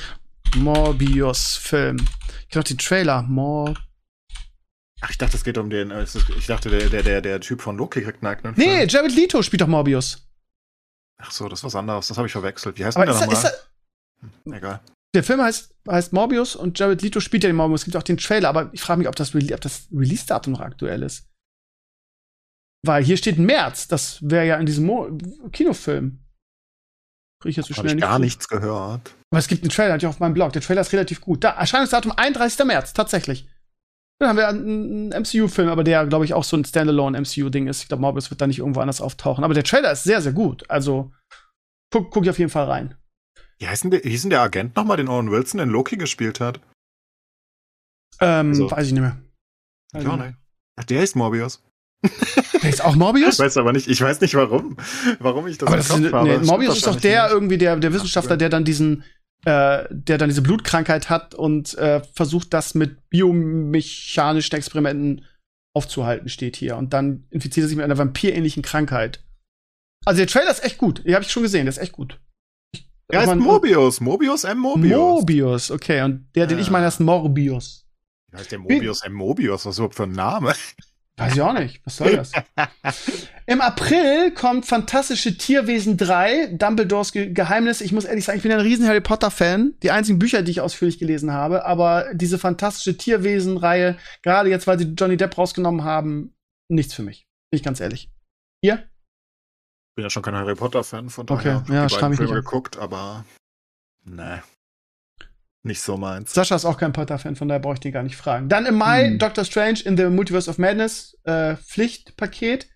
[0.56, 1.98] Morbius-Film.
[2.44, 3.74] Ich glaube, den Trailer, Mor
[5.00, 6.04] Ach, ich dachte, es geht um den, äh,
[6.36, 8.88] ich dachte, der, der, der, der Typ von Loki kriegt einen eigenen Nee, Film.
[8.88, 10.26] Jared Leto spielt doch Morbius.
[11.18, 12.78] Ach so, das ist was anderes, das habe ich verwechselt.
[12.78, 13.52] Wie heißt Aber der nochmal?
[14.20, 14.80] Hm, egal.
[15.14, 17.82] Der Film heißt, heißt Morbius und Jared Leto spielt ja den Morbius.
[17.82, 20.60] Es gibt auch den Trailer, aber ich frage mich, ob das, ob das Release-Datum noch
[20.60, 21.28] aktuell ist.
[22.84, 23.88] Weil hier steht März.
[23.88, 25.10] Das wäre ja in diesem Mo
[25.52, 26.20] Kinofilm.
[27.40, 29.14] Kriege ich jetzt so schnell ich gar nichts gehört.
[29.30, 30.52] Aber es gibt einen Trailer, natürlich auf meinem Blog.
[30.52, 31.44] Der Trailer ist relativ gut.
[31.44, 32.64] Da, Erscheinungsdatum 31.
[32.66, 33.48] März, tatsächlich.
[34.20, 37.82] Dann haben wir einen MCU-Film, aber der, glaube ich, auch so ein Standalone-MCU-Ding ist.
[37.82, 39.44] Ich glaube, Morbius wird da nicht irgendwo anders auftauchen.
[39.44, 40.68] Aber der Trailer ist sehr, sehr gut.
[40.68, 41.12] Also,
[41.92, 42.96] guck, guck ich auf jeden Fall rein.
[43.58, 46.40] Wie heißt denn der, hieß denn der Agent nochmal, den Owen Wilson in Loki gespielt
[46.40, 46.60] hat?
[48.20, 49.22] Ähm, also, weiß ich nicht mehr.
[49.96, 50.36] Ich auch nicht.
[50.76, 51.62] Ach, der ist Morbius.
[52.62, 53.34] Der ist auch Morbius?
[53.34, 54.76] Ich weiß aber nicht, ich weiß nicht warum,
[55.18, 56.28] warum ich das, aber das ist, habe.
[56.28, 57.32] Nee, Morbius ist doch der nicht.
[57.32, 59.02] irgendwie, der, der Wissenschaftler, der dann diesen,
[59.44, 65.24] äh, der dann diese Blutkrankheit hat und äh, versucht, das mit biomechanischen Experimenten
[65.74, 66.76] aufzuhalten, steht hier.
[66.76, 69.24] Und dann infiziert er sich mit einer vampirähnlichen Krankheit.
[70.04, 71.04] Also der Trailer ist echt gut.
[71.04, 72.20] Den habe ich schon gesehen, der ist echt gut.
[73.10, 74.00] Er heißt Mobius.
[74.00, 74.58] Mobius M.
[74.58, 74.98] Mobius.
[74.98, 76.02] Mobius, okay.
[76.02, 76.62] Und der, den ja.
[76.62, 77.86] ich meine, heißt Morbius.
[78.30, 79.14] Wie heißt der Mobius M.
[79.14, 79.64] Mobius?
[79.64, 80.54] Was ist überhaupt für ein Name?
[81.18, 81.80] Weiß ich auch nicht.
[81.84, 82.32] Was soll das?
[83.46, 87.80] Im April kommt Fantastische Tierwesen 3, Dumbledores Ge Geheimnis.
[87.80, 89.74] Ich muss ehrlich sagen, ich bin ein riesen Harry Potter-Fan.
[89.82, 91.64] Die einzigen Bücher, die ich ausführlich gelesen habe.
[91.66, 96.34] Aber diese Fantastische Tierwesen-Reihe, gerade jetzt, weil sie Johnny Depp rausgenommen haben,
[96.68, 97.26] nichts für mich.
[97.50, 98.10] Bin ich ganz ehrlich.
[98.62, 98.88] Ihr?
[99.96, 101.74] Bin ja schon kein Harry Potter-Fan, von daher okay.
[101.74, 103.24] ja, die beiden Filme geguckt, aber
[104.04, 104.38] nee
[105.64, 106.32] nicht so meins.
[106.32, 108.48] Sascha ist auch kein Potter-Fan, von daher brauche ich den gar nicht fragen.
[108.48, 109.18] Dann im Mai hm.
[109.18, 112.68] Doctor Strange in the Multiverse of Madness äh, Pflichtpaket.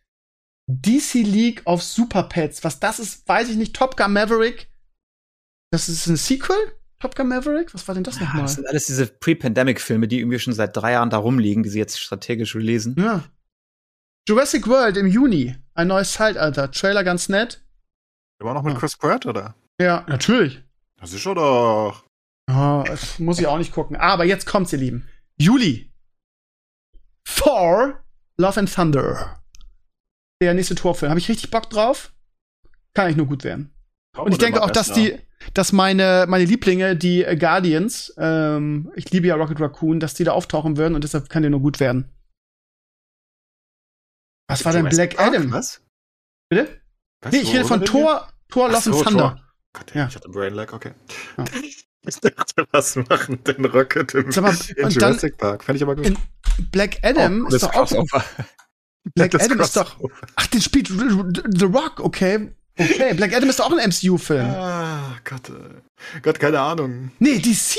[0.69, 2.65] DC League of Super Pets.
[2.65, 3.75] Was das ist, weiß ich nicht.
[3.75, 4.71] Top Gun Maverick.
[5.71, 6.57] Das ist ein Sequel?
[7.01, 7.75] Top Gun Maverick?
[7.75, 8.43] Was war denn das ja, nochmal?
[8.43, 11.79] Das sind alles diese Pre-Pandemic-Filme, die irgendwie schon seit drei Jahren da rumliegen, die sie
[11.79, 12.95] jetzt strategisch releasen.
[12.99, 13.25] Ja.
[14.29, 15.57] Jurassic World im Juni.
[15.75, 16.71] Ein neues Zeitalter.
[16.71, 17.65] Trailer ganz nett.
[18.41, 19.57] Immer noch mit Chris Pratt, oder?
[19.81, 20.63] Ja, natürlich.
[21.01, 22.05] Das ist schon doch.
[22.51, 22.85] Oh,
[23.19, 23.97] muss ich auch nicht gucken.
[23.97, 25.09] Aber jetzt kommt's, ihr Lieben.
[25.39, 25.93] Juli.
[27.25, 28.03] Thor,
[28.39, 29.43] Love and Thunder.
[30.43, 31.11] Der nächste Torfilm.
[31.11, 32.13] Habe ich richtig Bock drauf?
[32.95, 33.75] Kann ich nur gut werden.
[34.17, 35.19] Und ich denke auch, dass die,
[35.55, 40.25] dass meine, meine Lieblinge, die äh, Guardians, ähm, ich liebe ja Rocket Raccoon, dass die
[40.25, 42.11] da auftauchen würden und deshalb kann der nur gut werden.
[44.49, 45.19] Was war denn Black?
[45.19, 45.51] Adam?
[45.51, 45.83] Was?
[46.51, 46.83] Bitte?
[47.23, 47.33] Was?
[47.33, 47.85] Nee, ich rede von?
[47.85, 49.37] Thor, Thor Love and Thunder.
[49.37, 49.52] Thor.
[49.73, 50.07] Gott, Ja.
[50.09, 50.93] ich hatte Brain Lag, okay.
[51.39, 51.45] Ja.
[52.05, 55.63] Ich dachte, was machen denn Rocket im Sag mal, in und dann- Jurassic Park?
[55.63, 56.13] Fände ich aber gut.
[56.73, 57.93] Black Adam das ist doch auch.
[59.15, 60.01] Black Adam ist doch.
[60.35, 62.51] Ach, den spielt The Rock, okay.
[62.77, 64.45] Okay, Black Adam ist doch auch ein MCU-Film.
[64.51, 65.51] Ah, Gott.
[65.51, 67.13] äh, Gott, keine Ahnung.
[67.21, 67.79] Nee, DC.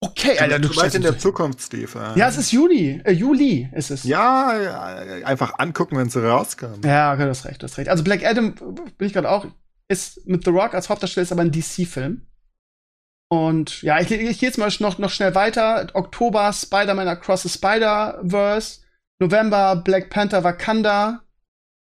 [0.00, 1.18] Okay, Alter, du du meinst in der.
[1.18, 1.90] Zukunft, Steve.
[2.14, 2.18] äh.
[2.18, 3.02] Ja, es ist Juni.
[3.04, 4.04] Äh, Juli ist es.
[4.04, 4.48] Ja,
[5.24, 6.80] einfach angucken, wenn sie rauskommen.
[6.82, 7.90] Ja, okay, du hast recht, du hast recht.
[7.90, 9.46] Also Black Adam, äh, bin ich gerade auch,
[9.92, 12.26] ist mit The Rock als Hauptdarsteller, ist aber ein DC-Film.
[13.30, 15.86] Und ja, ich, ich gehe jetzt mal noch, noch schnell weiter.
[15.94, 18.80] Oktober Spider-Man Across the Spider-Verse.
[19.20, 21.22] November Black Panther Wakanda.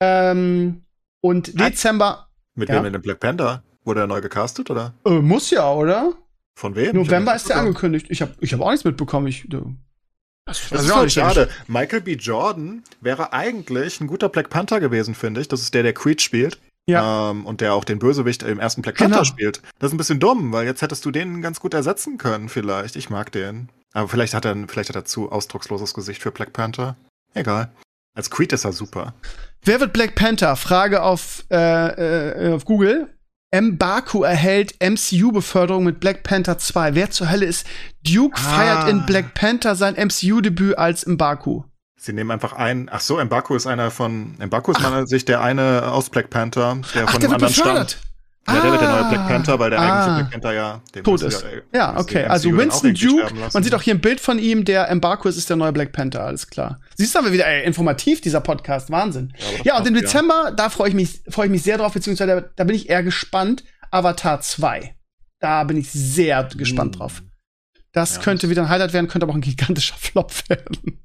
[0.02, 0.84] Ähm,
[1.22, 1.70] und Was?
[1.72, 2.30] Dezember.
[2.56, 2.76] Mit Ja.
[2.76, 3.64] wem in dem Black Panther?
[3.84, 4.94] Wurde er neu gecastet, oder?
[5.06, 6.14] Äh, muss ja, oder?
[6.58, 6.96] Von wem?
[6.96, 8.08] November ist der angekündigt.
[8.10, 9.28] Ich habe ich hab auch nichts mitbekommen.
[9.28, 9.76] Ich, du-
[10.46, 11.50] das, Das ist auch schade.
[11.68, 12.14] Michael B.
[12.16, 15.48] Jordan wäre eigentlich ein guter Black Panther gewesen, finde ich.
[15.48, 16.60] Das ist der, der Creed spielt.
[16.88, 17.32] Ja.
[17.32, 19.10] Ähm, und der auch den Bösewicht im ersten Black Genau.
[19.18, 19.62] Panther spielt.
[19.80, 22.96] Das ist ein bisschen dumm, weil jetzt hättest du den ganz gut ersetzen können, vielleicht.
[22.96, 23.70] Ich mag den.
[23.94, 26.96] Aber vielleicht hat er, vielleicht hat er zu ausdrucksloses Gesicht für Black Panther.
[27.34, 27.72] Egal.
[28.16, 29.14] Als Creed ist er super.
[29.64, 30.56] Wer wird Black Panther?
[30.56, 31.56] Frage auf, äh,
[32.50, 33.08] äh, auf Google.
[33.54, 36.94] Mbaku erhält MCU-Beförderung mit Black Panther 2.
[36.96, 37.66] Wer zur Hölle ist
[38.06, 38.56] Duke Ah.
[38.56, 41.64] feiert in Black Panther sein MCU-Debüt als Mbaku?
[42.02, 42.88] Sie nehmen einfach einen.
[42.92, 44.36] Ach so, Mbaku ist einer von.
[44.40, 47.54] Mbaku ist meiner Sicht der eine aus Black Panther, der Ach, von der einem anderen
[47.54, 47.98] stammt.
[48.48, 49.10] Ja, der wird der neue Ah.
[49.10, 49.84] Black Panther, weil der Ah.
[49.84, 51.46] eigentliche Black Panther ja Tot ist.
[51.74, 52.24] Ja, müssen okay.
[52.24, 55.50] Also Winston Duke, man sieht auch hier ein Bild von ihm, der Mbaku ist, ist
[55.50, 56.80] der neue Black Panther, alles klar.
[56.96, 59.34] Siehst du aber wieder, ey, informativ, dieser Podcast, Wahnsinn.
[59.38, 62.42] das Ja, und im Dezember, da freue ich mich, freue ich mich sehr drauf, beziehungsweise
[62.42, 63.64] da, da bin ich eher gespannt.
[63.92, 64.96] Avatar 2.
[65.40, 67.00] Da bin ich sehr gespannt Hm.
[67.00, 67.22] drauf.
[67.92, 71.00] Das Ja, könnte wieder ein Highlight werden, könnte aber auch ein gigantischer Flop werden.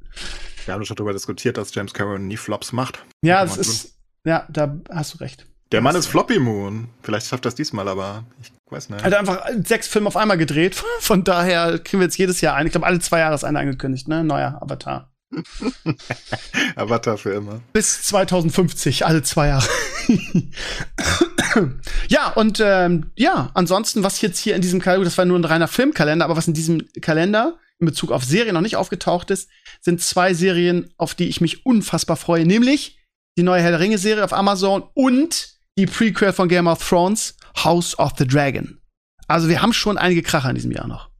[0.66, 3.04] Wir haben schon darüber diskutiert, dass James Cameron nie Flops macht.
[3.22, 5.46] Ja, das ist, ja, da hast du recht.
[5.72, 6.88] Der Mann ist Floppy Moon.
[7.02, 9.00] Vielleicht schafft er es diesmal, aber ich weiß nicht.
[9.00, 10.76] Er hat einfach sechs Filme auf einmal gedreht.
[11.00, 12.66] Von daher kriegen wir jetzt jedes Jahr einen.
[12.66, 14.22] Ich glaube, alle zwei Jahre ist einer angekündigt, ne?
[14.24, 15.10] Neuer Avatar.
[16.76, 17.60] Avatar für immer.
[17.72, 19.66] Bis 2050, alle zwei Jahre.
[22.08, 25.44] ja, und ähm, ja, ansonsten, was jetzt hier in diesem Kalender, das war nur ein
[25.44, 29.50] reiner Filmkalender, aber was in diesem Kalender in Bezug auf Serien noch nicht aufgetaucht ist,
[29.80, 32.98] sind zwei Serien, auf die ich mich unfassbar freue, nämlich
[33.36, 37.98] die neue Herr der Ringe-Serie auf Amazon und die Prequel von Game of Thrones, House
[37.98, 38.80] of the Dragon.
[39.26, 41.10] Also wir haben schon einige Kracher in diesem Jahr noch.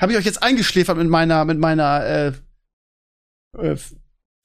[0.00, 2.32] Habe ich euch jetzt eingeschläfert mit meiner, mit meiner äh,
[3.58, 3.76] äh,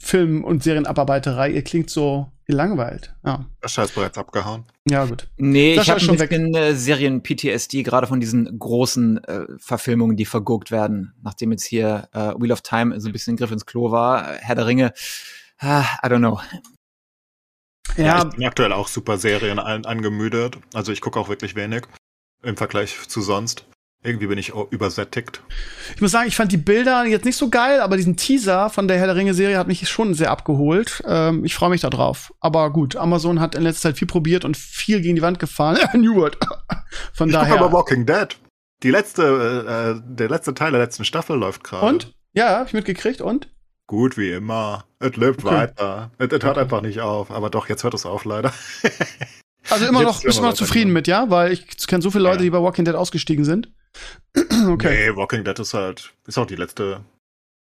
[0.02, 1.52] Film- und Serienabarbeiterei.
[1.52, 3.14] Ihr klingt so gelangweilt.
[3.26, 4.66] Ja, Der Scheiß bereits abgehauen.
[4.90, 5.28] ja gut.
[5.38, 10.18] Nee, Sascha ich habe ist schon bisschen äh, Serien-PTSD, gerade von diesen großen äh, Verfilmungen,
[10.18, 11.14] die verguckt werden.
[11.22, 14.34] Nachdem jetzt hier äh, Wheel of Time so ein bisschen ein Griff ins Klo war,
[14.34, 14.94] äh, Herr der Ringe,
[15.60, 16.40] ah, I don't know.
[17.98, 20.58] Ja, ich bin aktuell auch super Serien an, angemüdet.
[20.74, 21.84] Also ich gucke auch wirklich wenig
[22.44, 23.66] im Vergleich zu sonst.
[24.04, 25.42] Irgendwie bin ich übersättigt.
[25.96, 28.88] ich muss sagen, ich fand die Bilder jetzt nicht so geil, aber diesen Teaser von
[28.88, 31.04] der Herr der Ringe-Serie hat mich schon sehr abgeholt.
[31.08, 32.32] Ähm, ich freue mich da drauf.
[32.40, 35.78] Aber gut, Amazon hat in letzter Zeit viel probiert und viel gegen die Wand gefahren.
[36.00, 36.38] New World.
[37.14, 37.56] Von Ich daher.
[37.60, 38.38] aber Walking Dead.
[38.84, 41.88] Die letzte, äh, der letzte Teil der letzten Staffel läuft gerade.
[41.88, 42.14] und?
[42.34, 43.20] Ja, hab ich mitgekriegt.
[43.22, 43.50] Und?
[43.88, 44.86] Gut wie immer.
[45.00, 45.56] Es lebt Okay.
[45.56, 46.12] weiter.
[46.20, 47.32] Es hört einfach nicht auf.
[47.32, 48.54] Aber doch, jetzt hört es auf, leider.
[49.70, 50.94] Also immer noch, bist du immer noch zufrieden genau.
[50.94, 51.30] mit, ja?
[51.30, 52.44] Weil ich kenne so viele Leute, Ja.
[52.44, 53.70] die bei Walking Dead ausgestiegen sind.
[54.70, 55.12] okay.
[55.12, 57.04] Nee, Walking Dead ist halt, ist auch die letzte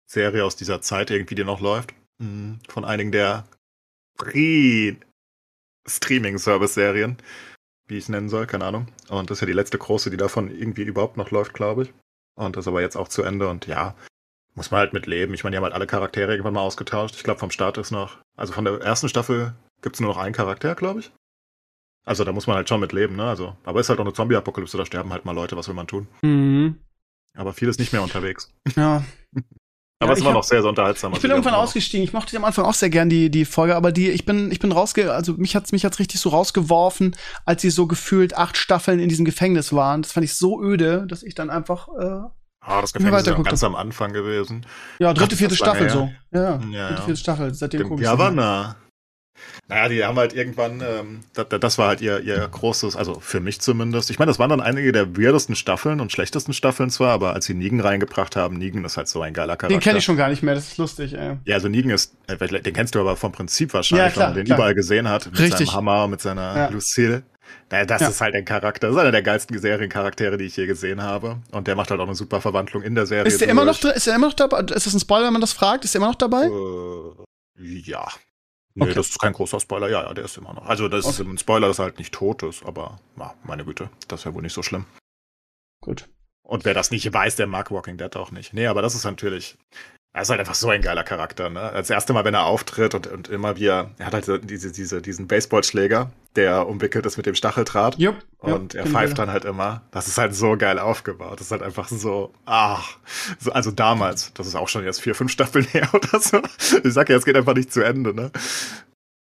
[0.06, 1.94] Serie aus dieser Zeit irgendwie, die noch läuft.
[2.18, 2.58] Mhm.
[2.68, 3.46] Von einigen der
[4.18, 4.96] Free
[5.86, 7.18] Streaming-Service-Serien,
[7.86, 8.88] wie ich es nennen soll, keine Ahnung.
[9.08, 11.94] Und das ist ja die letzte große, die davon irgendwie überhaupt noch läuft, glaube ich.
[12.34, 13.94] Und das ist aber jetzt auch zu Ende und ja,
[14.54, 15.34] muss man halt mit leben.
[15.34, 17.14] Ich meine, die haben halt alle Charaktere irgendwann mal ausgetauscht.
[17.16, 20.34] Ich glaube, vom Start ist noch, also von der ersten Staffel gibt's nur noch einen
[20.34, 21.12] Charakter, glaube ich.
[22.08, 23.24] Also da muss man halt schon mit leben, ne?
[23.24, 25.86] Also, aber ist halt auch eine Zombie-Apokalypse, da sterben halt mal Leute, was will man
[25.88, 26.06] tun?
[26.22, 26.76] Mhm.
[27.36, 28.50] Aber viel ist nicht mehr unterwegs.
[28.76, 29.04] Ja.
[29.98, 31.14] Aber Ja, es war hab- noch sehr, sehr unterhaltsam.
[31.14, 32.04] Ich bin irgendwann ausgestiegen.
[32.04, 34.52] Ich mochte die am Anfang auch sehr gern, die, die Folge, aber die, ich bin,
[34.52, 37.16] ich bin rausge, also mich hat's, mich hat's richtig so rausgeworfen,
[37.46, 40.02] als sie so gefühlt acht Staffeln in diesem Gefängnis waren.
[40.02, 42.20] Das fand ich so öde, dass ich dann einfach, äh,
[42.60, 44.66] Ah, das Nicht mehr Gefängnis ist ja ganz am Anfang gewesen.
[44.98, 46.10] ja, dritte, vierte das Staffel so.
[46.30, 46.96] Ja, Ja, dritte, ja.
[47.06, 47.54] vierte Staffel.
[47.54, 48.06] Seitdem Dem guck ich.
[48.06, 48.76] Governor.
[49.68, 53.40] Naja, die haben halt irgendwann, ähm, das, das war halt ihr, ihr großes, also für
[53.40, 54.10] mich zumindest.
[54.10, 57.46] Ich meine, das waren dann einige der weirdesten Staffeln und schlechtesten Staffeln zwar, aber als
[57.46, 59.68] sie Negan reingebracht haben, Negan ist halt so ein geiler Charakter.
[59.76, 61.36] Den kenne ich schon gar nicht mehr, das ist lustig, ey.
[61.44, 64.30] Ja, also Negan ist, äh, den kennst du aber vom Prinzip wahrscheinlich, Ja, klar, wenn
[64.30, 64.58] man den klar.
[64.58, 65.26] überall gesehen hat.
[65.26, 65.68] Mit Richtig.
[65.68, 66.68] seinem Hammer, mit seiner Ja.
[66.68, 67.22] Lucille.
[67.70, 68.08] Naja, das Ja.
[68.08, 68.86] ist halt ein Charakter.
[68.88, 71.38] Das ist einer der geilsten Seriencharaktere, die ich je gesehen habe.
[71.52, 73.26] Und der macht halt auch eine super Verwandlung in der Serie.
[73.26, 74.60] Ist der immer noch, ist der immer noch dabei?
[74.60, 75.84] Ist das ein Spoiler, wenn man das fragt?
[75.84, 76.44] Ist der immer noch dabei?
[76.46, 78.06] Äh, ja.
[78.78, 78.94] Nee, Okay.
[78.94, 79.88] das ist kein großer Spoiler.
[79.88, 80.66] Ja, ja, der ist immer noch.
[80.66, 81.28] Also, das ist Okay.
[81.30, 84.42] ein Spoiler, dass er halt nicht tot ist, aber na, meine Güte, das wäre wohl
[84.42, 84.84] nicht so schlimm.
[85.82, 86.08] Gut.
[86.46, 88.52] Und wer das nicht weiß, der mag Walking Dead auch nicht.
[88.52, 89.56] Nee, aber das ist natürlich.
[90.16, 91.70] Er ist halt einfach so ein geiler Charakter, ne?
[91.74, 95.02] Das erste Mal, wenn er auftritt und, und immer wieder, er hat halt diese, diese,
[95.02, 97.98] diesen Baseballschläger, der umwickelt ist mit dem Stacheldraht.
[97.98, 98.16] Jupp.
[98.38, 99.82] Und er pfeift dann halt immer.
[99.90, 101.34] Das ist halt so geil aufgebaut.
[101.38, 102.96] Das ist halt einfach so, ach.
[103.38, 106.40] So, also damals, das ist auch schon jetzt vier, fünf Staffeln her oder so.
[106.82, 108.30] Ich sag ja, es geht einfach nicht zu Ende, ne?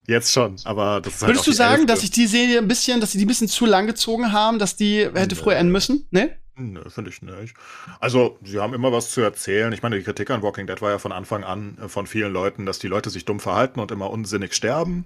[0.07, 1.87] Jetzt schon, aber das ist halt Würdest du sagen, Elfte.
[1.89, 4.59] dass sich die Serie ein bisschen, dass sie die ein bisschen zu lang gezogen haben,
[4.59, 6.07] dass die hätte früher enden müssen?
[6.11, 6.39] Ne?
[6.59, 7.55] Nö, finde ich nicht.
[8.01, 9.73] Also, sie haben immer was zu erzählen.
[9.73, 12.33] Ich meine, die Kritik an Walking Dead war ja von Anfang an äh, von vielen
[12.33, 15.05] Leuten, dass die Leute sich dumm verhalten und immer unsinnig sterben.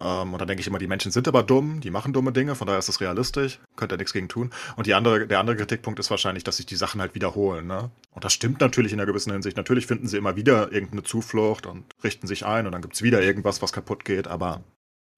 [0.00, 2.54] Ähm, und dann denke ich immer, die Menschen sind aber dumm, die machen dumme Dinge,
[2.54, 4.50] von daher ist das realistisch, könnt ihr nichts gegen tun.
[4.76, 7.66] Und die andere, der andere Kritikpunkt ist wahrscheinlich, dass sich die Sachen halt wiederholen.
[7.66, 7.90] Ne?
[8.10, 9.58] Und das stimmt natürlich in einer gewissen Hinsicht.
[9.58, 13.22] Natürlich finden sie immer wieder irgendeine Zuflucht und richten sich ein und dann gibt's wieder
[13.22, 14.26] irgendwas, was kaputt geht.
[14.26, 14.64] Aber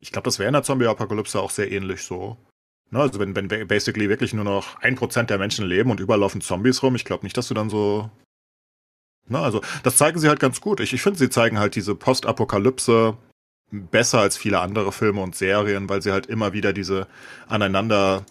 [0.00, 2.36] ich glaube, das wäre in der Zombie-Apokalypse auch sehr ähnlich so.
[2.90, 6.00] Ne, also wenn, wenn ba- basically wirklich nur noch ein Prozent der Menschen leben und
[6.00, 8.10] überall laufen Zombies rum, ich glaube nicht, dass du dann so.
[9.26, 10.80] Na, also das zeigen sie halt ganz gut.
[10.80, 13.16] Ich, ich finde, sie zeigen halt diese Postapokalypse
[13.70, 17.08] besser als viele andere Filme und Serien, weil sie halt immer wieder diese
[17.48, 18.24] aneinander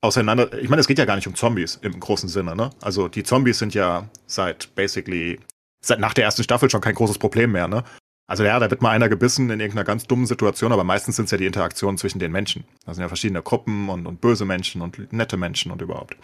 [0.00, 0.52] auseinander.
[0.58, 2.70] Ich meine, es geht ja gar nicht um Zombies im großen Sinne, ne?
[2.80, 5.40] Also die Zombies sind ja seit basically
[5.84, 7.84] seit nach der ersten Staffel schon kein großes Problem mehr, ne?
[8.28, 11.24] Also ja, da wird mal einer gebissen in irgendeiner ganz dummen Situation, aber meistens sind
[11.24, 12.64] es ja die Interaktionen zwischen den Menschen.
[12.84, 16.16] Da sind ja verschiedene Gruppen und, und böse Menschen und nette Menschen und überhaupt.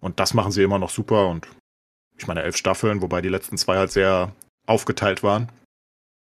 [0.00, 1.46] Und das machen sie immer noch super und
[2.18, 4.32] ich meine elf Staffeln, wobei die letzten zwei halt sehr
[4.66, 5.50] aufgeteilt waren.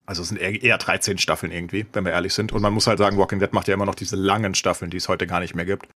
[0.05, 2.52] Also es sind eher, eher 13 Staffeln irgendwie, wenn wir ehrlich sind.
[2.52, 4.98] Und man muss halt sagen, Walking Dead macht ja immer noch diese langen Staffeln, die
[4.98, 5.89] es heute gar nicht mehr gibt.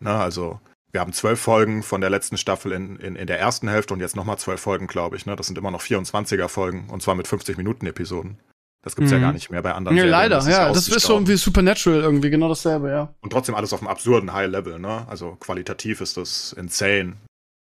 [0.00, 0.60] Na, also
[0.92, 4.00] wir haben zwölf Folgen von der letzten Staffel in, in, in der ersten Hälfte und
[4.00, 5.24] jetzt nochmal zwölf Folgen, glaube ich.
[5.26, 5.36] Ne?
[5.36, 8.38] Das sind immer noch 24er Folgen und zwar mit 50 Minuten Episoden.
[8.84, 9.22] Das gibt's ja Mhm.
[9.22, 10.10] gar nicht mehr bei anderen Ja, Serien.
[10.10, 10.68] leider, ist ja.
[10.68, 11.28] Das ist so ausgestorben.
[11.28, 13.14] wie Supernatural irgendwie, genau dasselbe, ja.
[13.20, 15.06] Und trotzdem alles auf einem absurden High-Level, ne?
[15.08, 17.16] Also qualitativ ist das insane.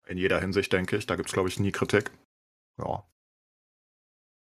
[0.09, 1.07] In jeder Hinsicht, denke ich.
[1.07, 2.11] Da gibt's, glaube ich, nie Kritik.
[2.79, 3.05] Ja.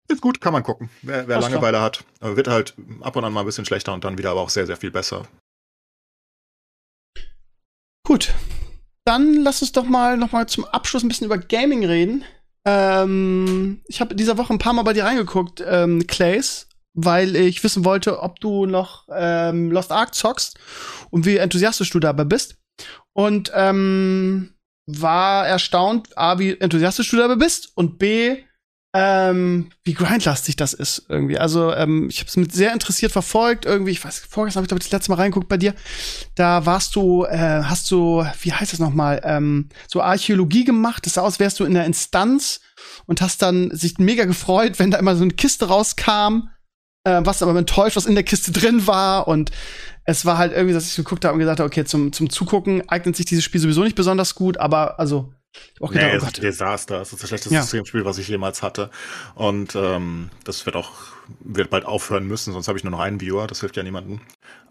[0.08, 0.90] Ist gut, kann man gucken.
[1.04, 1.62] Wer, wer Alles klar.
[1.62, 4.32] Langeweile hat, äh, wird halt ab und an mal ein bisschen schlechter und dann wieder
[4.32, 5.28] aber auch sehr, sehr viel besser.
[8.04, 8.34] Gut.
[9.10, 12.24] Dann lass uns doch mal noch mal zum Abschluss ein bisschen über Gaming reden.
[12.64, 17.64] Ähm, ich habe dieser Woche ein paar Mal bei dir reingeguckt, ähm, Clays, weil ich
[17.64, 20.60] wissen wollte, ob du noch ähm, Lost Ark zockst
[21.10, 22.58] und wie enthusiastisch du dabei bist.
[23.14, 24.54] Und ähm,
[24.86, 28.44] war erstaunt, A, wie enthusiastisch du dabei bist und B,
[28.94, 31.38] ähm, wie grindlastig das ist irgendwie.
[31.38, 33.66] Also ähm, ich habe es mit sehr interessiert verfolgt.
[33.66, 35.76] Irgendwie, ich weiß, vorgestern habe ich glaube ich das letzte Mal reingeguckt bei dir.
[36.36, 41.06] Da warst du, äh, hast du, wie heißt das nochmal, ähm, so Archäologie gemacht.
[41.06, 42.62] Das sah aus, wärst du in der Instanz
[43.06, 46.50] und hast dann sich mega gefreut, wenn da immer so eine Kiste rauskam.
[47.06, 49.28] Äh, was aber enttäuscht, was in der Kiste drin war.
[49.28, 49.52] Und
[50.04, 52.90] es war halt irgendwie, dass ich geguckt habe und gesagt habe, okay, zum, zum Zugucken
[52.90, 55.32] eignet sich dieses Spiel sowieso nicht besonders gut, aber also,
[55.80, 56.38] auch gedacht, nee, oh es ist Gott.
[56.38, 57.02] ein Desaster.
[57.02, 57.64] Es ist das schlechteste Ja.
[57.64, 58.90] Streamspiel, was ich jemals hatte.
[59.36, 60.92] Und ähm, das wird auch
[61.40, 63.48] wird bald aufhören müssen, sonst habe ich nur noch einen Viewer.
[63.48, 64.22] Das hilft ja niemandem.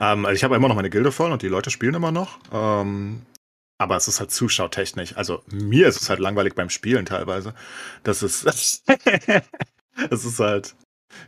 [0.01, 2.39] Ähm, also ich habe immer noch meine Gilde voll und die Leute spielen immer noch.
[2.53, 3.23] Ähm,
[3.79, 5.17] aber es ist halt zuschautechnisch.
[5.17, 7.55] Also mir ist es halt langweilig beim Spielen teilweise.
[8.03, 8.45] Das ist
[10.11, 10.75] es ist halt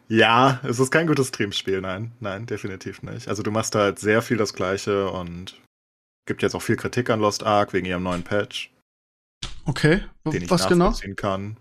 [0.09, 3.29] ja, es ist kein gutes Streamspiel, nein, nein, definitiv nicht.
[3.29, 5.59] Also du machst halt sehr viel das Gleiche und
[6.27, 8.71] gibt jetzt auch viel Kritik an Lost Ark wegen ihrem neuen Patch
[9.65, 10.93] Okay, den ich was genau?
[11.17, 11.57] kann.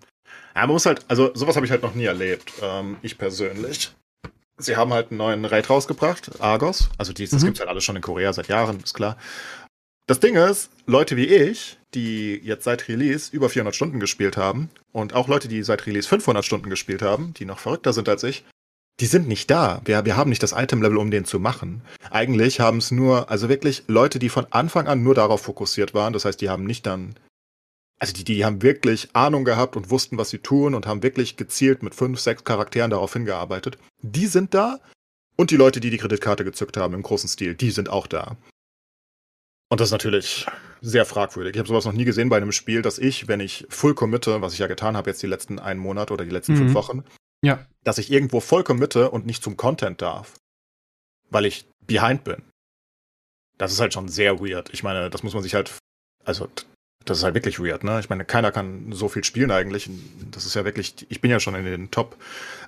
[0.56, 3.92] Ja, man muss halt, also sowas habe ich halt noch nie erlebt, ähm, ich persönlich.
[4.58, 6.90] Sie haben halt einen neuen Raid rausgebracht, Argos.
[6.98, 7.46] Also die, das Mhm.
[7.46, 9.18] gibt's halt alles schon in Korea seit Jahren, ist klar.
[10.08, 14.70] Das Ding ist, Leute wie ich, die jetzt seit Release über 400 Stunden gespielt haben
[14.92, 18.24] und auch Leute, die seit Release 500 Stunden gespielt haben, die noch verrückter sind als
[18.24, 18.44] ich,
[19.00, 19.82] die sind nicht da.
[19.86, 21.84] Wir, wir haben nicht das Item-Level, um den zu machen.
[22.12, 26.12] Eigentlich haben es nur, also wirklich Leute, die von Anfang an nur darauf fokussiert waren.
[26.12, 27.16] Das heißt, die haben nicht dann
[28.00, 31.36] also die, die haben wirklich Ahnung gehabt und wussten, was sie tun und haben wirklich
[31.38, 33.78] gezielt mit fünf, sechs Charakteren darauf hingearbeitet.
[34.02, 34.80] Die sind da
[35.36, 38.38] und die Leute, die die Kreditkarte gezückt haben im großen Stil, die sind auch da.
[39.72, 40.48] Und das ist natürlich
[40.82, 41.54] sehr fragwürdig.
[41.54, 44.42] Ich habe sowas noch nie gesehen bei einem Spiel, dass ich, wenn ich full committe,
[44.42, 46.58] was ich ja getan habe jetzt die letzten einen Monat oder die letzten Mhm.
[46.58, 47.04] fünf Wochen,
[47.44, 47.66] Ja.
[47.84, 50.40] dass ich irgendwo voll committe und nicht zum Content darf,
[51.30, 52.42] weil ich behind bin.
[53.58, 54.70] Das ist halt schon sehr weird.
[54.74, 55.78] Ich meine, das muss man sich halt,
[56.24, 56.50] also
[57.06, 58.00] das ist halt wirklich weird, ne?
[58.00, 59.90] Ich meine, keiner kann so viel spielen eigentlich.
[60.32, 62.18] Das ist ja wirklich, ich bin ja schon in den Top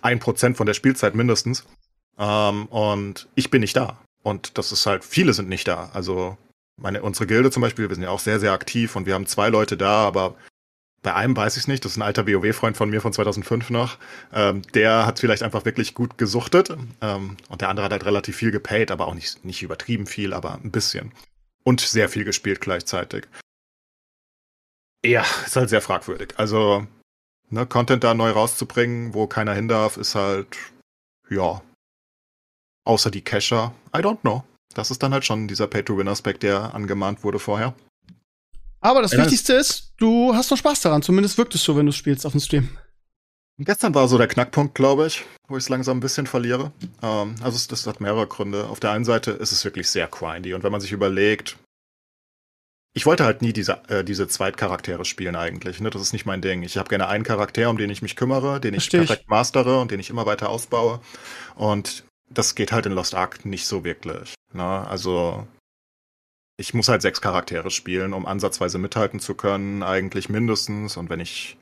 [0.02, 1.66] 1% von der Spielzeit mindestens.
[2.18, 4.00] Ähm, und ich bin nicht da.
[4.24, 5.90] Und das ist halt, viele sind nicht da.
[5.94, 6.38] Also
[6.78, 9.26] meine, unsere Gilde zum Beispiel, wir sind ja auch sehr, sehr aktiv und wir haben
[9.26, 10.36] zwei Leute da, aber
[11.04, 13.72] bei einem weiß ich es nicht, das ist ein alter WoW-Freund von mir von 2005
[13.72, 13.98] noch.
[14.34, 18.36] Ähm, der hat vielleicht einfach wirklich gut gesuchtet ähm, und der andere hat halt relativ
[18.36, 21.12] viel gepaid, aber auch nicht, nicht übertrieben viel, aber ein bisschen.
[21.64, 23.26] Und sehr viel gespielt gleichzeitig.
[25.06, 26.34] Ja, ist halt sehr fragwürdig.
[26.38, 26.86] Also,
[27.50, 30.58] ne, Content da neu rauszubringen, wo keiner hin darf, ist halt,
[31.30, 31.62] ja,
[32.86, 34.44] außer die Cacher, I don't know.
[34.74, 37.74] Das ist dann halt schon dieser Pay-to-Win-Aspekt, der angemahnt wurde vorher.
[38.80, 41.02] Aber das ja, Wichtigste ist, du hast noch Spaß daran.
[41.02, 42.70] Zumindest wirkt es so, wenn du spielst auf dem Stream.
[43.60, 46.72] Gestern war so der Knackpunkt, glaube ich, wo ich es langsam ein bisschen verliere.
[47.04, 48.68] Ähm, also es, das hat mehrere Gründe.
[48.68, 51.58] Auf der einen Seite ist es wirklich sehr grindy und wenn man sich überlegt,
[52.94, 55.80] ich wollte halt nie diese, äh, diese Zweitcharaktere spielen eigentlich.
[55.80, 55.90] Ne?
[55.90, 56.64] Das ist nicht mein Ding.
[56.64, 59.80] Ich habe gerne einen Charakter, um den ich mich kümmere, den ich Versteh perfekt mastere
[59.80, 61.00] und den ich immer weiter ausbaue.
[61.56, 64.36] Und das geht halt in Lost Ark nicht so wirklich.
[64.54, 64.64] Ne?
[64.88, 65.48] Also
[66.58, 70.98] ich muss halt sechs Charaktere spielen, um ansatzweise mithalten zu können, eigentlich mindestens.
[70.98, 71.58] Und wenn ich,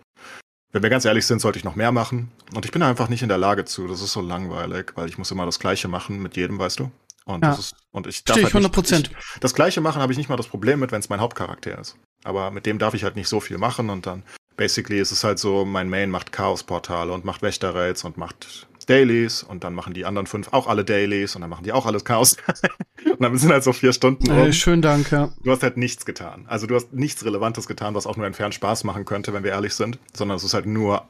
[0.72, 2.32] wenn wir ganz ehrlich sind, sollte ich noch mehr machen.
[2.56, 3.88] Und ich bin einfach nicht in der Lage zu.
[3.88, 6.92] Das ist so langweilig, weil ich muss immer das Gleiche machen mit jedem, weißt du?
[7.30, 7.52] Und, ja.
[7.52, 9.12] das ist, und ich darf halt 100 Prozent.
[9.40, 11.96] Das Gleiche machen habe ich nicht mal das Problem mit, wenn es mein Hauptcharakter ist.
[12.24, 14.24] Aber mit dem darf ich halt nicht so viel machen und dann
[14.58, 19.44] basically ist es halt so, mein Main macht Chaos-Portale und macht Wächter-Raids und macht Dailies
[19.44, 22.04] und dann machen die anderen fünf auch alle Dailies und dann machen die auch alles
[22.04, 22.36] Chaos.
[23.06, 24.48] und dann sind halt so vier Stunden rum.
[24.48, 25.32] Äh, schönen Dank, ja.
[25.44, 26.46] Du hast halt nichts getan.
[26.48, 29.52] Also du hast nichts Relevantes getan, was auch nur entfernt Spaß machen könnte, wenn wir
[29.52, 31.08] ehrlich sind, sondern es ist halt nur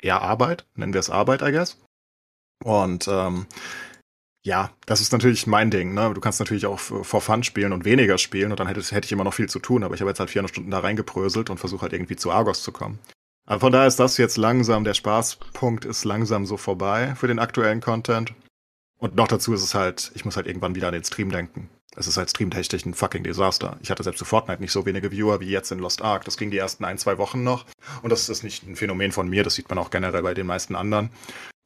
[0.00, 1.78] eher Arbeit, nennen wir es Arbeit, I guess.
[2.62, 3.46] Und ähm,
[4.44, 5.94] ja, das ist natürlich mein Ding.
[5.94, 6.12] Ne?
[6.14, 9.12] Du kannst natürlich auch for Fun spielen und weniger spielen und dann hätte, hätte ich
[9.12, 11.58] immer noch viel zu tun, aber ich habe jetzt halt 400 Stunden da reingepröselt und
[11.58, 12.98] versuche halt irgendwie zu Argos zu kommen.
[13.46, 17.38] Aber von daher ist das jetzt langsam, der Spaßpunkt ist langsam so vorbei für den
[17.38, 18.34] aktuellen Content.
[18.98, 21.70] Und noch dazu ist es halt, ich muss halt irgendwann wieder an den Stream denken.
[21.96, 23.78] Es ist halt streamtechnisch ein fucking Desaster.
[23.80, 26.24] Ich hatte selbst zu Fortnite nicht so wenige Viewer wie jetzt in Lost Ark.
[26.24, 27.66] Das ging die ersten ein, zwei Wochen noch.
[28.02, 30.46] Und das ist nicht ein Phänomen von mir, das sieht man auch generell bei den
[30.46, 31.10] meisten anderen.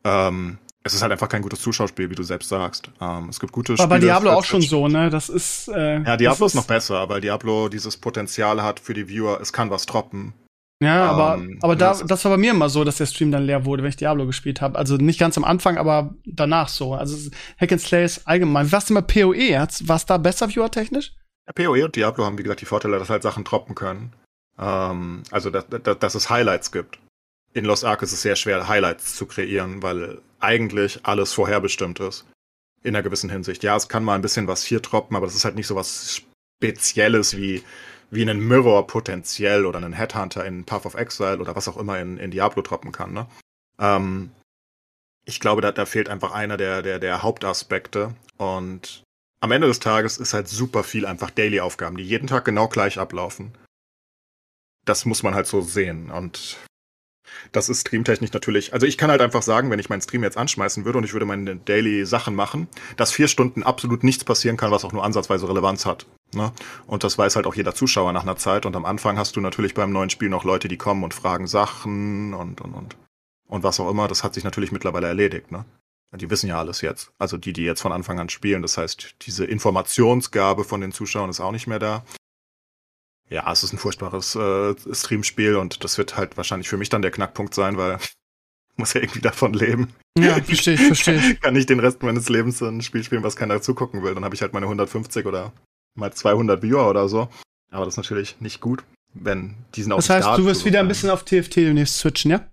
[0.04, 2.90] Ähm, es ist halt einfach kein gutes Zuschauerspiel, wie du selbst sagst.
[3.00, 3.84] Ähm, es gibt gute Spiele.
[3.84, 5.10] Aber bei Diablo auch schon so, ne?
[5.10, 5.68] Das ist.
[5.68, 9.52] Äh, ja, Diablo ist noch besser, weil Diablo dieses Potenzial hat für die Viewer, es
[9.52, 10.34] kann was droppen.
[10.80, 13.44] Ja, aber, ähm, aber da, das war bei mir immer so, dass der Stream dann
[13.44, 14.78] leer wurde, wenn ich Diablo gespielt habe.
[14.78, 16.94] Also nicht ganz am Anfang, aber danach so.
[16.94, 17.30] Also
[17.60, 18.70] Hack and Slay ist allgemein.
[18.70, 19.52] Was immer PoE?
[19.54, 21.14] War es da besser viewer-technisch?
[21.48, 24.12] Ja, PoE und Diablo haben, wie gesagt, die Vorteile, dass halt Sachen droppen können.
[24.56, 27.00] Ähm, also, dass, dass, dass es Highlights gibt.
[27.54, 32.24] In Lost Ark ist es sehr schwer, Highlights zu kreieren, weil eigentlich alles vorherbestimmt ist.
[32.82, 33.64] In einer gewissen Hinsicht.
[33.64, 35.74] Ja, es kann mal ein bisschen was hier droppen, aber das ist halt nicht so
[35.74, 36.22] was
[36.60, 37.64] Spezielles wie
[38.10, 41.98] wie einen Mirror potenziell oder einen Headhunter in Path of Exile oder was auch immer
[41.98, 43.12] in, in Diablo droppen kann.
[43.12, 43.26] Ne?
[43.78, 44.30] Ähm,
[45.24, 48.14] ich glaube, da, da fehlt einfach einer der, der, der Hauptaspekte.
[48.38, 49.02] Und
[49.40, 52.98] am Ende des Tages ist halt super viel einfach Daily-Aufgaben, die jeden Tag genau gleich
[52.98, 53.52] ablaufen.
[54.86, 56.10] Das muss man halt so sehen.
[56.10, 56.56] Und
[57.52, 58.72] das ist streamtechnisch natürlich.
[58.72, 61.12] Also ich kann halt einfach sagen, wenn ich meinen Stream jetzt anschmeißen würde und ich
[61.12, 65.04] würde meine Daily Sachen machen, dass vier Stunden absolut nichts passieren kann, was auch nur
[65.04, 66.06] ansatzweise Relevanz hat.
[66.34, 66.52] Ne?
[66.86, 68.66] Und das weiß halt auch jeder Zuschauer nach einer Zeit.
[68.66, 71.46] Und am Anfang hast du natürlich beim neuen Spiel noch Leute, die kommen und fragen
[71.46, 72.96] Sachen und und und
[73.48, 74.08] und was auch immer.
[74.08, 75.50] Das hat sich natürlich mittlerweile erledigt.
[75.50, 75.64] Ne?
[76.14, 77.12] Die wissen ja alles jetzt.
[77.18, 78.62] Also die, die jetzt von Anfang an spielen.
[78.62, 82.04] Das heißt, diese Informationsgabe von den Zuschauern ist auch nicht mehr da.
[83.30, 87.02] Ja, es ist ein furchtbares äh, Streamspiel und das wird halt wahrscheinlich für mich dann
[87.02, 88.16] der Knackpunkt sein, weil ich
[88.76, 89.92] muss ja irgendwie davon leben.
[90.18, 91.40] Ja, verstehe ich, verstehe ich.
[91.40, 94.34] Kann ich den Rest meines Lebens ein Spiel spielen, was keiner zugucken will, dann habe
[94.34, 95.52] ich halt meine 150 oder
[95.94, 97.28] mal 200 Viewer oder so.
[97.70, 98.82] Aber das ist natürlich nicht gut,
[99.12, 102.30] wenn die sind auch Das heißt, du wirst wieder ein bisschen auf TFT demnächst switchen,
[102.30, 102.46] ja?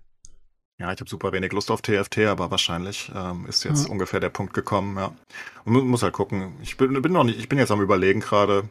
[0.78, 3.90] Ja, ich habe super wenig Lust auf TFT, aber wahrscheinlich ähm, ist jetzt ja.
[3.90, 5.14] ungefähr der Punkt gekommen, ja.
[5.64, 6.52] Und muss halt gucken.
[6.60, 8.68] Ich bin, bin noch nicht, ich bin jetzt am überlegen gerade,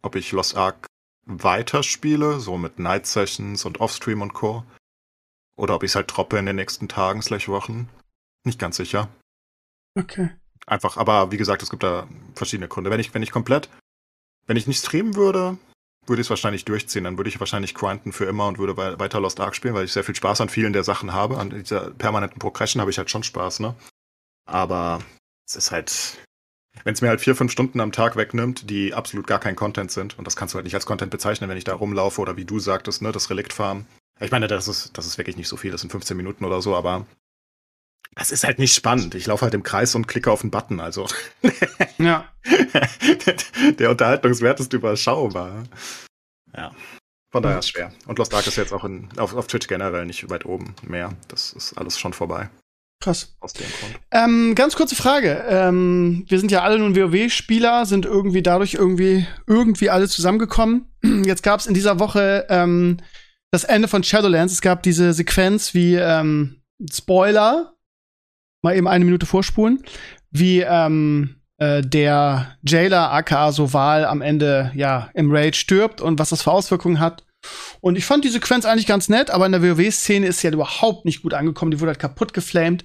[0.00, 0.86] ob ich Lost Ark
[1.30, 4.64] weiterspiele, so mit Night Sessions und Offstream und Co.
[5.56, 7.88] Oder ob ich es halt droppe in den nächsten Tagen, slash Wochen.
[8.44, 9.08] Nicht ganz sicher.
[9.98, 10.30] Okay.
[10.66, 12.90] Einfach, aber wie gesagt, es gibt da verschiedene Gründe.
[12.90, 13.68] Wenn ich, wenn ich komplett,
[14.46, 15.58] wenn ich nicht streamen würde,
[16.06, 17.04] würde ich es wahrscheinlich durchziehen.
[17.04, 19.92] Dann würde ich wahrscheinlich grinden für immer und würde weiter Lost Ark spielen, weil ich
[19.92, 21.38] sehr viel Spaß an vielen der Sachen habe.
[21.38, 23.74] An dieser permanenten Progression habe ich halt schon Spaß, ne?
[24.46, 25.00] Aber
[25.46, 26.18] es ist halt,
[26.84, 29.90] wenn es mir halt vier, fünf Stunden am Tag wegnimmt, die absolut gar kein Content
[29.90, 32.36] sind, und das kannst du halt nicht als Content bezeichnen, wenn ich da rumlaufe oder
[32.36, 33.86] wie du sagtest, ne, das Relikt farm.
[34.20, 36.62] Ich meine, das ist, das ist wirklich nicht so viel, das sind 15 Minuten oder
[36.62, 37.06] so, aber
[38.14, 39.14] das ist halt nicht spannend.
[39.14, 41.06] Ich laufe halt im Kreis und klicke auf einen Button, also.
[41.98, 42.28] ja.
[43.78, 45.64] Der Unterhaltungswert ist überschaubar.
[46.54, 46.74] Ja.
[47.30, 47.92] Von daher ist schwer.
[48.06, 51.14] Und Lost Ark ist jetzt auch in, auf, auf Twitch generell nicht weit oben mehr.
[51.28, 52.50] Das ist alles schon vorbei.
[53.00, 53.34] Krass.
[53.40, 53.98] Aus dem Grund.
[54.10, 55.42] Ähm, ganz kurze Frage.
[55.48, 60.84] Ähm, wir sind ja alle nun WoW-Spieler, sind irgendwie dadurch irgendwie, irgendwie alle zusammengekommen.
[61.24, 62.98] Jetzt gab es in dieser Woche ähm,
[63.50, 64.52] das Ende von Shadowlands.
[64.52, 66.62] Es gab diese Sequenz wie ähm,
[66.92, 67.72] Spoiler,
[68.62, 69.82] mal eben eine Minute vorspulen,
[70.30, 76.28] wie ähm, äh, der Jailer aka Soval am Ende ja im Raid stirbt und was
[76.28, 77.24] das für Auswirkungen hat.
[77.80, 80.54] Und ich fand die Sequenz eigentlich ganz nett, aber in der WoW-Szene ist sie halt
[80.54, 81.70] überhaupt nicht gut angekommen.
[81.70, 82.84] Die wurde halt kaputt geflamed.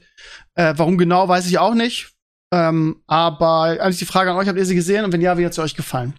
[0.53, 2.13] Äh, warum genau, weiß ich auch nicht.
[2.53, 5.03] Ähm, aber eigentlich die Frage an euch, habt ihr sie gesehen?
[5.03, 6.13] Und wenn ja, wie hat sie euch gefallen?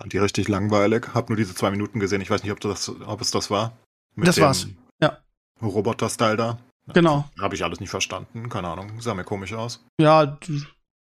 [0.00, 1.08] Fand die richtig langweilig.
[1.12, 2.20] Hab nur diese zwei Minuten gesehen.
[2.20, 3.76] Ich weiß nicht, ob, das, ob es das war.
[4.14, 4.68] Mit Das war's.
[5.02, 5.18] Ja.
[5.60, 6.58] Roboter-Style da.
[6.94, 7.28] Genau.
[7.40, 8.48] Habe ich alles nicht verstanden.
[8.48, 9.00] Keine Ahnung.
[9.00, 9.84] Sah mir komisch aus.
[10.00, 10.38] Ja,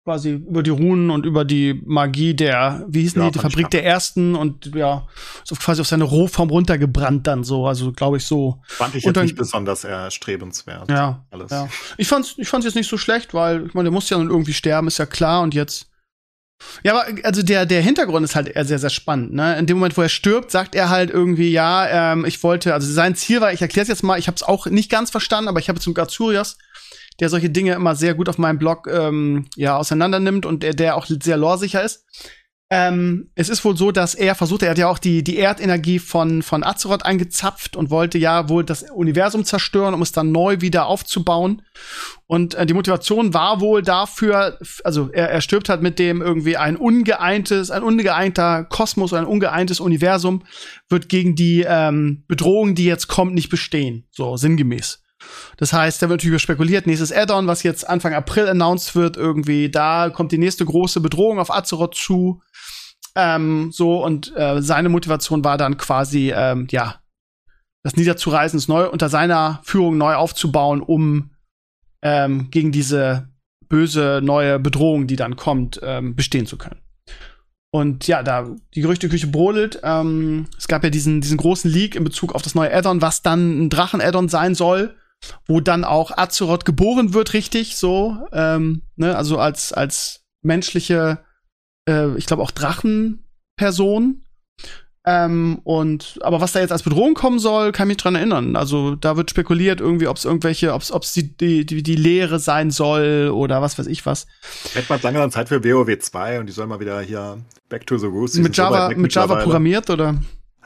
[0.04, 3.70] quasi über die Runen und über die Magie der, wie hießen Ja, die, die Fabrik
[3.70, 5.06] der Ersten und ja,
[5.44, 7.66] so quasi auf seine Rohform runtergebrannt dann so.
[7.66, 8.60] Also glaube ich so.
[8.66, 10.90] Fand ich Und jetzt dann- nicht besonders erstrebenswert.
[10.90, 11.26] Ja.
[11.30, 11.50] Alles.
[11.50, 11.68] Ja.
[11.98, 14.30] Ich fand's, ich fand's jetzt nicht so schlecht, weil, ich meine, der muss ja nun
[14.30, 15.86] irgendwie sterben, ist ja klar, und jetzt.
[16.82, 19.32] Ja, aber also der, der Hintergrund ist halt eher sehr, sehr spannend.
[19.32, 19.58] Ne?
[19.58, 22.90] In dem Moment, wo er stirbt, sagt er halt irgendwie, ja, ähm, ich wollte, also
[22.90, 25.48] sein Ziel war, ich erkläre es jetzt mal, ich habe es auch nicht ganz verstanden,
[25.48, 26.58] aber ich habe zum Gazurias,
[27.20, 30.74] der solche Dinge immer sehr gut auf meinem Blog ähm, ja auseinander nimmt und der,
[30.74, 32.04] der auch sehr lorsicher ist.
[32.72, 35.98] Ähm, es ist wohl so, dass er versuchte, er hat ja auch die, die Erdenergie
[35.98, 40.60] von, von Azeroth angezapft und wollte ja wohl das Universum zerstören, um es dann neu
[40.60, 41.62] wieder aufzubauen.
[42.28, 46.56] Und äh, die Motivation war wohl dafür, also er, er stirbt halt mit dem irgendwie
[46.56, 50.44] ein ungeeintes, ein ungeeinter Kosmos oder ein ungeeintes Universum
[50.88, 54.06] wird gegen die ähm, Bedrohung, die jetzt kommt, nicht bestehen.
[54.12, 55.02] So sinngemäß.
[55.56, 59.70] Das heißt, da wird natürlich spekuliert, nächstes Add-on, was jetzt Anfang April announced wird, irgendwie,
[59.70, 62.42] da kommt die nächste große Bedrohung auf Azeroth zu.
[63.14, 67.00] Ähm, so, und äh, seine Motivation war dann quasi, ähm, ja,
[67.82, 71.30] das niederzureißen, es neu unter seiner Führung neu aufzubauen, um
[72.02, 73.28] ähm, gegen diese
[73.68, 76.80] böse neue Bedrohung, die dann kommt, ähm, bestehen zu können.
[77.72, 79.80] Und ja, da die Gerüchteküche brodelt.
[79.84, 83.22] Ähm, es gab ja diesen, diesen großen Leak in Bezug auf das neue Addon, was
[83.22, 84.96] dann ein Drachen-Addon sein soll,
[85.46, 91.24] wo dann auch Azeroth geboren wird, richtig, so, ähm, ne, also als, als menschliche,
[91.88, 94.24] äh, ich glaube auch Drachenperson.
[95.06, 98.54] Ähm, und aber was da jetzt als Bedrohung kommen soll, kann ich mich dran erinnern.
[98.54, 102.38] Also da wird spekuliert irgendwie, ob es irgendwelche, ob es die, die, die, die Lehre
[102.38, 104.26] sein soll oder was weiß ich was.
[104.74, 107.38] Hätte mal langsam Zeit für WoW 2 und die sollen mal wieder hier
[107.70, 108.34] Back to the Roots.
[108.36, 110.16] Mit so Java, weg mit Java programmiert oder?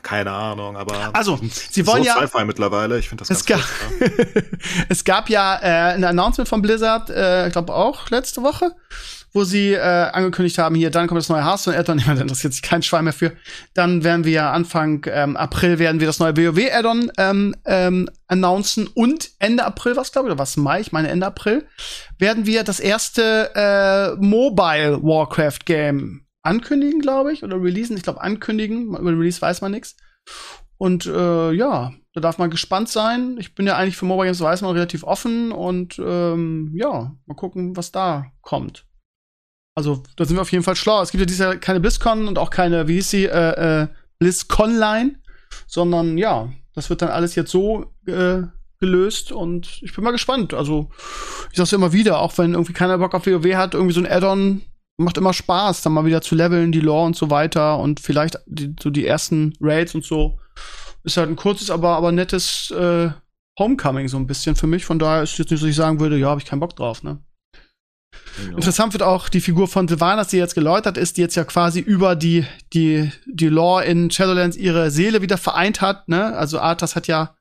[0.04, 1.10] Keine Ahnung, aber.
[1.14, 1.40] Also,
[1.70, 2.98] sie wollen so ja- Sci-Fi mittlerweile.
[2.98, 4.42] Ich finde das Es ganz gab, furchtbar.
[4.90, 8.72] es gab ja äh, ein Announcement von Blizzard, äh, ich glaube auch letzte Woche,
[9.32, 12.82] wo sie äh, angekündigt haben, hier, dann kommt das neue Hearthstone-Addon, niemand interessiert sich kein
[12.82, 13.32] Schwein mehr für.
[13.72, 18.86] Dann werden wir ja Anfang ähm, April werden wir das neue WoW-Addon ähm, ähm, announcen
[18.88, 21.66] und Ende April, was glaube ich, oder was Mai, ich meine Ende April,
[22.18, 27.96] werden wir das erste äh, Mobile Warcraft-Game ankündigen, glaube ich, oder releasen.
[27.96, 29.96] Ich glaube ankündigen, über den Release weiß man nichts.
[30.76, 33.36] Und äh, ja, da darf man gespannt sein.
[33.38, 37.34] Ich bin ja eigentlich für Mobile Games, weiß man, relativ offen und ähm, ja, mal
[37.34, 38.86] gucken, was da kommt.
[39.76, 41.02] Also, da sind wir auf jeden Fall schlau.
[41.02, 43.88] Es gibt ja dieses Jahr keine BlizzCon und auch keine, wie hieß sie, äh, äh,
[44.18, 45.16] BlizzConline,
[45.66, 48.42] sondern ja, das wird dann alles jetzt so äh,
[48.78, 50.54] gelöst und ich bin mal gespannt.
[50.54, 50.90] Also,
[51.50, 54.10] ich sag's immer wieder, auch wenn irgendwie keiner Bock auf WoW hat, irgendwie so ein
[54.10, 54.62] Add-on
[54.96, 58.38] macht immer Spaß, dann mal wieder zu leveln, die Lore und so weiter und vielleicht
[58.46, 60.38] die, so die ersten Raids und so.
[61.02, 63.10] Ist halt ein kurzes, aber, aber nettes äh,
[63.58, 64.84] Homecoming so ein bisschen für mich.
[64.84, 66.76] Von daher ist jetzt nicht so, dass ich sagen würde, ja, habe ich keinen Bock
[66.76, 67.18] drauf, ne?
[68.38, 68.50] Ja.
[68.50, 71.80] Interessant wird auch die Figur von Sylvanas, die jetzt geläutert ist, die jetzt ja quasi
[71.80, 76.36] über die, die, die Lore in Shadowlands ihre Seele wieder vereint hat, ne?
[76.36, 77.36] Also Arthas hat ja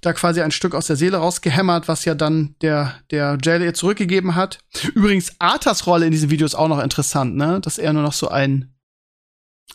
[0.00, 3.74] da quasi ein Stück aus der Seele rausgehämmert, was ja dann der, der Jailer ihr
[3.74, 4.58] zurückgegeben hat.
[4.94, 7.60] Übrigens, Arthas Rolle in diesem Video ist auch noch interessant, ne?
[7.60, 8.74] Dass er nur noch so ein,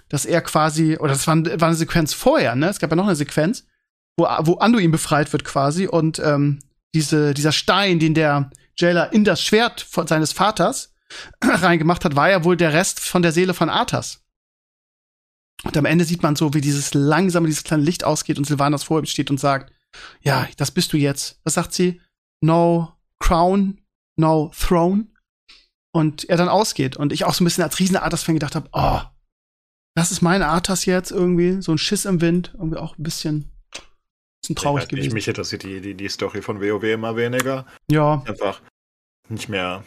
[0.10, 2.70] dass er quasi, oder das war, war eine Sequenz vorher, ne?
[2.70, 3.66] Es gab ja noch eine Sequenz,
[4.18, 6.60] wo, wo Anduin befreit wird quasi und ähm,
[6.94, 10.94] diese, dieser Stein, den der Jailer in das Schwert von, seines Vaters
[11.42, 14.24] reingemacht hat, war ja wohl der Rest von der Seele von Arthas.
[15.64, 18.84] Und am Ende sieht man so, wie dieses langsame, dieses kleine Licht ausgeht und Sylvanas
[18.84, 19.72] vor ihm steht und sagt,
[20.22, 21.40] ja, das bist du jetzt.
[21.44, 22.02] Was sagt sie?
[22.42, 23.82] No crown,
[24.18, 25.08] no throne.
[25.94, 26.96] Und er dann ausgeht.
[26.98, 29.02] Und ich auch so ein bisschen als riesen Arthas-Fan gedacht habe, oh,
[29.96, 31.62] das ist mein Arthas jetzt irgendwie.
[31.62, 32.54] So ein Schiss im Wind.
[32.56, 33.52] Irgendwie auch ein bisschen,
[34.42, 35.14] bisschen traurig ich weiß nicht, gewesen.
[35.14, 37.66] Mich interessiert die, die, die Story von WoW immer weniger.
[37.90, 38.62] Ja, Einfach
[39.30, 39.84] nicht mehr.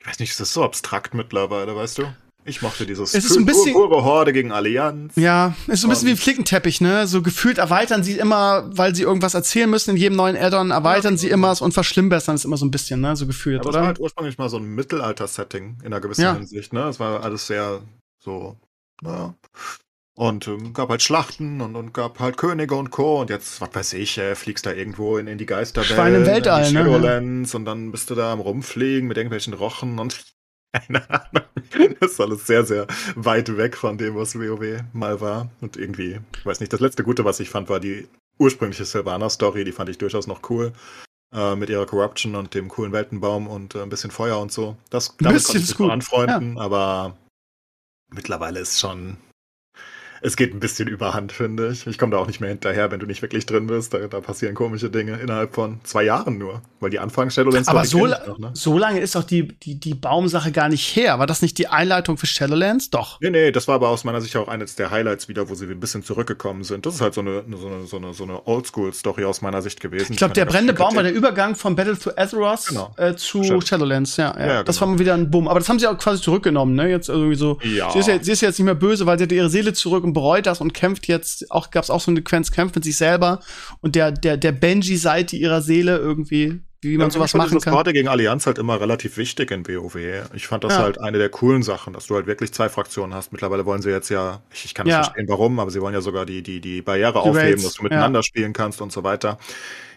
[0.00, 2.14] Ich weiß nicht, es ist so abstrakt mittlerweile, weißt du?
[2.48, 5.14] Ich mochte dieses Es ist ein bisschen- pure Horde gegen Allianz.
[5.16, 7.06] Ja, ist so ein bisschen wie ein Flickenteppich, ne?
[7.06, 11.18] So gefühlt erweitern sie immer, weil sie irgendwas erzählen müssen in jedem neuen Add-on, erweitern
[11.18, 13.14] sie immer und verschlimmbessern es immer so ein bisschen, ne?
[13.16, 13.86] So gefühlt, Aber es war oder?
[13.88, 16.34] halt ursprünglich mal so ein Mittelalter-Setting in einer gewissen Ja.
[16.34, 16.88] Hinsicht, ne?
[16.88, 17.82] Es war alles sehr
[18.18, 18.56] so,
[19.02, 19.34] naja.
[20.14, 23.20] Und ähm, gab halt Schlachten und, und gab halt Könige und Co.
[23.20, 25.92] Und jetzt, was weiß ich, äh, fliegst da irgendwo in, in die Geisterwelt.
[25.92, 27.46] Schwein im Weltall, in die ne?
[27.54, 30.24] Und dann bist du da am Rumfliegen mit irgendwelchen Rochen und
[30.72, 31.44] keine Ahnung.
[32.00, 35.50] Das ist alles sehr, sehr weit weg von dem, was WoW mal war.
[35.60, 38.08] Und irgendwie, ich weiß nicht, das letzte Gute, was ich fand, war die
[38.38, 39.64] ursprüngliche Sylvanas-Story.
[39.64, 40.72] Die fand ich durchaus noch cool.
[41.34, 44.78] Äh, mit ihrer Corruption und dem coolen Weltenbaum und äh, ein bisschen Feuer und so.
[44.88, 47.18] Das damit bisschen konnte ich mich anfreunden, aber
[48.08, 49.18] mittlerweile ist schon.
[50.22, 51.86] Es geht ein bisschen überhand, finde ich.
[51.86, 53.94] Ich komme da auch nicht mehr hinterher, wenn du nicht wirklich drin bist.
[53.94, 56.62] Da, da passieren komische Dinge innerhalb von zwei Jahren nur.
[56.80, 58.50] Weil die Anfangs Shadowlands Aber so, noch, ne?
[58.54, 61.18] so lange ist doch die, die, die Baumsache gar nicht her.
[61.18, 62.90] War das nicht die Einleitung für Shadowlands?
[62.90, 63.20] Doch.
[63.20, 65.66] Nee, nee, das war aber aus meiner Sicht auch eines der Highlights wieder, wo sie
[65.66, 66.86] ein bisschen zurückgekommen sind.
[66.86, 69.80] Das ist halt so eine, so eine, so eine, so eine Oldschool-Story aus meiner Sicht
[69.80, 70.12] gewesen.
[70.12, 72.94] Ich glaube, der brennende Baum war der Übergang von Battle to Azeroth Genau.
[72.96, 74.16] äh, zu Shadow- Shadowlands.
[74.16, 74.38] Ja, ja.
[74.38, 74.86] Ja, ja, Das genau.
[74.88, 75.48] war mal wieder ein Bumm.
[75.48, 76.88] Aber das haben sie auch quasi zurückgenommen, ne?
[76.90, 77.58] Jetzt irgendwie so.
[77.62, 77.90] Ja.
[77.90, 80.04] Sie, ist ja, sie ist jetzt nicht mehr böse, weil sie hat ihre Seele zurück
[80.08, 81.50] und bereut das und kämpft jetzt.
[81.50, 83.40] Auch gab es auch so eine Sequenz, kämpft mit sich selber
[83.80, 87.74] und der, der, der Benji-Seite ihrer Seele irgendwie, wie man Ja, sowas machen dieses kann.
[87.74, 89.96] Horde gegen Allianz halt immer relativ wichtig in WoW.
[90.34, 90.78] Ich fand das Ja.
[90.84, 93.32] halt eine der coolen Sachen, dass du halt wirklich zwei Fraktionen hast.
[93.32, 95.02] Mittlerweile wollen sie jetzt ja, ich, ich kann nicht Ja.
[95.04, 97.74] verstehen warum, aber sie wollen ja sogar die, die, die Barriere Die aufheben, Raids, dass
[97.74, 99.38] du miteinander spielen kannst und so weiter.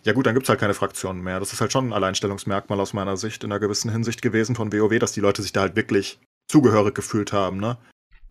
[0.03, 1.39] Ja gut, dann gibt's halt keine Fraktionen mehr.
[1.39, 4.73] Das ist halt schon ein Alleinstellungsmerkmal aus meiner Sicht in einer gewissen Hinsicht gewesen von
[4.73, 7.77] WoW, dass die Leute sich da halt wirklich zugehörig gefühlt haben, ne?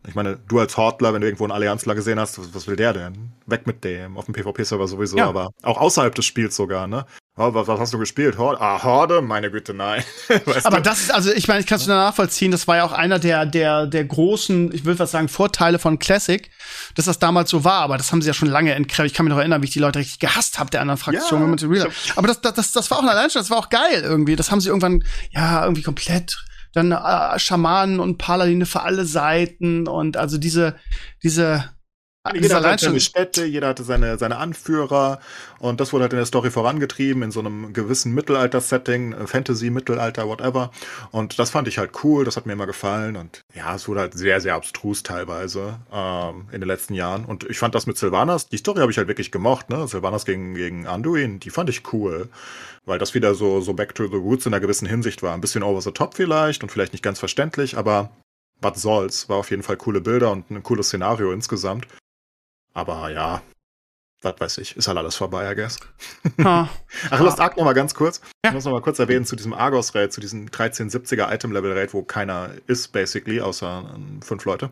[0.08, 2.76] Ich meine, du als Hortler, wenn du irgendwo einen Allianzler gesehen hast, was, was will
[2.76, 3.32] der denn?
[3.46, 4.16] Weg mit dem.
[4.16, 5.28] Auf dem PvP-Server sowieso, Ja.
[5.28, 7.04] aber auch außerhalb des Spiels sogar, ne?
[7.36, 8.38] Oh, was, was hast du gespielt?
[8.38, 8.60] Horde?
[8.60, 9.22] Ah, Horde?
[9.22, 10.02] Meine Güte, nein.
[10.44, 10.82] weißt Aber du?
[10.82, 13.18] das ist, also ich meine, ich kann es nur nachvollziehen, das war ja auch einer
[13.18, 16.50] der, der, der großen, ich würde was sagen, Vorteile von Classic,
[16.96, 19.12] dass das damals so war, aber das haben sie ja schon lange entkräftigt.
[19.12, 21.56] Ich kann mich noch erinnern, wie ich die Leute richtig gehasst habe, der anderen Fraktion.
[21.74, 21.86] Ja,
[22.16, 24.36] aber das, das, das, war auch ein Alleinstellung, das war auch geil irgendwie.
[24.36, 29.88] Das haben sie irgendwann, ja, irgendwie komplett dann äh, Schamanen und Paladine für alle Seiten
[29.88, 30.76] und also diese, diese,
[31.22, 31.79] diese
[32.34, 33.00] Jeder hatte halt seine.
[33.00, 35.20] Städte, jeder hatte seine, seine Anführer
[35.58, 39.70] und das wurde halt in der Story vorangetrieben in so einem gewissen Mittelalter-Setting, äh, Fantasy,
[39.70, 40.70] Mittelalter, whatever.
[41.12, 44.00] Und das fand ich halt cool, das hat mir immer gefallen und ja, es wurde
[44.00, 47.24] halt sehr, sehr abstrus teilweise ähm, in den letzten Jahren.
[47.24, 49.88] Und ich fand das mit Sylvanas, die Story habe ich halt wirklich gemocht, ne?
[49.88, 52.28] Sylvanas gegen, gegen Anduin, die fand ich cool,
[52.84, 55.32] weil das wieder so, so back to the roots in einer gewissen Hinsicht war.
[55.32, 58.10] Ein bisschen over the top vielleicht und vielleicht nicht ganz verständlich, aber
[58.60, 61.86] was soll's, war auf jeden Fall coole Bilder und ein cooles Szenario insgesamt.
[62.72, 63.42] Aber ja,
[64.22, 65.78] was weiß ich, ist halt alles vorbei, I guess.
[66.42, 66.68] Ha.
[67.10, 68.20] Ach, Lost Ark noch mal ganz kurz.
[68.44, 68.50] Ja.
[68.50, 72.50] Ich muss noch mal kurz erwähnen zu diesem Argos-Raid, zu diesem 1370er Item-Level-Raid, wo keiner
[72.66, 74.70] ist, basically, außer ähm, fünf Leute.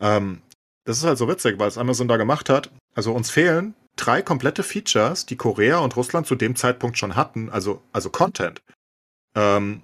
[0.00, 0.40] Ähm,
[0.84, 2.70] das ist halt so witzig, weil es Amazon da gemacht hat.
[2.94, 7.50] Also uns fehlen drei komplette Features, die Korea und Russland zu dem Zeitpunkt schon hatten,
[7.50, 8.62] also, also Content,
[9.34, 9.82] ähm,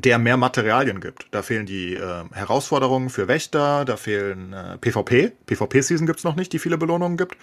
[0.00, 1.26] der mehr Materialien gibt.
[1.30, 5.32] Da fehlen die äh, Herausforderungen für Wächter, da fehlen äh, PvP.
[5.46, 7.36] PvP-Season gibt's noch nicht, die viele Belohnungen gibt.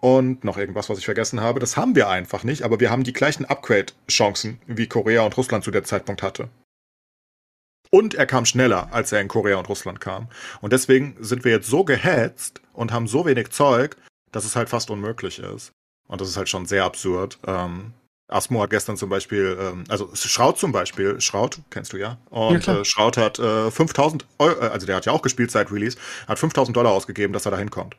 [0.00, 1.60] Und noch irgendwas, was ich vergessen habe.
[1.60, 5.64] Das haben wir einfach nicht, aber wir haben die gleichen Upgrade-Chancen, wie Korea und Russland
[5.64, 6.48] zu der Zeitpunkt hatte.
[7.90, 10.28] Und er kam schneller, als er in Korea und Russland kam.
[10.60, 13.96] Und deswegen sind wir jetzt so gehetzt und haben so wenig Zeug,
[14.32, 15.72] dass es halt fast unmöglich ist.
[16.08, 17.38] Und das ist halt schon sehr absurd.
[17.46, 17.92] Ähm,
[18.32, 22.18] Asmo hat gestern zum Beispiel, ähm, also Schraut zum Beispiel, Schraut, kennst du ja.
[22.30, 22.80] Ja, Und klar.
[22.80, 25.96] äh, Schraut hat äh, 5000 Euro, äh, also der hat ja auch gespielt seit Release,
[26.28, 27.96] hat 5000 Dollar ausgegeben, dass er da hinkommt.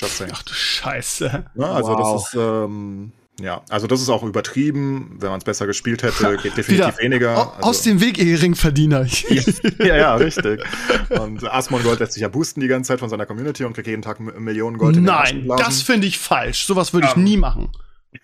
[0.00, 0.32] Just saying.
[0.34, 1.44] Ach du Scheiße.
[1.54, 1.66] Ne?
[1.66, 2.12] Also Wow.
[2.22, 5.16] das ist, ähm, ja, also das ist auch übertrieben.
[5.20, 7.36] Wenn man es besser gespielt hätte, geht definitiv Wieder weniger.
[7.56, 9.06] Also, Aus dem Weg, ihr Geringverdiener.
[9.78, 10.62] ja, ja, richtig.
[11.10, 13.88] Und Asmon Gold lässt sich ja boosten die ganze Zeit von seiner Community und kriegt
[13.88, 16.64] jeden Tag Millionen Gold in den Nein, das finde ich falsch.
[16.66, 17.70] Sowas würde ich Ähm, nie machen.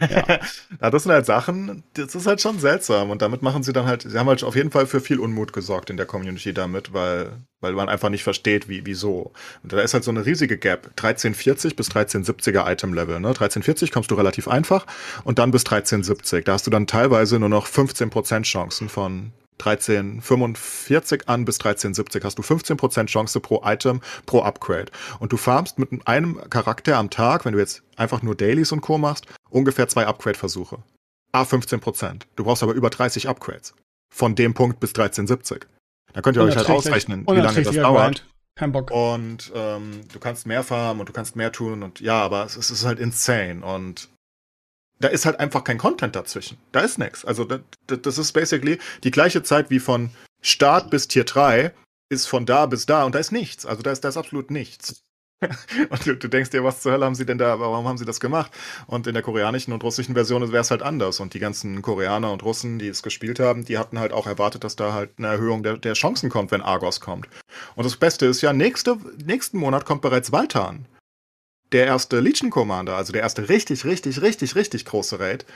[0.01, 3.11] Ja, das sind halt Sachen, das ist halt schon seltsam.
[3.11, 5.53] Und damit machen sie dann halt, sie haben halt auf jeden Fall für viel Unmut
[5.53, 9.33] gesorgt in der Community damit, weil, weil man einfach nicht versteht, wie, wieso.
[9.63, 10.89] Und da ist halt so eine riesige Gap.
[10.89, 13.21] 1340 bis 1370er Item-Level.
[13.21, 13.29] Ne?
[13.29, 14.87] 1340 kommst du relativ einfach
[15.25, 16.45] und dann bis 1370.
[16.45, 19.33] Da hast du dann teilweise nur noch 15% Chancen von
[19.65, 24.93] 1345 an bis 1370 hast du 15% Chance pro Item, pro Upgrade.
[25.19, 28.81] Und du farmst mit einem Charakter am Tag, wenn du jetzt einfach nur Dailies und
[28.81, 28.99] Co.
[28.99, 30.79] machst, ungefähr zwei Upgrade-Versuche.
[31.33, 32.23] A 15%.
[32.37, 33.75] Du brauchst aber über 30 Upgrades.
[34.15, 35.67] Von dem Punkt bis 1370.
[36.13, 38.17] Da könnt ihr euch halt ausrechnen, wie lange das dauert.
[38.17, 38.27] Grind.
[38.55, 38.91] Kein Bock.
[38.91, 42.57] Und ähm, du kannst mehr farmen und du kannst mehr tun und ja, aber es,
[42.57, 44.11] es ist halt insane und
[45.03, 46.59] da ist halt einfach kein Content dazwischen.
[46.73, 47.25] Da ist nix.
[47.25, 50.11] Also das, das ist basically die gleiche Zeit wie von
[50.41, 51.73] Start bis Tier 3
[52.09, 53.67] ist von da bis da und da ist nichts.
[53.67, 55.03] Also da ist, da ist absolut nichts.
[55.91, 58.05] und du, du, denkst dir, was zur Hölle haben sie denn da, warum haben sie
[58.05, 58.53] das gemacht?
[58.87, 61.19] Und in der koreanischen und russischen Version wäre es halt anders.
[61.19, 64.63] Und die ganzen Koreaner und Russen, die es gespielt haben, die hatten halt auch erwartet,
[64.63, 67.29] dass da halt eine Erhöhung der, der Chancen kommt, wenn Argos kommt.
[67.75, 70.87] Und das Beste ist ja, nächste, nächsten Monat kommt bereits Valtan.
[71.73, 75.47] Der erste Legion Commander, also der erste richtig, richtig, richtig, richtig große Raid.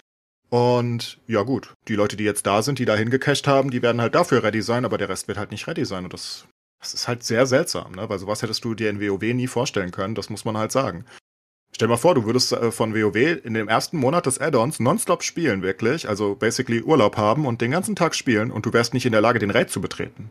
[0.48, 4.00] Und ja gut, die Leute, die jetzt da sind, die da hingecached haben, die werden
[4.00, 6.04] halt dafür ready sein, aber der Rest wird halt nicht ready sein.
[6.04, 6.46] Und das,
[6.80, 8.08] das ist halt sehr seltsam, ne?
[8.08, 11.04] Weil sowas hättest du dir in WoW nie vorstellen können, das muss man halt sagen.
[11.74, 14.80] Stell dir mal vor, du würdest äh, von WoW in dem ersten Monat des Add-ons
[14.80, 18.94] nonstop spielen, wirklich, also basically Urlaub haben und den ganzen Tag spielen und du wärst
[18.94, 20.30] nicht in der Lage, den Raid zu betreten.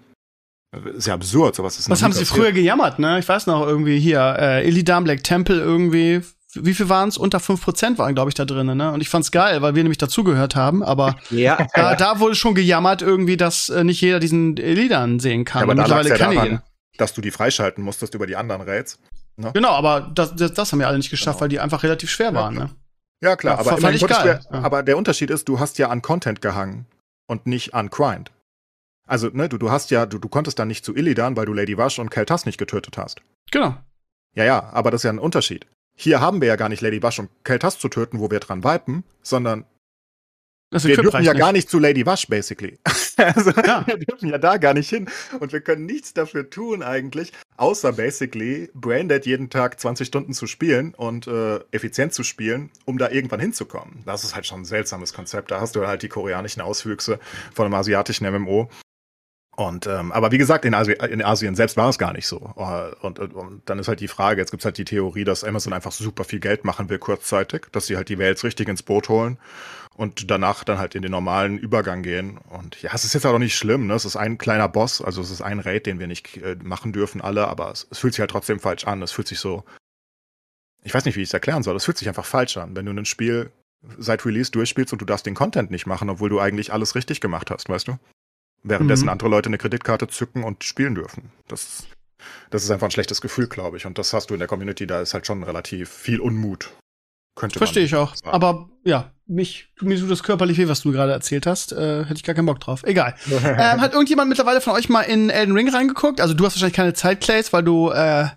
[0.71, 3.19] Das ist ja absurd, sowas ist Was haben sie früher gejammert, ne?
[3.19, 6.21] Ich weiß noch irgendwie hier, äh, Illidan Black Temple irgendwie
[6.55, 7.17] wie viel waren es?
[7.17, 8.91] Unter 5% waren, glaube ich, da drin, ne?
[8.91, 11.67] Und ich fand's geil, weil wir nämlich dazugehört haben, aber ja.
[11.73, 15.61] da, da wurde schon gejammert, irgendwie, dass äh, nicht jeder diesen Liedern sehen kann.
[15.61, 16.63] Ja, aber mittlerweile ja kann daran, jeder.
[16.97, 18.99] Dass du die freischalten musstest über die anderen Raids.
[19.37, 19.51] Ne?
[19.53, 21.41] Genau, aber das, das, das haben wir alle nicht geschafft, genau.
[21.41, 22.67] weil die einfach relativ schwer ja, waren, klar.
[22.67, 22.75] ne?
[23.21, 24.39] Ja, klar, ja, aber, fand ich geil.
[24.49, 26.85] Du, aber der Unterschied ist, du hast ja an Content gehangen
[27.27, 28.31] und nicht an Grind.
[29.07, 31.53] Also, ne, du, du hast ja, du, du konntest dann nicht zu Illidan, weil du
[31.53, 33.21] Lady Wash und Keltas nicht getötet hast.
[33.51, 33.75] Genau.
[34.35, 35.67] Ja, ja, aber das ist ja ein Unterschied.
[35.95, 38.63] Hier haben wir ja gar nicht Lady Wash und Keltas zu töten, wo wir dran
[38.63, 39.65] vipen, sondern
[40.71, 41.39] wir dürfen ja nicht.
[41.39, 42.79] gar nicht zu Lady Wash, basically.
[43.17, 43.85] also, ja.
[43.87, 45.09] wir dürfen ja da gar nicht hin.
[45.39, 50.47] Und wir können nichts dafür tun, eigentlich, außer basically Braindead jeden Tag 20 Stunden zu
[50.47, 54.03] spielen und äh, effizient zu spielen, um da irgendwann hinzukommen.
[54.05, 55.51] Das ist halt schon ein seltsames Konzept.
[55.51, 57.19] Da hast du halt die koreanischen Auswüchse
[57.53, 58.69] von einem asiatischen MMO.
[59.55, 62.53] Und ähm, aber wie gesagt, in, Asi in Asien selbst war es gar nicht so.
[62.57, 65.45] Äh, und, und, und dann ist halt die Frage, jetzt gibt's halt die Theorie, dass
[65.45, 68.83] Amazon einfach super viel Geld machen will kurzzeitig, dass sie halt die Welt richtig ins
[68.83, 69.37] Boot holen
[69.95, 72.37] und danach dann halt in den normalen Übergang gehen.
[72.49, 73.93] Und ja, es ist jetzt auch nicht schlimm, ne?
[73.93, 76.91] Es ist ein kleiner Boss, also es ist ein Raid, den wir nicht äh, machen
[76.91, 79.01] dürfen alle, aber es, es fühlt sich halt trotzdem falsch an.
[79.01, 79.63] Es fühlt sich so.
[80.83, 81.77] Ich weiß nicht, wie ich es erklären soll.
[81.77, 83.51] Es fühlt sich einfach falsch an, wenn du ein Spiel
[83.97, 87.21] seit Release durchspielst und du darfst den Content nicht machen, obwohl du eigentlich alles richtig
[87.21, 87.97] gemacht hast, weißt du?
[88.65, 89.11] Währenddessen mhm.
[89.11, 91.31] andere Leute eine Kreditkarte zücken und spielen dürfen.
[91.47, 91.85] Das,
[92.49, 93.85] das ist einfach ein schlechtes Gefühl, glaube ich.
[93.85, 96.71] Und das hast du in der Community, da ist halt schon relativ viel Unmut.
[97.35, 98.15] Könnte Verstehe ich auch.
[98.15, 98.29] Sagen.
[98.29, 101.73] Aber ja, mich, mir tut das körperlich weh, was du gerade erzählt hast.
[101.73, 102.83] Äh, hätte ich gar keinen Bock drauf.
[102.83, 103.15] Egal.
[103.29, 106.21] ähm, hat irgendjemand mittlerweile von euch mal in Elden Ring reingeguckt?
[106.21, 108.27] Also du hast wahrscheinlich keine Zeit, Clays, weil du äh,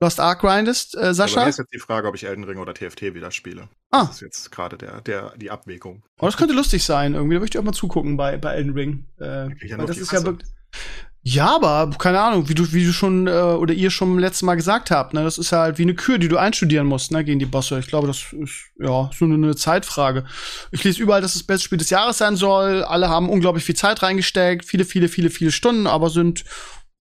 [0.00, 1.40] Lost Ark grindest, äh, Sascha?
[1.40, 3.68] Aber ist jetzt die Frage, ob ich Elden Ring oder TFT wieder spiele.
[3.90, 4.04] Ah.
[4.04, 6.02] Das ist jetzt gerade der, der, die Abwägung.
[6.20, 7.34] Oh, das könnte lustig sein, irgendwie.
[7.34, 9.06] Da möchte ich auch mal zugucken bei, bei Elden Ring.
[9.18, 10.20] Äh, ja das ist ja.
[11.28, 14.54] Ja, aber keine Ahnung, wie du, wie du schon äh, oder ihr schon letztes Mal
[14.54, 17.40] gesagt habt, ne, das ist halt wie eine Kür, die du einstudieren musst, ne, gegen
[17.40, 17.80] die Bosse.
[17.80, 20.24] Ich glaube, das ist ja so eine, eine Zeitfrage.
[20.70, 22.84] Ich lese überall, dass es das beste Spiel des Jahres sein soll.
[22.84, 26.44] Alle haben unglaublich viel Zeit reingesteckt, viele, viele, viele, viele Stunden, aber sind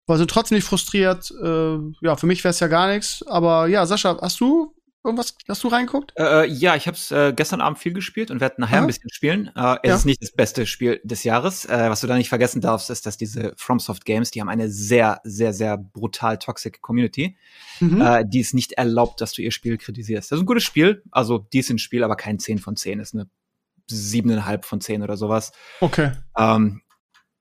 [0.07, 1.31] war sind trotzdem nicht frustriert.
[1.41, 3.23] Äh, ja, für mich wäre es ja gar nichts.
[3.27, 6.13] Aber ja, Sascha, hast du irgendwas, hast du reingeguckt?
[6.15, 8.83] Äh, äh ja, ich habe es äh, gestern Abend viel gespielt und werde nachher Aha.
[8.83, 9.51] ein bisschen spielen.
[9.55, 9.95] Äh, es ja.
[9.95, 11.65] ist nicht das beste Spiel des Jahres.
[11.65, 14.69] Äh, was du da nicht vergessen darfst, ist, dass diese FromSoft Games, die haben eine
[14.69, 17.37] sehr, sehr, sehr brutal toxic Community,
[17.79, 18.01] mhm.
[18.01, 20.31] äh, die es nicht erlaubt, dass du ihr Spiel kritisierst.
[20.31, 22.99] Das ist ein gutes Spiel, also decent Spiel, aber kein 10 von 10.
[22.99, 23.29] Das ist eine
[23.87, 25.51] siebeneinhalb von 10 oder sowas.
[25.81, 26.11] Okay.
[26.37, 26.81] Ähm,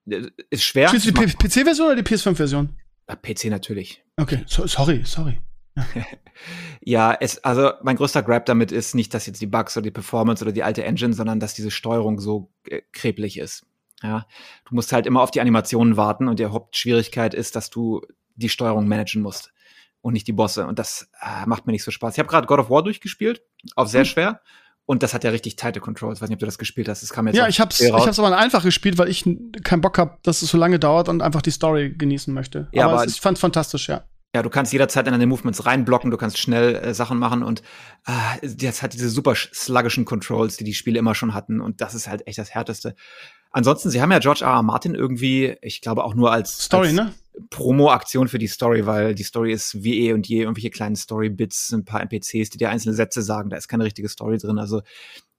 [0.06, 0.88] ist schwer.
[0.88, 2.76] Spielst du die PC-Version oder die PS5-Version?
[3.06, 4.02] PC natürlich.
[4.16, 5.40] Okay, so, sorry, sorry.
[5.76, 5.86] Ja.
[6.80, 9.90] ja, es, also mein größter Grab damit ist nicht, dass jetzt die Bugs oder die
[9.90, 13.66] Performance oder die alte Engine, sondern dass diese Steuerung so äh, kreblich ist.
[14.02, 14.26] Ja,
[14.68, 18.02] du musst halt immer auf die Animationen warten und die Hauptschwierigkeit ist, dass du
[18.36, 19.52] die Steuerung managen musst
[20.02, 20.66] und nicht die Bosse.
[20.66, 22.14] Und das äh, macht mir nicht so Spaß.
[22.14, 23.42] Ich habe gerade God of War durchgespielt,
[23.76, 24.06] auf sehr hm.
[24.06, 24.40] schwer.
[24.86, 26.18] Und das hat ja richtig tighte Controls.
[26.18, 27.02] Ich weiß nicht, ob du das gespielt hast.
[27.02, 29.24] Das kam jetzt Ja, ich hab's, ich hab's aber einfach gespielt, weil ich
[29.62, 32.68] keinen Bock hab, dass es so lange dauert und einfach die Story genießen möchte.
[32.72, 34.04] Ja, aber, aber ich fand's fantastisch, ja.
[34.34, 37.62] Ja, du kannst jederzeit in deine Movements reinblocken, du kannst schnell äh, Sachen machen und
[38.04, 41.94] äh, das hat diese super sluggischen Controls, die die Spiele immer schon hatten und das
[41.94, 42.96] ist halt echt das Härteste.
[43.54, 44.50] Ansonsten, sie haben ja George R.
[44.50, 44.62] R.
[44.64, 47.14] Martin irgendwie, ich glaube auch nur als Story, als ne?
[47.50, 51.70] Promo-Aktion für die Story, weil die Story ist wie eh und je irgendwelche kleinen Story-Bits,
[51.70, 54.58] ein paar NPCs, die dir einzelne Sätze sagen, da ist keine richtige Story drin.
[54.58, 54.82] Also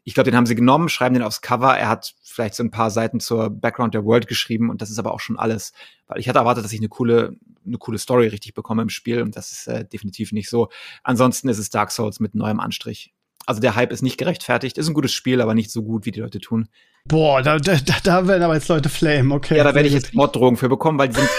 [0.05, 1.77] ich glaube, den haben sie genommen, schreiben den aufs Cover.
[1.77, 4.97] Er hat vielleicht so ein paar Seiten zur Background der World geschrieben und das ist
[4.97, 5.73] aber auch schon alles.
[6.07, 7.35] Weil ich hatte erwartet, dass ich eine coole,
[7.65, 10.69] eine coole Story richtig bekomme im Spiel und das ist äh, definitiv nicht so.
[11.03, 13.13] Ansonsten ist es Dark Souls mit neuem Anstrich.
[13.45, 16.11] Also der Hype ist nicht gerechtfertigt, ist ein gutes Spiel, aber nicht so gut, wie
[16.11, 16.69] die Leute tun.
[17.07, 19.57] Boah, da, da, da werden aber jetzt Leute flamen, okay.
[19.57, 21.29] Ja, da werde ich jetzt Morddrohungen für bekommen, weil die sind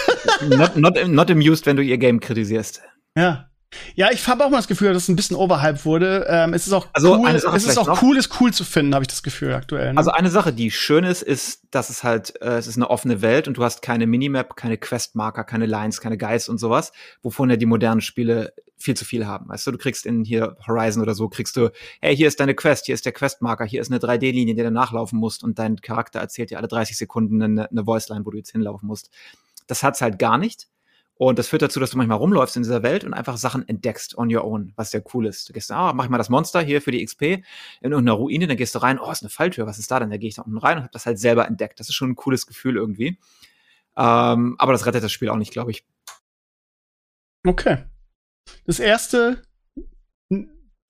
[0.59, 2.83] not, not, not amused, wenn du ihr Game kritisierst.
[3.17, 3.51] Ja.
[3.97, 6.25] Ja, ich habe auch mal das Gefühl, dass es ein bisschen overhyped wurde.
[6.31, 8.03] Ähm, es ist auch Also, cool, es ist auch noch.
[8.03, 9.93] cool, es cool zu finden, habe ich das Gefühl aktuell.
[9.93, 9.99] Ne?
[9.99, 13.21] Also eine Sache, die schön ist, ist, dass es halt, äh, es ist eine offene
[13.23, 17.51] Welt und du hast keine Minimap, keine Questmarker, keine Lines, keine Guides und sowas, wovon
[17.51, 19.49] ja die modernen Spiele viel zu viel haben.
[19.49, 21.71] Weißt du, du kriegst in hier Horizon oder so, kriegst du,
[22.01, 24.71] hey, hier ist deine Quest, hier ist der Questmarker, hier ist eine 3D-Linie, die du
[24.71, 28.39] nachlaufen musst und dein Charakter erzählt dir alle 30 Sekunden eine, eine Voice-Line, wo du
[28.39, 29.11] jetzt hinlaufen musst.
[29.67, 30.69] Das hat's halt gar nicht.
[31.19, 34.19] Und das führt dazu, dass du manchmal rumläufst in dieser Welt und einfach Sachen entdeckst
[34.19, 35.49] on your own, was sehr cool ist.
[35.49, 37.43] Du gehst, ah, mach ich mal das Monster hier für die XP in
[37.81, 40.11] irgendeiner Ruine, dann gehst du rein, oh, ist eine Falltür, was ist da denn?
[40.11, 41.81] Da gehe ich da unten rein und hab das halt selber entdeckt.
[41.81, 43.19] Das ist schon ein cooles Gefühl irgendwie.
[43.97, 45.87] Ähm, aber das rettet das Spiel auch nicht, glaube ich.
[47.47, 47.87] Okay.
[48.67, 49.43] Das erste,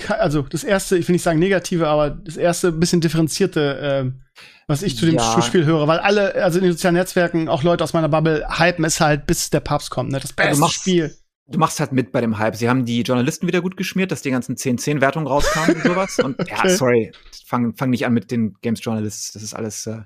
[0.09, 4.23] also das erste, ich will nicht sagen negative, aber das erste bisschen differenzierte, ähm,
[4.67, 5.41] was ich zu dem Ja.
[5.43, 8.85] Spiel höre, weil alle, also in den sozialen Netzwerken, auch Leute aus meiner Bubble, hypen
[8.85, 10.21] es halt, bis der Papst kommt, ne?
[10.21, 11.17] Das Ja, beste machst- Spiel.
[11.49, 12.57] Du machst halt mit bei dem Hype.
[12.57, 16.19] Sie haben die Journalisten wieder gut geschmiert, dass die ganzen 10-10-Wertungen rauskamen und sowas.
[16.19, 16.69] Und ja, Okay.
[16.71, 17.13] sorry,
[17.47, 19.31] fang, fang nicht an mit den Games Journalists.
[19.31, 19.87] Das ist alles.
[19.87, 20.01] Äh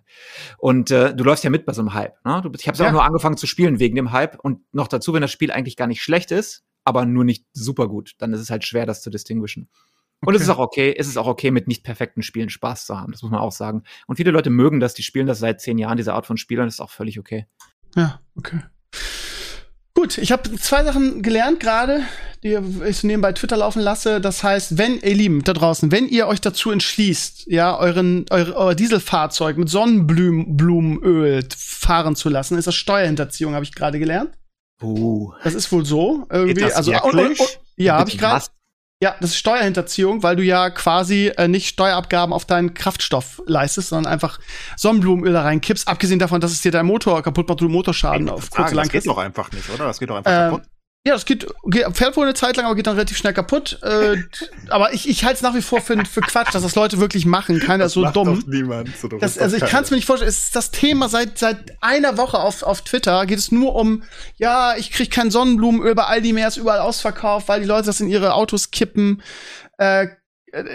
[0.59, 2.13] und äh, du läufst ja mit bei so einem Hype.
[2.27, 2.43] Ne?
[2.43, 2.89] Du, ich habe Ja.
[2.89, 4.39] auch nur angefangen zu spielen wegen dem Hype.
[4.39, 7.89] Und noch dazu, wenn das Spiel eigentlich gar nicht schlecht ist, aber nur nicht super
[7.89, 9.69] gut, dann ist es halt schwer, das zu distinguishen.
[10.25, 12.99] Und es ist auch okay, es ist auch okay, mit nicht perfekten Spielen Spaß zu
[12.99, 13.13] haben.
[13.13, 13.85] Das muss man auch sagen.
[14.07, 16.67] Und viele Leute mögen das, die spielen das seit zehn Jahren, diese Art von Spielern,
[16.67, 17.47] das ist auch völlig okay.
[17.97, 18.61] Ja, okay.
[19.95, 22.03] Gut, ich habe zwei Sachen gelernt gerade,
[22.43, 24.21] die ich so nebenbei Twitter laufen lasse.
[24.21, 28.57] Das heißt, wenn, ihr Lieben, da draußen, wenn ihr euch dazu entschließt, ja, euren, eure,
[28.57, 34.31] euer Dieselfahrzeug mit Sonnenblumenöl fahren zu lassen, ist das Steuerhinterziehung, habe ich gerade gelernt.
[34.83, 35.33] Uh.
[35.45, 36.27] Das ist wohl so.
[36.31, 36.65] Irgendwie.
[36.65, 37.59] also, wirklich?
[37.77, 38.45] ja, habe ich gerade.
[39.03, 43.89] Ja, das ist Steuerhinterziehung, weil du ja quasi äh, nicht Steuerabgaben auf deinen Kraftstoff leistest,
[43.89, 44.39] sondern einfach
[44.77, 45.89] Sonnenblumenöl da reinkippst.
[45.89, 48.93] Abgesehen davon, dass es dir deinen Motor kaputt macht, du Motorschaden auf sagen, lang das
[48.93, 49.87] geht doch einfach nicht, oder?
[49.87, 50.69] Das geht doch einfach Ähm, kaputt.
[51.07, 51.47] Ja, das geht,
[51.93, 53.79] fährt wohl eine Zeit lang, aber geht dann relativ schnell kaputt.
[53.83, 54.19] Äh,
[54.69, 57.25] aber ich, ich halte es nach wie vor für, für Quatsch, dass das Leute wirklich
[57.25, 57.59] machen.
[57.59, 58.41] Keiner ist so macht dumm.
[58.41, 58.95] doch niemand.
[58.99, 60.29] So dumm Das, also ich kann es mir nicht vorstellen.
[60.29, 64.03] Es ist das Thema seit seit einer Woche auf auf Twitter geht es nur um
[64.37, 68.01] ja ich krieg kein Sonnenblumenöl bei Aldi mehr ist überall ausverkauft, weil die Leute das
[68.01, 69.23] in ihre Autos kippen.
[69.79, 70.09] Äh,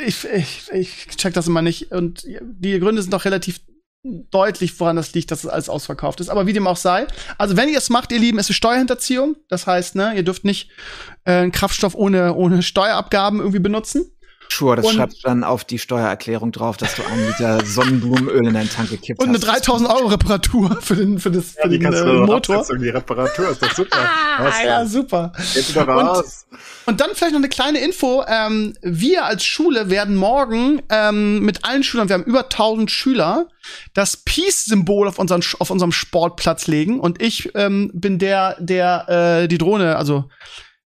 [0.07, 3.59] ich, ich, ich check das immer nicht und die Gründe sind doch relativ
[4.31, 6.29] deutlich, woran das liegt, dass es alles ausverkauft ist.
[6.29, 7.07] Aber wie dem auch sei.
[7.37, 9.35] Also wenn ihr es macht, ihr Lieben, ist es Steuerhinterziehung.
[9.49, 10.69] Das heißt, ne, ihr dürft nicht
[11.25, 14.05] äh, Kraftstoff ohne ohne Steuerabgaben irgendwie benutzen.
[14.51, 18.47] Sure, das Und- schreibst du dann auf die Steuererklärung drauf, dass du einen Liter Sonnenblumenöl
[18.47, 19.45] in deinen Tank gekippt Und eine hast.
[19.67, 22.65] 3000 Euro Reparatur für den für das Ja, für die den kannst du äh, Motor.
[22.77, 23.97] Die Reparatur ist doch super.
[23.97, 24.87] Ah, Was ja, denn?
[24.87, 25.31] super.
[25.53, 26.45] Jetzt wieder Und- raus.
[26.85, 28.23] Und dann vielleicht noch eine kleine Info.
[28.27, 33.47] Ähm, wir als Schule werden morgen ähm, mit allen Schülern, wir haben über 1000 Schüler,
[33.93, 36.99] das Peace-Symbol auf, unseren, auf unserem Sportplatz legen.
[36.99, 40.29] Und ich ähm, bin der, der äh, die Drohne, also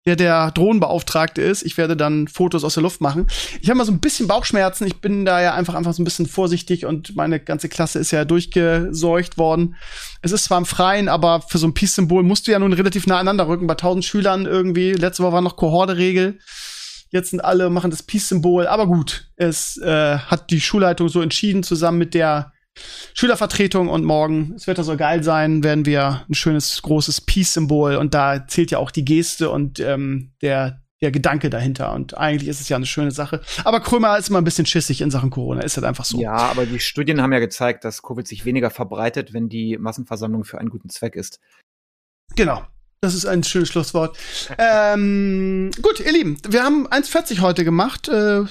[0.06, 1.62] der der Drohnenbeauftragte ist.
[1.62, 3.26] Ich werde dann Fotos aus der Luft machen.
[3.62, 4.86] Ich habe mal so ein bisschen Bauchschmerzen.
[4.86, 8.10] Ich bin da ja einfach einfach so ein bisschen vorsichtig und meine ganze Klasse ist
[8.10, 9.76] ja durchgeseucht worden.
[10.20, 13.06] Es ist zwar im Freien, aber für so ein Peace-Symbol musst du ja nun relativ
[13.06, 13.66] nah aneinander rücken.
[13.66, 14.92] Bei 1000 Schülern irgendwie.
[14.92, 16.38] Letzte Woche war noch Kohorte-Regel.
[17.10, 18.66] Jetzt sind alle machen das Peace-Symbol.
[18.66, 22.53] Aber gut, es äh, hat die Schulleitung so entschieden zusammen mit der
[23.14, 27.96] Schülervertretung und morgen, es wird ja so geil sein, werden wir ein schönes großes Peace-Symbol
[27.96, 32.48] und da zählt ja auch die Geste und ähm, der der Gedanke dahinter und eigentlich
[32.48, 33.42] ist es ja eine schöne Sache.
[33.64, 36.18] Aber Krömer ist immer ein bisschen schissig in Sachen Corona, ist halt einfach so.
[36.18, 40.44] Ja, aber die Studien haben ja gezeigt, dass Covid sich weniger verbreitet, wenn die Massenversammlung
[40.44, 41.40] für einen guten Zweck ist.
[42.36, 42.64] Genau.
[43.02, 44.16] Das ist ein schönes Schlusswort.
[44.56, 48.08] ähm, gut, ihr Lieben, wir haben 1,40 heute gemacht.
[48.08, 48.44] Äh,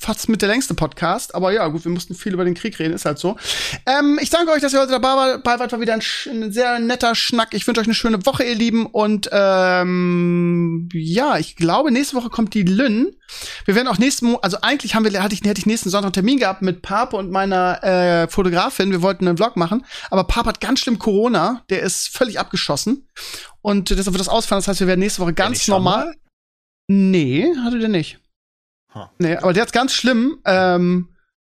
[0.00, 1.34] fast mit der längste Podcast.
[1.34, 3.36] Aber ja, gut, wir mussten viel über den Krieg reden, ist halt so.
[3.84, 5.72] Ähm, ich danke euch, dass ihr heute dabei wart.
[5.72, 7.52] War wieder ein, ein sehr netter Schnack.
[7.52, 8.86] Ich wünsche euch eine schöne Woche, ihr Lieben.
[8.86, 13.14] Und ähm, ja, ich glaube, nächste Woche kommt die Lynn.
[13.64, 16.06] Wir werden auch nächsten Mo also eigentlich haben wir, hatte ich, hätte ich nächsten Sonntag
[16.06, 18.92] einen Termin gehabt mit Pape und meiner äh, Fotografin.
[18.92, 21.64] Wir wollten einen Vlog machen, aber Pape hat ganz schlimm Corona.
[21.70, 23.08] Der ist völlig abgeschossen.
[23.60, 24.60] Und deshalb wird das ausfallen.
[24.60, 26.14] Das heißt, wir werden nächste Woche ganz normal.
[26.86, 28.18] Nee, hatte der nicht.
[28.98, 29.12] Ha.
[29.18, 30.38] Nee, aber der hat's ganz schlimm.
[30.44, 31.08] Ähm,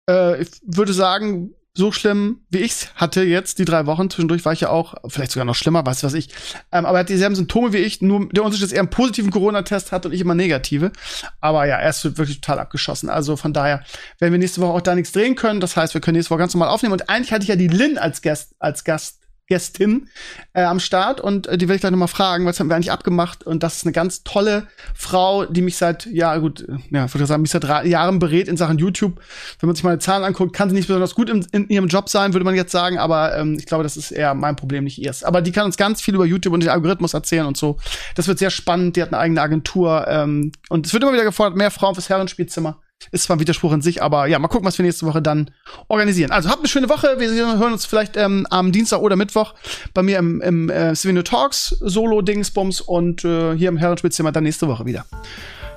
[0.09, 4.11] äh, ich würde sagen, so schlimm, wie ich's hatte jetzt, die drei Wochen.
[4.11, 6.29] Zwischendurch war ich ja auch, vielleicht sogar noch schlimmer, weiß was ich.
[6.71, 9.31] Ähm, aber er hat dieselben Symptome wie ich, nur der Unterschied ist, er einen positiven
[9.31, 10.93] Corona-Test hat und ich immer negative.
[11.41, 13.09] Aber ja, er ist wirklich total abgeschossen.
[13.09, 13.85] Also von daher
[14.19, 15.61] werden wir nächste Woche auch da nichts drehen können.
[15.61, 16.93] Das heißt, wir können nächste Woche ganz normal aufnehmen.
[16.93, 19.22] Und eigentlich hatte ich ja die Lynn als Gast, als Gast,
[19.53, 20.09] Gästin
[20.55, 22.91] äh, am Start und äh, die werde ich gleich nochmal fragen, was haben wir eigentlich
[22.91, 27.05] abgemacht und das ist eine ganz tolle Frau, die mich seit, ja gut, äh, ja,
[27.05, 29.21] ich sagen, mich seit Jahren berät in Sachen YouTube.
[29.61, 32.09] Wenn man sich meine Zahlen anguckt, kann sie nicht besonders gut in, in ihrem Job
[32.09, 34.99] sein, würde man jetzt sagen, aber ähm, ich glaube, das ist eher mein Problem, nicht
[34.99, 35.23] ihrs.
[35.23, 37.77] Aber die kann uns ganz viel über YouTube und den Algorithmus erzählen und so.
[38.15, 41.25] Das wird sehr spannend, die hat eine eigene Agentur ähm, und es wird immer wieder
[41.25, 42.79] gefordert, mehr Frauen fürs Herrenspielzimmer.
[43.11, 45.51] Ist zwar ein Widerspruch in sich, aber ja, mal gucken, was wir nächste Woche dann
[45.89, 46.31] organisieren.
[46.31, 47.17] Also habt eine schöne Woche.
[47.19, 49.55] Wir hören uns vielleicht ähm, am Dienstag oder Mittwoch
[49.95, 54.69] bei mir im, im äh, Svenio Talks Solo-Dingsbums und äh, hier im Herrenspielzimmer dann nächste
[54.69, 55.05] Woche wieder.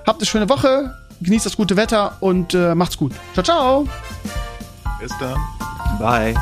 [0.05, 3.13] Habt eine schöne Woche, genießt das gute Wetter und äh, macht's gut.
[3.33, 3.87] Ciao, ciao.
[4.99, 5.39] Bis dann.
[5.99, 6.35] Bye.